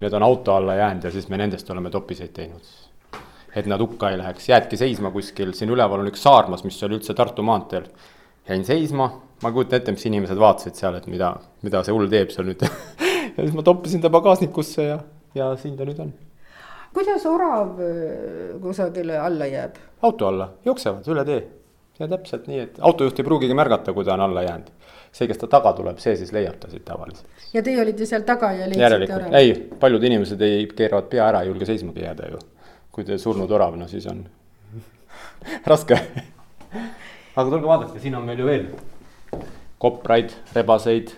Need 0.00 0.12
on 0.12 0.22
auto 0.22 0.54
alla 0.54 0.74
jäänud 0.74 1.04
ja 1.04 1.10
siis 1.10 1.28
me 1.28 1.36
nendest 1.36 1.70
oleme 1.70 1.90
topiseid 1.90 2.30
teinud 2.36 2.89
et 3.56 3.66
nad 3.66 3.82
hukka 3.82 4.10
ei 4.12 4.18
läheks, 4.20 4.48
jäädki 4.48 4.78
seisma 4.78 5.10
kuskil, 5.14 5.52
siin 5.56 5.72
üleval 5.74 6.04
on 6.04 6.10
üks 6.10 6.22
saarmas, 6.26 6.64
mis 6.66 6.78
oli 6.86 6.98
üldse 6.98 7.14
Tartu 7.18 7.42
maanteel. 7.46 7.90
jäin 8.48 8.64
seisma, 8.64 9.10
ma 9.42 9.52
kujutan 9.52 9.80
ette, 9.80 9.92
mis 9.94 10.06
inimesed 10.06 10.38
vaatasid 10.38 10.78
seal, 10.78 10.96
et 10.98 11.06
mida, 11.10 11.34
mida 11.62 11.82
see 11.86 11.94
hull 11.94 12.08
teeb 12.10 12.32
seal 12.34 12.48
nüüd 12.48 12.64
ja 13.36 13.44
siis 13.44 13.54
ma 13.54 13.62
toppisin 13.66 14.02
ta 14.02 14.10
pagasnikusse 14.10 14.86
ja, 14.88 14.98
ja 15.34 15.52
siin 15.60 15.76
ta 15.78 15.86
nüüd 15.88 16.00
on. 16.02 16.12
kuidas 16.94 17.26
orav 17.30 17.78
äh, 17.84 18.58
kusagile 18.62 19.18
alla 19.18 19.48
jääb? 19.50 19.78
auto 20.02 20.30
alla, 20.30 20.52
jooksevad 20.64 21.10
üle 21.14 21.24
tee 21.28 21.40
ja 22.00 22.08
täpselt 22.08 22.46
nii, 22.48 22.60
et 22.64 22.78
autojuht 22.80 23.18
ei 23.20 23.26
pruugigi 23.26 23.56
märgata, 23.56 23.92
kui 23.92 24.06
ta 24.06 24.14
on 24.16 24.24
alla 24.24 24.46
jäänud. 24.46 24.70
see, 25.12 25.26
kes 25.26 25.42
ta 25.42 25.50
taga 25.50 25.72
tuleb, 25.74 25.98
see 25.98 26.14
siis 26.16 26.30
leiab 26.32 26.56
ta 26.62 26.70
siit 26.70 26.84
tavaliselt. 26.86 27.26
ja 27.54 27.62
teie 27.66 27.82
olite 27.82 28.06
seal 28.06 28.24
taga 28.26 28.52
ja 28.54 28.70
leidsite 28.70 28.86
järelikult, 28.86 29.36
ei, 29.36 29.52
paljud 29.82 30.08
inimesed 30.10 30.46
ei, 30.46 30.64
keeravad 30.76 31.10
pea 31.12 31.28
ära, 31.28 31.42
ei 31.42 31.52
julge 31.52 31.68
seismagi 31.68 32.06
jääda 32.06 32.32
ju 32.32 32.40
kui 33.00 33.08
te 33.08 33.16
surnud 33.16 33.48
orav, 33.56 33.78
no 33.80 33.88
siis 33.88 34.04
on 34.10 34.18
raske. 35.72 35.96
aga 36.76 37.46
tulge 37.48 37.64
vaadake, 37.64 38.00
siin 38.02 38.18
on 38.18 38.26
meil 38.28 38.42
ju 38.42 38.48
veel 38.48 38.66
kopraid, 39.80 40.34
rebaseid, 40.52 41.14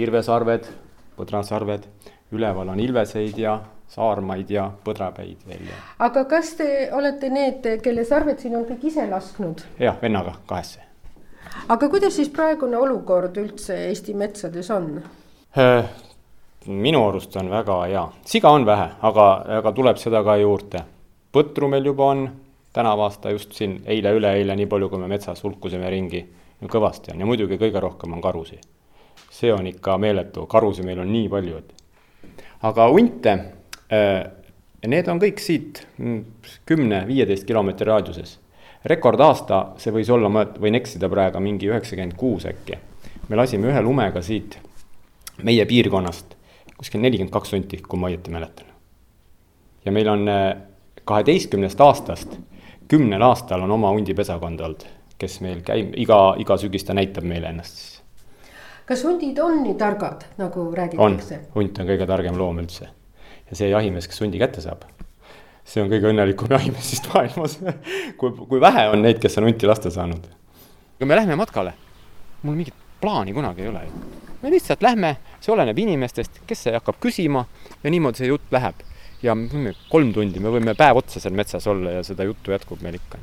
irvesarved, 0.00 0.70
põdrasarved, 1.18 1.84
üleval 2.32 2.72
on 2.72 2.80
ilveseid 2.80 3.36
ja 3.38 3.58
saarmaid 3.92 4.48
ja 4.50 4.70
põdrapäid 4.86 5.44
veel 5.44 5.68
aga 6.02 6.24
kas 6.30 6.54
te 6.56 6.70
olete 6.96 7.28
need, 7.28 7.68
kelle 7.84 8.06
sarved 8.08 8.40
siin 8.40 8.56
on 8.56 8.64
kõik 8.70 8.88
ise 8.88 9.04
lasknud? 9.10 9.60
jah, 9.78 10.00
vennaga 10.00 10.38
kahesse. 10.48 10.80
aga 11.68 11.90
kuidas 11.92 12.16
siis 12.16 12.32
praegune 12.32 12.80
olukord 12.80 13.36
üldse 13.44 13.76
Eesti 13.90 14.16
metsades 14.16 14.72
on? 14.72 14.88
Äh, 15.60 15.84
minu 16.66 17.04
arust 17.10 17.36
on 17.36 17.52
väga 17.52 17.78
hea, 17.92 18.08
siga 18.24 18.56
on 18.56 18.64
vähe, 18.66 18.88
aga, 19.04 19.28
aga 19.60 19.76
tuleb 19.76 20.00
seda 20.00 20.24
ka 20.24 20.40
juurde. 20.40 20.86
Põtru 21.34 21.68
meil 21.70 21.84
juba 21.84 22.10
on, 22.12 22.28
tänavu 22.74 23.04
aasta 23.06 23.32
just 23.34 23.52
siin 23.58 23.80
eile-üleeile, 23.90 24.56
nii 24.56 24.68
palju, 24.70 24.88
kui 24.90 25.02
me 25.02 25.08
metsas 25.10 25.42
hulkusime 25.44 25.90
ringi, 25.90 26.22
kõvasti 26.70 27.12
on 27.12 27.20
ja 27.20 27.26
muidugi 27.28 27.58
kõige 27.60 27.80
rohkem 27.82 28.14
on 28.16 28.22
karusi. 28.24 28.60
see 29.30 29.52
on 29.52 29.66
ikka 29.66 29.98
meeletu, 29.98 30.46
karusi 30.46 30.82
meil 30.82 31.00
on 31.02 31.10
nii 31.12 31.28
palju, 31.28 31.56
et. 31.58 31.72
aga 32.62 32.86
hunte, 32.88 33.32
äh, 33.92 34.30
need 34.86 35.08
on 35.08 35.20
kõik 35.20 35.42
siit 35.42 35.86
kümne-viieteist 36.66 37.44
kilomeetri 37.44 37.86
raadiuses. 37.86 38.38
rekordaasta, 38.84 39.74
see 39.76 39.92
võis 39.92 40.10
olla, 40.10 40.28
ma 40.28 40.44
võin 40.44 40.74
eksida 40.74 41.08
praegu, 41.08 41.40
mingi 41.40 41.68
üheksakümmend 41.68 42.16
kuus 42.16 42.46
äkki. 42.46 42.78
me 43.28 43.36
lasime 43.36 43.68
ühe 43.68 43.82
lumega 43.82 44.22
siit 44.22 44.58
meie 45.42 45.66
piirkonnast 45.66 46.36
kuskil 46.76 47.00
nelikümmend 47.00 47.32
kaks 47.32 47.54
hunti, 47.54 47.80
kui 47.82 47.98
ma 48.00 48.10
õieti 48.10 48.32
mäletan. 48.34 48.66
ja 49.84 49.92
meil 49.92 50.08
on 50.08 50.28
äh, 50.28 50.56
kaheteistkümnest 51.04 51.80
aastast, 51.80 52.38
kümnel 52.88 53.22
aastal 53.22 53.64
on 53.64 53.70
oma 53.70 53.90
hundipesakond 53.94 54.60
olnud, 54.60 54.86
kes 55.18 55.40
meil 55.44 55.60
käib, 55.66 55.94
iga, 56.00 56.18
iga 56.40 56.56
sügis 56.60 56.86
ta 56.86 56.96
näitab 56.96 57.26
meile 57.28 57.50
ennast 57.52 57.78
siis. 57.80 57.92
kas 58.86 59.04
hundid 59.04 59.38
on 59.38 59.62
nii 59.62 59.76
targad, 59.80 60.26
nagu 60.38 60.66
räägitakse? 60.76 61.40
on, 61.40 61.52
hunt 61.54 61.80
on 61.80 61.90
kõige 61.92 62.08
targem 62.08 62.38
loom 62.38 62.60
üldse. 62.64 62.88
ja 63.50 63.56
see 63.56 63.70
jahimees, 63.72 64.08
kes 64.08 64.20
hundi 64.24 64.40
kätte 64.42 64.64
saab, 64.64 64.84
see 65.64 65.84
on 65.84 65.92
kõige 65.92 66.10
õnnelikum 66.12 66.52
jahimees 66.56 66.92
vist 66.96 67.08
maailmas 67.14 67.58
kui, 68.18 68.32
kui 68.32 68.60
vähe 68.60 68.88
on 68.92 69.04
neid, 69.04 69.22
kes 69.22 69.38
on 69.40 69.48
hunti 69.50 69.70
lasta 69.70 69.92
saanud. 69.94 70.28
kui 70.98 71.08
me 71.08 71.20
lähme 71.20 71.36
matkale, 71.40 71.74
mul 72.42 72.60
mingit 72.60 72.76
plaani 73.00 73.32
kunagi 73.36 73.66
ei 73.66 73.72
ole 73.72 73.88
ju 73.88 74.04
me 74.44 74.50
lihtsalt 74.50 74.82
lähme, 74.84 75.16
see 75.40 75.52
oleneb 75.54 75.78
inimestest, 75.80 76.42
kes 76.44 76.66
see 76.66 76.74
hakkab 76.74 76.98
küsima 77.00 77.46
ja 77.80 77.92
niimoodi 77.92 78.20
see 78.20 78.28
jutt 78.28 78.50
läheb. 78.52 78.82
Ja 79.24 79.34
kolm 79.88 80.12
tundi, 80.12 80.40
me 80.42 80.52
võime 80.52 80.74
päev 80.76 81.00
otsa 81.00 81.22
seal 81.22 81.34
metsas 81.36 81.66
olla 81.70 81.98
ja 81.98 82.04
seda 82.06 82.26
juttu 82.28 82.52
jätkub 82.52 82.82
meil 82.84 82.98
ikka. 83.00 83.18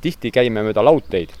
tihti 0.00 0.30
käime 0.30 0.62
mööda 0.62 0.84
laudteid. 0.84 1.32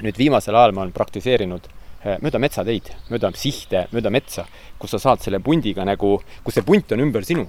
nüüd 0.00 0.16
viimasel 0.16 0.56
ajal 0.56 0.72
ma 0.72 0.82
olen 0.82 0.92
praktiseerinud 0.96 1.66
eh, 2.04 2.16
mööda 2.22 2.38
metsateid, 2.38 2.86
mööda 3.10 3.32
sihte, 3.36 3.86
mööda 3.92 4.10
metsa, 4.10 4.46
kus 4.78 4.94
sa 4.94 4.98
saad 4.98 5.20
selle 5.20 5.40
pundiga 5.44 5.84
nagu, 5.84 6.22
kus 6.44 6.54
see 6.54 6.64
punt 6.64 6.92
on 6.92 7.00
ümber 7.00 7.26
sinu. 7.26 7.48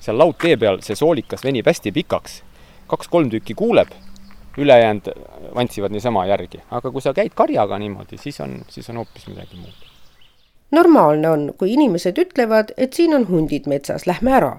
seal 0.00 0.18
laudtee 0.18 0.56
peal 0.56 0.82
see 0.82 0.96
soolikas 0.96 1.44
venib 1.44 1.66
hästi 1.66 1.92
pikaks, 1.92 2.42
kaks-kolm 2.90 3.30
tükki 3.30 3.54
kuuleb 3.54 3.94
ülejäänud 4.58 5.08
vantsivad 5.54 5.92
niisama 5.92 6.26
järgi, 6.26 6.60
aga 6.70 6.90
kui 6.90 7.02
sa 7.02 7.14
käid 7.14 7.34
karjaga 7.34 7.78
niimoodi, 7.78 8.18
siis 8.18 8.40
on, 8.40 8.58
siis 8.68 8.90
on 8.90 9.02
hoopis 9.02 9.28
midagi 9.28 9.60
muud. 9.60 9.85
Normaalne 10.70 11.30
on, 11.30 11.48
kui 11.58 11.72
inimesed 11.72 12.18
ütlevad, 12.18 12.72
et 12.76 12.92
siin 12.92 13.14
on 13.14 13.26
hundid 13.28 13.66
metsas, 13.66 14.06
lähme 14.06 14.32
ära. 14.32 14.58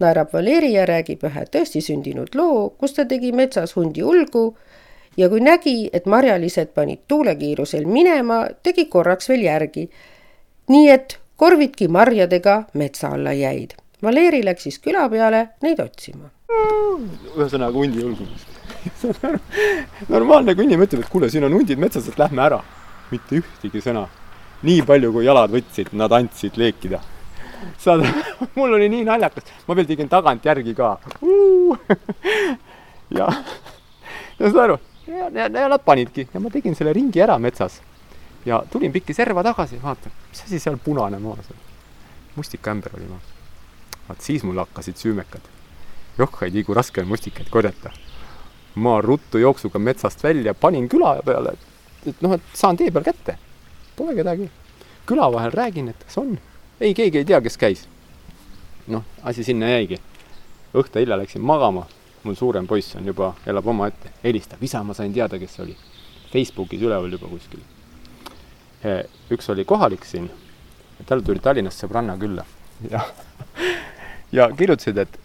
naerab 0.00 0.32
Valeri 0.32 0.72
ja 0.72 0.86
räägib 0.88 1.24
ühe 1.28 1.42
tõesti 1.52 1.82
sündinud 1.84 2.32
loo, 2.34 2.70
kus 2.80 2.94
ta 2.96 3.04
tegi 3.04 3.32
metsas 3.36 3.74
hundi 3.76 4.02
ulgu 4.02 4.56
ja 5.16 5.28
kui 5.28 5.40
nägi, 5.44 5.90
et 5.92 6.06
marjalised 6.06 6.72
panid 6.74 7.02
tuulekiirusel 7.08 7.84
minema, 7.84 8.46
tegi 8.62 8.86
korraks 8.86 9.28
veel 9.28 9.44
järgi. 9.44 9.90
nii 10.68 10.88
et 10.90 11.18
korvidki 11.36 11.88
marjadega 11.88 12.64
metsa 12.74 13.08
alla 13.08 13.32
jäid. 13.32 13.74
Valeri 14.02 14.44
läks 14.44 14.62
siis 14.62 14.78
küla 14.78 15.08
peale 15.08 15.48
neid 15.62 15.80
otsima. 15.80 16.30
ühesõnaga 17.36 17.72
hundi 17.76 18.04
ulgumist 18.04 18.60
normaalne, 20.14 20.54
kui 20.54 20.64
inimene 20.64 20.88
ütleb, 20.88 21.04
et 21.04 21.12
kuule, 21.12 21.28
siin 21.30 21.44
on 21.44 21.52
hundid 21.52 21.80
metsas, 21.80 22.08
et 22.08 22.18
lähme 22.18 22.42
ära. 22.42 22.62
mitte 23.10 23.40
ühtegi 23.40 23.82
sõna. 23.82 24.06
Nii 24.66 24.82
palju, 24.86 25.12
kui 25.14 25.24
jalad 25.24 25.52
võtsid, 25.52 25.92
nad 25.96 26.12
andsid 26.12 26.58
leekida. 26.60 27.00
saad, 27.80 28.04
mul 28.56 28.76
oli 28.76 28.88
nii 28.92 29.04
naljakas, 29.08 29.48
ma 29.68 29.76
veel 29.76 29.88
tegin 29.88 30.08
tagantjärgi 30.08 30.74
ka. 30.76 30.90
ja, 33.18 33.28
ja 34.38 34.44
saad 34.44 34.60
aru, 34.64 34.78
ja, 35.06 35.30
ja, 35.34 35.48
ja 35.48 35.68
nad 35.68 35.84
panidki 35.84 36.28
ja 36.34 36.40
ma 36.40 36.52
tegin 36.52 36.76
selle 36.76 36.92
ringi 36.96 37.22
ära 37.22 37.38
metsas. 37.38 37.80
ja 38.44 38.62
tulin 38.72 38.92
pikki 38.92 39.14
serva 39.14 39.42
tagasi, 39.44 39.80
vaatan, 39.82 40.12
mis 40.30 40.44
asi 40.44 40.58
seal 40.58 40.78
punane 40.84 41.18
maas 41.18 41.50
on. 41.50 41.64
mustikaämber 42.36 42.96
oli 42.96 43.08
maas. 43.08 43.34
vaat 44.08 44.20
siis 44.20 44.44
mul 44.44 44.58
hakkasid 44.58 44.96
süümekad. 44.96 45.42
johhaid 46.18 46.52
hiigu 46.52 46.74
raske 46.74 47.00
on 47.00 47.08
mustikaid 47.08 47.50
korjata. 47.50 47.90
ma 48.74 49.00
ruttu 49.00 49.38
jooksuga 49.38 49.78
metsast 49.78 50.24
välja, 50.24 50.54
panin 50.54 50.88
küla 50.88 51.20
peale, 51.24 51.56
et 52.06 52.20
noh, 52.20 52.32
et 52.32 52.42
saan 52.54 52.76
tee 52.76 52.90
peal 52.90 53.04
kätte. 53.04 53.38
Pole 54.00 54.14
kedagi. 54.16 54.50
küla 55.06 55.32
vahel 55.32 55.52
räägin, 55.52 55.88
et 55.88 56.04
kas 56.04 56.18
on. 56.18 56.38
ei, 56.80 56.94
keegi 56.94 57.18
ei 57.18 57.24
tea, 57.24 57.40
kes 57.44 57.56
käis. 57.60 57.88
noh, 58.88 59.04
asi 59.22 59.44
sinna 59.44 59.68
jäigi. 59.68 60.00
õhtu 60.72 61.02
hilja 61.02 61.18
läksin 61.20 61.42
magama 61.44 61.84
mul 62.22 62.34
suurem 62.34 62.66
poiss 62.66 62.96
on 62.96 63.06
juba, 63.06 63.34
elab 63.48 63.66
omaette, 63.66 64.12
helistab, 64.24 64.62
isa, 64.62 64.82
ma 64.84 64.94
sain 64.96 65.12
teada, 65.12 65.38
kes 65.38 65.60
oli. 65.60 65.76
Facebookis 66.32 66.80
üleval 66.80 67.12
juba 67.12 67.28
kuskil. 67.28 67.60
üks 69.30 69.50
oli 69.52 69.64
kohalik 69.68 70.04
siin, 70.08 70.30
tal 71.06 71.20
tuli 71.20 71.42
Tallinnast 71.44 71.82
sõbranna 71.84 72.14
külla 72.16 72.46
ja, 72.88 73.02
ja 74.32 74.46
kirjutasid, 74.56 74.96
et 75.04 75.18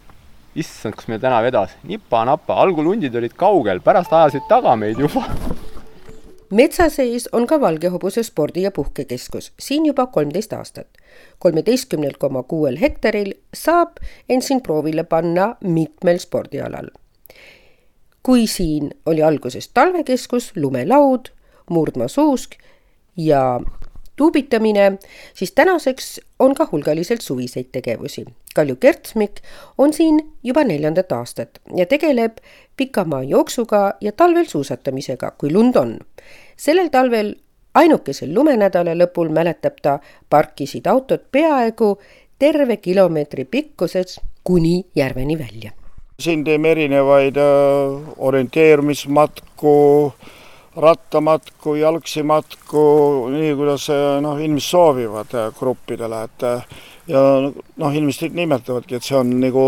issand, 0.60 0.98
kus 1.00 1.08
meil 1.08 1.22
täna 1.24 1.40
vedas, 1.46 1.78
nipa-napa, 1.88 2.60
algul 2.60 2.92
hundid 2.92 3.16
olid 3.16 3.40
kaugel, 3.40 3.80
pärast 3.80 4.12
ajasid 4.12 4.44
taga 4.52 4.76
meid 4.76 5.00
juba 5.00 5.24
metsa 6.56 6.90
sees 6.90 7.28
on 7.32 7.48
ka 7.48 7.60
Valgehobuse 7.62 8.24
spordi- 8.24 8.64
ja 8.64 8.72
puhkekeskus, 8.72 9.54
siin 9.60 9.86
juba 9.86 10.06
kolmteist 10.06 10.54
aastat. 10.54 10.88
kolmeteistkümnel 11.40 12.14
koma 12.20 12.44
kuuel 12.44 12.78
hektaril 12.82 13.34
saab 13.54 13.98
end 14.30 14.42
siin 14.42 14.62
proovile 14.62 15.04
panna 15.04 15.56
mitmel 15.64 16.18
spordialal. 16.18 16.88
kui 18.24 18.48
siin 18.48 18.92
oli 19.06 19.24
alguses 19.24 19.68
talvekeskus, 19.68 20.52
lumelaud, 20.56 21.30
murdmaasuusk 21.70 22.52
ja 23.18 23.60
tuubitamine, 24.16 24.98
siis 25.34 25.52
tänaseks 25.52 26.22
on 26.40 26.56
ka 26.56 26.68
hulgaliselt 26.72 27.22
suviseid 27.22 27.66
tegevusi. 27.72 28.26
Kalju 28.56 28.76
Kertsmik 28.76 29.42
on 29.78 29.94
siin 29.94 30.34
juba 30.44 30.64
neljandat 30.64 31.12
aastat 31.12 31.60
ja 31.76 31.86
tegeleb 31.86 32.38
pikamaa 32.78 33.24
jooksuga 33.24 33.94
ja 34.02 34.12
talvel 34.12 34.46
suusatamisega, 34.46 35.32
kui 35.32 35.54
lund 35.54 35.76
on. 35.76 36.00
Sellel 36.58 36.90
talvel 36.90 37.36
ainukesel 37.76 38.34
lumenädala 38.34 38.96
lõpul 38.98 39.32
mäletab 39.34 39.82
ta, 39.82 40.00
parkisid 40.30 40.88
autod 40.88 41.28
peaaegu 41.32 41.96
terve 42.40 42.78
kilomeetri 42.78 43.46
pikkuses 43.46 44.20
kuni 44.44 44.86
järveni 44.96 45.40
välja. 45.40 45.72
siin 46.20 46.44
teeme 46.44 46.72
erinevaid 46.72 47.36
äh, 47.38 47.44
orienteerumismatku, 48.18 50.14
rattamatku, 50.76 51.76
jalgsi 51.76 52.24
matku, 52.24 52.84
nii 53.32 53.56
kuidas 53.56 53.90
äh, 53.90 54.22
noh, 54.22 54.40
inimesed 54.40 54.70
soovivad 54.70 55.36
äh, 55.36 55.52
gruppidele, 55.60 56.24
et 56.24 56.42
ja 57.08 57.22
noh, 57.78 57.92
inimesed 57.92 58.32
nimetavadki, 58.34 58.96
et 58.96 59.04
see 59.04 59.18
on 59.18 59.36
nagu 59.42 59.66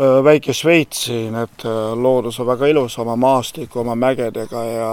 väike 0.00 0.54
Šveits 0.56 1.02
siin, 1.10 1.34
et 1.36 1.64
loodus 1.94 2.38
on 2.40 2.46
väga 2.48 2.70
ilus 2.72 2.94
oma 3.02 3.16
maastiku, 3.20 3.82
oma 3.82 3.94
mägedega 3.98 4.62
ja 4.64 4.90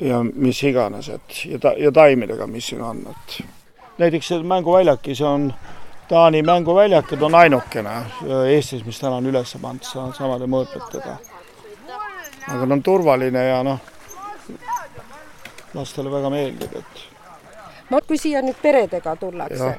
ja 0.00 0.22
mis 0.22 0.62
iganes, 0.62 1.08
et 1.08 1.44
ja 1.44 1.58
ta-, 1.58 1.74
ja 1.78 1.92
taimedega, 1.92 2.46
mis 2.46 2.70
siin 2.70 2.82
on, 2.82 3.02
et 3.10 3.40
näiteks 3.98 4.28
see 4.28 4.42
mänguväljak, 4.42 5.10
see 5.12 5.26
on 5.26 5.52
Taani 6.08 6.42
mänguväljak 6.42 7.10
ja 7.12 7.18
ta 7.20 7.26
on 7.26 7.34
ainukene 7.34 7.90
Eestis, 8.48 8.84
mis 8.86 9.00
täna 9.00 9.18
on 9.20 9.26
üles 9.28 9.52
pandud 9.60 10.14
samade 10.16 10.46
mõõtmetega. 10.48 11.18
aga 12.48 12.66
ta 12.66 12.72
on 12.72 12.82
turvaline 12.82 13.44
ja 13.44 13.62
noh, 13.62 13.80
lastele 15.74 16.10
väga 16.10 16.30
meeldib, 16.32 16.78
et 16.80 17.04
no 17.90 18.00
kui 18.06 18.18
siia 18.20 18.40
nüüd 18.44 18.56
peredega 18.62 19.16
tullakse, 19.20 19.72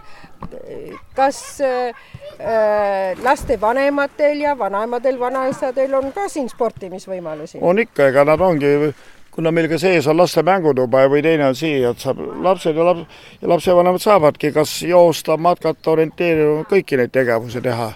kas 1.18 1.40
äh, 1.66 3.18
lastevanematel 3.24 4.46
ja 4.46 4.58
vanaemadel, 4.58 5.20
vanaisadel 5.20 5.94
on 5.98 6.12
ka 6.14 6.28
siin 6.30 6.50
sportimisvõimalusi? 6.50 7.62
on 7.62 7.80
ikka, 7.86 8.12
ega 8.14 8.26
nad 8.30 8.42
ongi, 8.42 8.94
kuna 9.32 9.52
meil 9.52 9.70
ka 9.70 9.78
sees 9.78 10.08
on 10.08 10.18
laste 10.18 10.44
mängutuba 10.44 11.06
või 11.10 11.22
teine 11.24 11.48
on 11.48 11.56
siia, 11.56 11.94
et 11.94 12.00
saab 12.00 12.20
lapsed 12.44 12.76
ja 12.76 12.86
laps, 12.86 13.24
ja 13.42 13.50
lapsevanemad 13.50 14.02
saavadki 14.02 14.52
kas 14.52 14.82
joosta, 14.84 15.38
matkata, 15.38 15.92
orienteerida, 15.92 16.66
kõiki 16.70 16.98
neid 16.98 17.12
tegevusi 17.12 17.62
teha. 17.62 17.92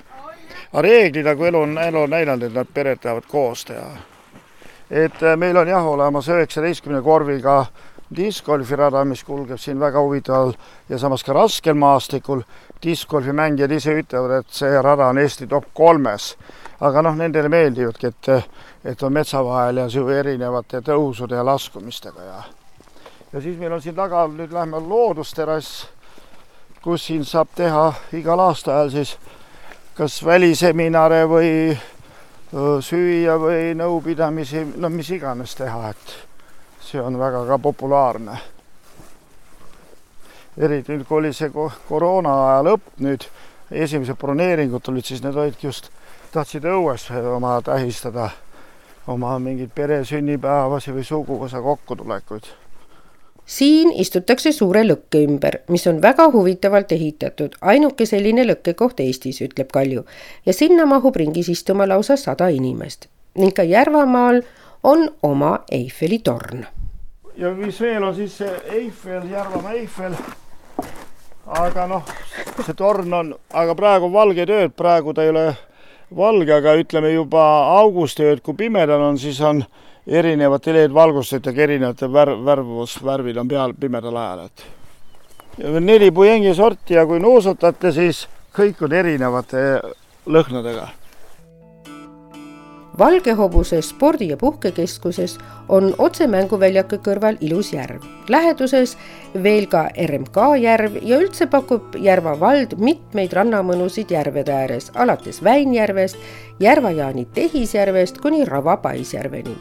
aga 0.73 0.81
reeglid, 0.81 1.25
nagu 1.25 1.45
elu 1.45 1.61
on, 1.61 1.77
elu 1.77 2.01
on 2.01 2.09
näidanud, 2.09 2.43
et 2.49 2.53
nad 2.53 2.67
pered 2.73 2.99
peavad 2.99 3.25
koos 3.27 3.65
teha. 3.65 3.89
et 4.89 5.23
äh, 5.23 5.37
meil 5.37 5.57
on 5.57 5.67
jah 5.67 5.85
olemas 5.85 6.29
üheksateistkümne 6.29 7.01
korviga 7.01 7.59
äh, 7.59 7.67
discgolfirada, 8.15 9.03
mis 9.05 9.23
kulgeb 9.23 9.59
siin 9.59 9.79
väga 9.79 10.01
huvitaval 10.01 10.53
ja 10.89 10.97
samas 10.97 11.23
ka 11.23 11.33
raskel 11.33 11.73
maastikul. 11.73 12.43
discgolfi 12.83 13.31
mängijad 13.31 13.71
ise 13.71 13.93
ütlevad, 13.95 14.41
et 14.41 14.49
see 14.51 14.81
rada 14.81 15.07
on 15.07 15.17
Eesti 15.17 15.47
top 15.47 15.69
kolmes. 15.73 16.35
Aga 16.83 17.01
noh, 17.05 17.15
nendele 17.15 17.49
meeldivadki, 17.49 18.11
et, 18.11 18.29
et 18.91 19.03
on 19.03 19.13
metsa 19.13 19.43
vahel 19.45 19.79
ja 19.83 19.87
erinevate 20.17 20.81
tõusude 20.83 21.35
ja 21.39 21.45
laskumistega 21.45 22.23
ja 22.27 22.43
ja 23.33 23.41
siis 23.41 23.57
meil 23.57 23.71
on 23.71 23.81
siin 23.81 23.95
taga, 23.95 24.27
nüüd 24.27 24.51
lähme 24.53 24.79
loodusterrass, 24.79 25.87
kus 26.83 27.07
siin 27.07 27.25
saab 27.25 27.49
teha 27.55 27.87
igal 28.13 28.39
aastaajal 28.39 28.91
siis 28.93 29.15
kas 29.97 30.19
väliseminare 30.25 31.23
või 31.29 31.49
süüa 32.81 33.37
või 33.41 33.73
nõupidamisi, 33.77 34.65
no 34.77 34.89
mis 34.93 35.09
iganes 35.15 35.55
teha, 35.57 35.89
et 35.89 36.13
see 36.85 37.01
on 37.01 37.17
väga 37.19 37.45
ka 37.47 37.57
populaarne. 37.57 38.37
eriti 40.57 40.93
nüüd, 40.93 41.07
kui 41.07 41.17
oli 41.17 41.33
see 41.33 41.49
koroona 41.87 42.33
aja 42.47 42.61
lõpp 42.69 43.01
nüüd, 43.01 43.25
esimesed 43.71 44.17
broneeringud 44.21 44.83
tulid, 44.85 45.05
siis 45.05 45.23
need 45.23 45.35
olidki 45.35 45.65
just, 45.67 45.89
tahtsid 46.33 46.65
õues 46.65 47.07
oma 47.35 47.59
tähistada 47.61 48.29
oma 49.07 49.37
mingeid 49.39 49.71
pere 49.75 50.03
sünnipäevasi 50.05 50.93
või 50.95 51.07
suguvõsa 51.07 51.61
kokkutulekuid 51.61 52.51
siin 53.45 53.91
istutakse 53.91 54.51
suure 54.51 54.83
lõkke 54.87 55.23
ümber, 55.27 55.59
mis 55.67 55.87
on 55.87 56.01
väga 56.01 56.29
huvitavalt 56.31 56.91
ehitatud, 56.91 57.57
ainuke 57.61 58.05
selline 58.05 58.45
lõkkekoht 58.47 59.03
Eestis, 59.03 59.41
ütleb 59.41 59.71
Kalju. 59.73 60.05
ja 60.45 60.53
sinna 60.53 60.85
mahub 60.85 61.15
ringis 61.15 61.49
istuma 61.49 61.87
lausa 61.87 62.17
sada 62.17 62.47
inimest 62.47 63.09
ning 63.35 63.53
ka 63.53 63.63
Järvamaal 63.63 64.41
on 64.83 65.09
oma 65.23 65.59
Eiffeli 65.71 66.19
torn. 66.19 66.65
ja 67.37 67.51
mis 67.51 67.81
veel 67.81 68.03
on 68.03 68.15
siis 68.15 68.37
see 68.37 68.61
Eiffel, 68.69 69.29
Järvamaa 69.29 69.71
Eiffel. 69.71 70.15
aga 71.45 71.87
noh, 71.87 72.03
see 72.65 72.73
torn 72.73 73.13
on, 73.13 73.35
aga 73.53 73.75
praegu 73.75 74.05
on 74.05 74.13
valged 74.13 74.49
ööd, 74.49 74.71
praegu 74.77 75.13
ta 75.13 75.23
ei 75.23 75.29
ole 75.29 75.55
valge, 76.15 76.53
aga 76.53 76.75
ütleme 76.79 77.13
juba 77.13 77.43
augustiööd, 77.79 78.41
kui 78.43 78.57
pimedad 78.65 79.01
on, 79.01 79.17
siis 79.17 79.41
on 79.41 79.63
erinevate 80.07 80.73
LED-valgustajatega 80.75 81.67
erinevate 81.67 82.09
värv, 82.11 82.41
värvusvärvid 82.45 83.37
on 83.39 83.51
peal 83.51 83.75
pimedal 83.79 84.17
ajal, 84.19 84.49
et. 84.49 84.65
neli 85.79 86.11
pujengi 86.11 86.53
sorti 86.55 86.97
ja 86.97 87.05
kui 87.05 87.21
nuusutate, 87.23 87.91
siis 87.91 88.25
kõik 88.55 88.83
on 88.83 88.93
erinevate 88.93 89.63
lõhnadega 90.25 90.89
Valgehobuse 92.99 93.81
spordi- 93.81 94.29
ja 94.29 94.37
puhkekeskuses 94.37 95.37
on 95.69 95.95
otsemänguväljaku 95.97 96.95
kõrval 96.95 97.37
ilus 97.41 97.73
järv. 97.73 98.03
läheduses 98.29 98.97
veel 99.43 99.65
ka 99.67 99.89
RMK 100.05 100.37
järv 100.61 100.97
ja 101.01 101.17
üldse 101.17 101.47
pakub 101.47 101.95
Järva 101.95 102.39
vald 102.39 102.77
mitmeid 102.77 103.33
rannamõnusid 103.33 104.11
järvede 104.11 104.53
ääres, 104.53 104.91
alates 104.95 105.43
Väinjärvest, 105.43 106.17
Järva-Jaani 106.59 107.25
tehisjärvest 107.33 108.17
kuni 108.17 108.45
Rava 108.45 108.77
paisjärveni. 108.77 109.57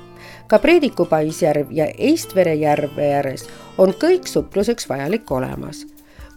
ka 0.47 0.59
Preediku 0.59 1.05
paisjärv 1.05 1.67
ja 1.71 1.87
Eistvere 1.99 2.55
järve 2.55 3.15
ääres 3.15 3.49
on 3.79 3.89
kõik 3.89 4.27
supluseks 4.27 4.89
vajalik 4.89 5.31
olemas 5.31 5.87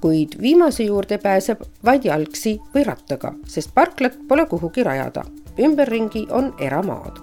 kuid 0.02 0.42
viimase 0.42 0.84
juurde 0.84 1.18
pääseb 1.18 1.62
vaid 1.86 2.06
jalgsi 2.06 2.60
või 2.76 2.86
rattaga, 2.86 3.34
sest 3.48 3.74
parklat 3.74 4.18
pole 4.28 4.46
kuhugi 4.46 4.84
rajada 4.84 5.24
ümberringi 5.60 6.28
on 6.32 6.54
eramaad. 6.60 7.20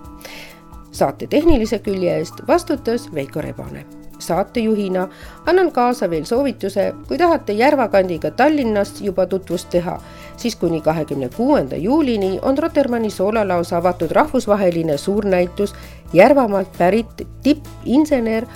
saate 0.92 1.26
tehnilise 1.26 1.78
külje 1.78 2.16
eest 2.18 2.34
vastutas 2.48 3.14
Veiko 3.14 3.40
Rebane. 3.40 3.86
saatejuhina 4.18 5.08
annan 5.46 5.72
kaasa 5.72 6.10
veel 6.10 6.24
soovituse, 6.24 6.94
kui 7.08 7.18
tahate 7.18 7.52
Järvakandiga 7.52 8.30
Tallinnast 8.30 9.00
juba 9.00 9.26
tutvust 9.26 9.70
teha, 9.70 10.00
siis 10.36 10.56
kuni 10.56 10.80
kahekümne 10.80 11.28
kuuenda 11.28 11.76
juulini 11.76 12.38
on 12.42 12.58
Rotermanni 12.58 13.10
soolalaos 13.10 13.72
avatud 13.72 14.10
rahvusvaheline 14.10 14.96
suurnäitus 14.96 15.74
Järvamaalt 16.12 16.78
pärit 16.78 17.28
tippinsener 17.42 18.46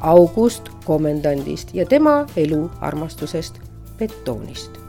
August 0.00 0.68
Komendandist 0.84 1.74
ja 1.74 1.86
tema 1.86 2.26
eluarmastusest 2.36 3.60
betoonist 3.98 4.83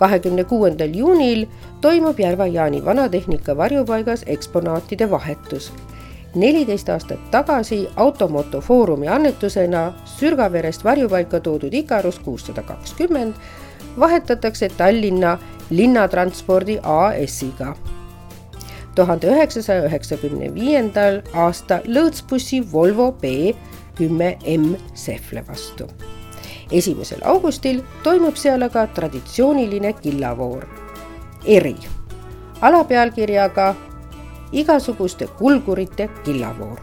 kahekümne 0.00 0.44
kuuendal 0.44 0.94
juunil 0.96 1.46
toimub 1.80 2.18
Järva-Jaani 2.18 2.84
vanatehnika 2.84 3.56
varjupaigas 3.56 4.24
eksponaatide 4.26 5.10
vahetus. 5.10 5.72
neliteist 6.34 6.88
aastat 6.88 7.30
tagasi 7.30 7.88
Automoto 7.96 8.60
Foorumi 8.60 9.08
annetusena 9.08 9.92
Sürgaverest 10.04 10.84
varjupaika 10.84 11.40
toodud 11.40 11.72
Ikarus 11.74 12.18
kuussada 12.18 12.62
kakskümmend 12.62 13.34
vahetatakse 13.98 14.68
Tallinna 14.68 15.38
Linnatranspordi 15.70 16.78
AS-iga. 16.82 17.74
tuhande 18.94 19.26
üheksasaja 19.26 19.84
üheksakümne 19.86 20.54
viiendal 20.54 21.20
aasta 21.34 21.80
lõõtsbussi 21.86 22.72
Volvo 22.72 23.12
B 23.12 23.52
kümme 23.94 24.38
M 24.46 24.74
Sehvle 24.94 25.44
vastu. 25.48 25.86
Esimesel 26.72 27.18
augustil 27.24 27.82
toimub 28.02 28.36
seal 28.36 28.62
aga 28.62 28.86
traditsiooniline 28.86 29.92
killavoor. 29.92 30.66
eri, 31.44 31.76
alapealkirjaga 32.60 33.74
igasuguste 34.52 35.26
kulgurite 35.38 36.08
killavoor. 36.24 36.78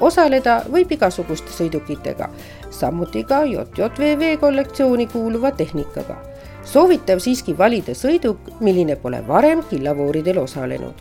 osaleda 0.00 0.62
võib 0.72 0.92
igasuguste 0.92 1.52
sõidukitega, 1.52 2.28
samuti 2.70 3.24
ka 3.24 3.42
JJVV 3.44 4.38
kollektsiooni 4.40 5.06
kuuluva 5.06 5.50
tehnikaga. 5.50 6.16
soovitav 6.64 7.18
siiski 7.18 7.58
valida 7.58 7.92
sõiduk, 7.92 8.38
milline 8.60 8.96
pole 8.96 9.26
varem 9.28 9.62
killavooridel 9.70 10.38
osalenud. 10.38 10.94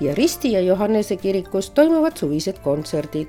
ja 0.00 0.14
Risti 0.14 0.52
ja 0.52 0.60
Johannese 0.60 1.16
kirikus 1.16 1.70
toimuvad 1.70 2.16
suvised 2.16 2.58
kontserdid. 2.62 3.28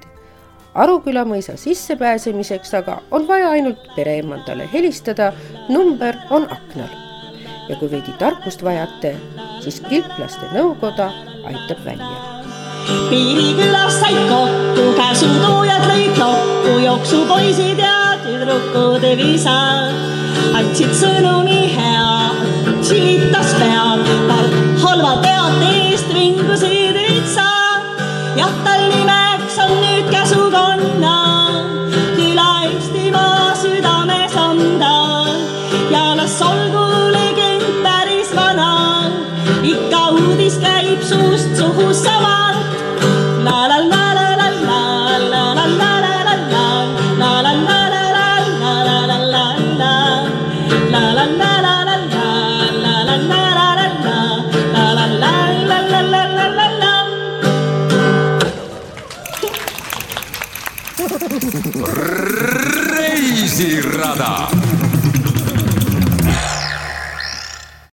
Aruküla 0.78 1.24
mõisa 1.26 1.56
sissepääsemiseks 1.58 2.76
aga 2.78 3.00
on 3.12 3.24
vaja 3.26 3.50
ainult 3.50 3.82
pereemandale 3.96 4.68
helistada, 4.74 5.32
number 5.74 6.16
on 6.30 6.46
aknal. 6.54 6.92
ja 7.70 7.76
kui 7.76 7.90
veidi 7.92 8.14
tarkust 8.20 8.62
vajate, 8.64 9.16
siis 9.64 9.82
kilplaste 9.90 10.46
nõukoda 10.54 11.10
aitab 11.50 11.82
välja. 11.86 12.20
piirikülas 13.10 13.98
said 14.04 14.22
kokku, 14.30 14.86
käsutoojad 15.00 15.88
lõid 15.90 16.22
lokku, 16.22 16.78
jooksupoisid 16.86 17.82
ja 17.82 18.14
tüdrukud 18.22 19.10
visad. 19.18 19.98
andsid 20.54 20.94
sõnumi 20.94 21.74
hea, 21.74 22.30
silitas 22.82 23.56
pead, 23.58 24.06
halva 24.86 25.18
teate 25.26 25.74
eest 25.90 26.14
vingusid 26.14 27.02
ritsad. 27.02 27.98
jah, 28.38 28.54
tal 28.64 28.87
tonight. 30.88 31.17
Reisirada 63.58 64.57